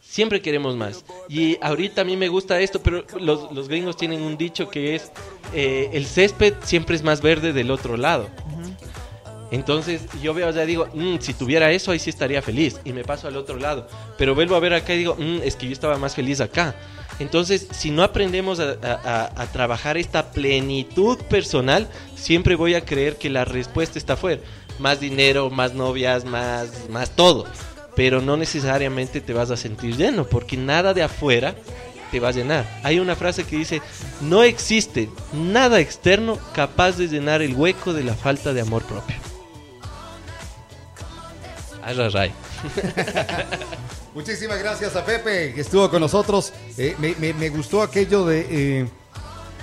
Siempre 0.00 0.40
queremos 0.40 0.76
más. 0.76 1.04
Y 1.28 1.58
ahorita 1.60 2.02
a 2.02 2.04
mí 2.04 2.16
me 2.16 2.28
gusta 2.28 2.60
esto, 2.60 2.80
pero 2.80 3.04
los, 3.18 3.50
los 3.52 3.68
gringos 3.68 3.96
tienen 3.96 4.22
un 4.22 4.36
dicho 4.38 4.70
que 4.70 4.94
es, 4.94 5.10
eh, 5.52 5.90
el 5.92 6.06
césped 6.06 6.54
siempre 6.62 6.94
es 6.94 7.02
más 7.02 7.20
verde 7.20 7.52
del 7.52 7.70
otro 7.70 7.96
lado. 7.96 8.28
Entonces 9.50 10.02
yo 10.22 10.34
veo, 10.34 10.50
ya 10.50 10.64
digo, 10.66 10.88
"Mm, 10.94 11.18
si 11.20 11.32
tuviera 11.34 11.70
eso, 11.70 11.90
ahí 11.92 11.98
sí 11.98 12.10
estaría 12.10 12.42
feliz. 12.42 12.80
Y 12.84 12.92
me 12.92 13.04
paso 13.04 13.28
al 13.28 13.36
otro 13.36 13.56
lado. 13.58 13.86
Pero 14.18 14.34
vuelvo 14.34 14.54
a 14.56 14.60
ver 14.60 14.74
acá 14.74 14.94
y 14.94 14.98
digo, 14.98 15.16
"Mm, 15.16 15.40
es 15.42 15.56
que 15.56 15.66
yo 15.66 15.72
estaba 15.72 15.98
más 15.98 16.14
feliz 16.14 16.40
acá. 16.40 16.74
Entonces, 17.18 17.66
si 17.70 17.90
no 17.90 18.02
aprendemos 18.02 18.60
a, 18.60 18.72
a- 18.82 19.00
a- 19.34 19.42
a 19.42 19.46
trabajar 19.46 19.96
esta 19.96 20.30
plenitud 20.32 21.18
personal, 21.30 21.88
siempre 22.14 22.56
voy 22.56 22.74
a 22.74 22.84
creer 22.84 23.16
que 23.16 23.30
la 23.30 23.44
respuesta 23.44 23.98
está 23.98 24.14
afuera. 24.14 24.42
Más 24.78 25.00
dinero, 25.00 25.48
más 25.48 25.72
novias, 25.72 26.24
más, 26.26 26.68
más 26.90 27.10
todo. 27.10 27.46
Pero 27.94 28.20
no 28.20 28.36
necesariamente 28.36 29.22
te 29.22 29.32
vas 29.32 29.50
a 29.50 29.56
sentir 29.56 29.96
lleno, 29.96 30.26
porque 30.26 30.58
nada 30.58 30.92
de 30.92 31.02
afuera 31.02 31.54
te 32.10 32.20
va 32.20 32.28
a 32.28 32.32
llenar. 32.32 32.66
Hay 32.84 32.98
una 33.00 33.16
frase 33.16 33.44
que 33.44 33.56
dice, 33.56 33.80
no 34.20 34.42
existe 34.42 35.08
nada 35.32 35.80
externo 35.80 36.38
capaz 36.54 36.98
de 36.98 37.08
llenar 37.08 37.40
el 37.40 37.54
hueco 37.54 37.94
de 37.94 38.04
la 38.04 38.14
falta 38.14 38.52
de 38.52 38.60
amor 38.60 38.82
propio. 38.84 39.16
Ay, 41.82 41.94
ray, 41.94 42.08
ray. 42.10 42.32
Muchísimas 44.16 44.58
gracias 44.58 44.96
a 44.96 45.04
Pepe 45.04 45.52
que 45.52 45.60
estuvo 45.60 45.90
con 45.90 46.00
nosotros. 46.00 46.50
Eh, 46.78 46.96
me, 46.98 47.50
gustó 47.50 47.82
aquello 47.82 48.24
de 48.24 48.46
eh, 48.80 48.88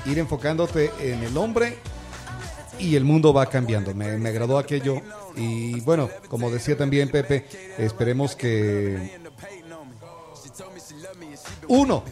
ir 0.06 0.20
enfocándote 0.20 0.92
en 1.00 1.24
el 1.24 1.36
hombre 1.38 1.80
y 2.78 2.96
el 2.96 3.04
mundo 3.04 3.34
va 3.34 3.48
cambiando. 3.48 3.96
Me, 3.96 4.16
me 4.20 4.30
agradó 4.30 4.60
aquello. 4.60 5.02
Y 5.36 5.80
bueno, 5.82 6.08
como 6.28 6.52
decía 6.52 6.78
también 6.78 7.10
Pepe, 7.10 7.48
esperemos 7.80 8.36
que 8.36 9.18
uno, 11.68 12.04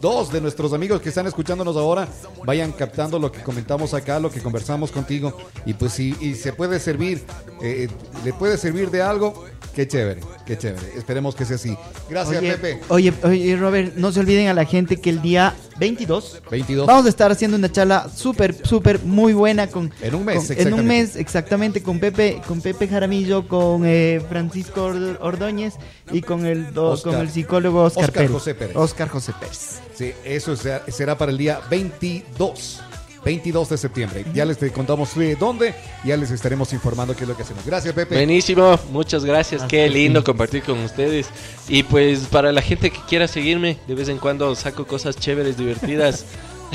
dos 0.00 0.32
de 0.32 0.40
nuestros 0.40 0.72
amigos 0.72 1.02
que 1.02 1.10
están 1.10 1.26
escuchándonos 1.26 1.76
ahora 1.76 2.08
vayan 2.46 2.72
captando 2.72 3.18
lo 3.18 3.30
que 3.30 3.42
comentamos 3.42 3.92
acá, 3.92 4.18
lo 4.18 4.30
que 4.30 4.40
conversamos 4.40 4.90
contigo. 4.90 5.36
Y 5.66 5.74
pues 5.74 5.92
si 5.92 6.34
se 6.36 6.54
puede 6.54 6.80
servir, 6.80 7.22
eh, 7.60 7.88
le 8.24 8.32
puede 8.32 8.56
servir 8.56 8.90
de 8.90 9.02
algo, 9.02 9.44
qué 9.74 9.86
chévere, 9.88 10.20
qué 10.46 10.56
chévere. 10.58 10.92
Esperemos 10.96 11.34
que 11.34 11.44
sea 11.44 11.56
así. 11.56 11.76
Gracias, 12.08 12.38
Oye, 12.38 12.52
Pepe. 12.52 12.80
oye, 12.88 13.12
oye, 13.22 13.56
Robert, 13.56 13.94
no 13.96 14.12
se 14.12 14.20
olviden 14.20 14.48
a 14.48 14.54
la 14.54 14.64
gente 14.64 14.98
que 15.00 15.10
el 15.10 15.22
día 15.22 15.54
22 15.78 16.42
22. 16.50 16.86
vamos 16.86 17.06
a 17.06 17.08
estar 17.08 17.30
haciendo 17.32 17.56
una 17.56 17.70
charla 17.72 18.08
súper, 18.14 18.54
súper 18.66 19.00
muy 19.00 19.32
buena 19.32 19.66
con... 19.68 19.92
En 20.02 20.14
un 20.14 20.24
mes, 20.24 20.36
con- 20.36 20.44
en 20.46 20.52
exactamente. 20.52 20.80
un 20.80 20.86
mes, 20.86 21.16
exactamente, 21.16 21.82
con 21.82 21.98
Pepe, 21.98 22.40
con 22.46 22.60
Pepe 22.60 22.86
Jaramillo, 22.88 23.48
con 23.48 23.82
eh, 23.86 24.20
Francisco 24.28 24.86
Ord- 24.92 25.18
Ordóñez 25.20 25.74
y 26.12 26.20
con 26.22 26.44
el, 26.46 26.72
do- 26.74 26.90
Oscar. 26.90 27.12
con 27.14 27.22
el 27.22 27.30
psicólogo 27.30 27.82
Oscar, 27.84 28.04
Oscar 28.04 28.14
Pérez. 28.14 28.30
José 28.32 28.54
Pérez. 28.54 28.76
Oscar 28.76 29.08
José 29.08 29.32
Pérez. 29.40 29.80
Sí, 29.94 30.12
eso 30.24 30.54
será, 30.56 30.82
será 30.88 31.16
para 31.18 31.32
el 31.32 31.38
día 31.38 31.60
22. 31.70 32.82
22 33.24 33.68
de 33.68 33.78
septiembre. 33.78 34.24
Ya 34.34 34.44
les 34.44 34.58
contamos 34.72 35.14
de 35.14 35.36
dónde, 35.36 35.74
ya 36.04 36.16
les 36.16 36.30
estaremos 36.30 36.72
informando 36.72 37.14
qué 37.14 37.24
es 37.24 37.28
lo 37.28 37.36
que 37.36 37.42
hacemos. 37.42 37.64
Gracias, 37.64 37.94
Pepe. 37.94 38.16
Buenísimo, 38.16 38.78
muchas 38.90 39.24
gracias, 39.24 39.62
qué 39.64 39.84
Hasta 39.84 39.94
lindo 39.94 40.24
compartir 40.24 40.62
con 40.62 40.78
ustedes. 40.80 41.28
Y 41.68 41.82
pues 41.82 42.20
para 42.20 42.52
la 42.52 42.62
gente 42.62 42.90
que 42.90 42.98
quiera 43.08 43.28
seguirme, 43.28 43.78
de 43.86 43.94
vez 43.94 44.08
en 44.08 44.18
cuando 44.18 44.54
saco 44.54 44.86
cosas 44.86 45.16
chéveres, 45.16 45.56
divertidas, 45.56 46.24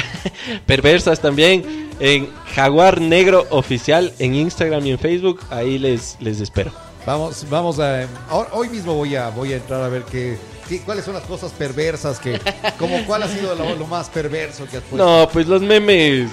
perversas 0.65 1.19
también, 1.19 1.89
en 1.99 2.29
Jaguar 2.55 3.01
Negro 3.01 3.47
Oficial 3.49 4.13
en 4.19 4.35
Instagram 4.35 4.85
y 4.85 4.91
en 4.91 4.99
Facebook, 4.99 5.41
ahí 5.49 5.77
les, 5.79 6.17
les 6.19 6.39
espero. 6.39 6.71
Vamos, 7.05 7.45
vamos 7.49 7.79
a. 7.79 8.05
Hoy 8.51 8.69
mismo 8.69 8.93
voy 8.93 9.15
a, 9.15 9.29
voy 9.29 9.53
a 9.53 9.57
entrar 9.57 9.81
a 9.81 9.87
ver 9.87 10.03
qué, 10.03 10.37
qué- 10.67 10.81
cuáles 10.81 11.05
son 11.05 11.13
las 11.13 11.23
cosas 11.23 11.51
perversas 11.51 12.19
que. 12.19 12.39
Como 12.77 13.05
cuál 13.05 13.23
ha 13.23 13.27
sido 13.27 13.55
lo, 13.55 13.75
lo 13.75 13.87
más 13.87 14.09
perverso 14.09 14.65
que 14.65 14.77
has 14.77 14.83
puesto. 14.83 14.97
No, 14.97 15.27
pues 15.29 15.47
los 15.47 15.61
memes, 15.61 16.29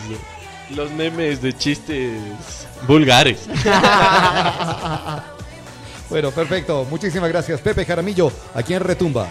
los 0.71 0.91
memes 0.91 1.41
de 1.43 1.53
chistes 1.57 2.13
vulgares. 2.87 3.41
Bueno, 6.11 6.31
perfecto. 6.31 6.87
Muchísimas 6.91 7.29
gracias, 7.31 7.61
Pepe 7.61 7.85
Jaramillo, 7.85 8.31
aquí 8.55 8.75
en 8.75 8.81
Retumba. 8.81 9.27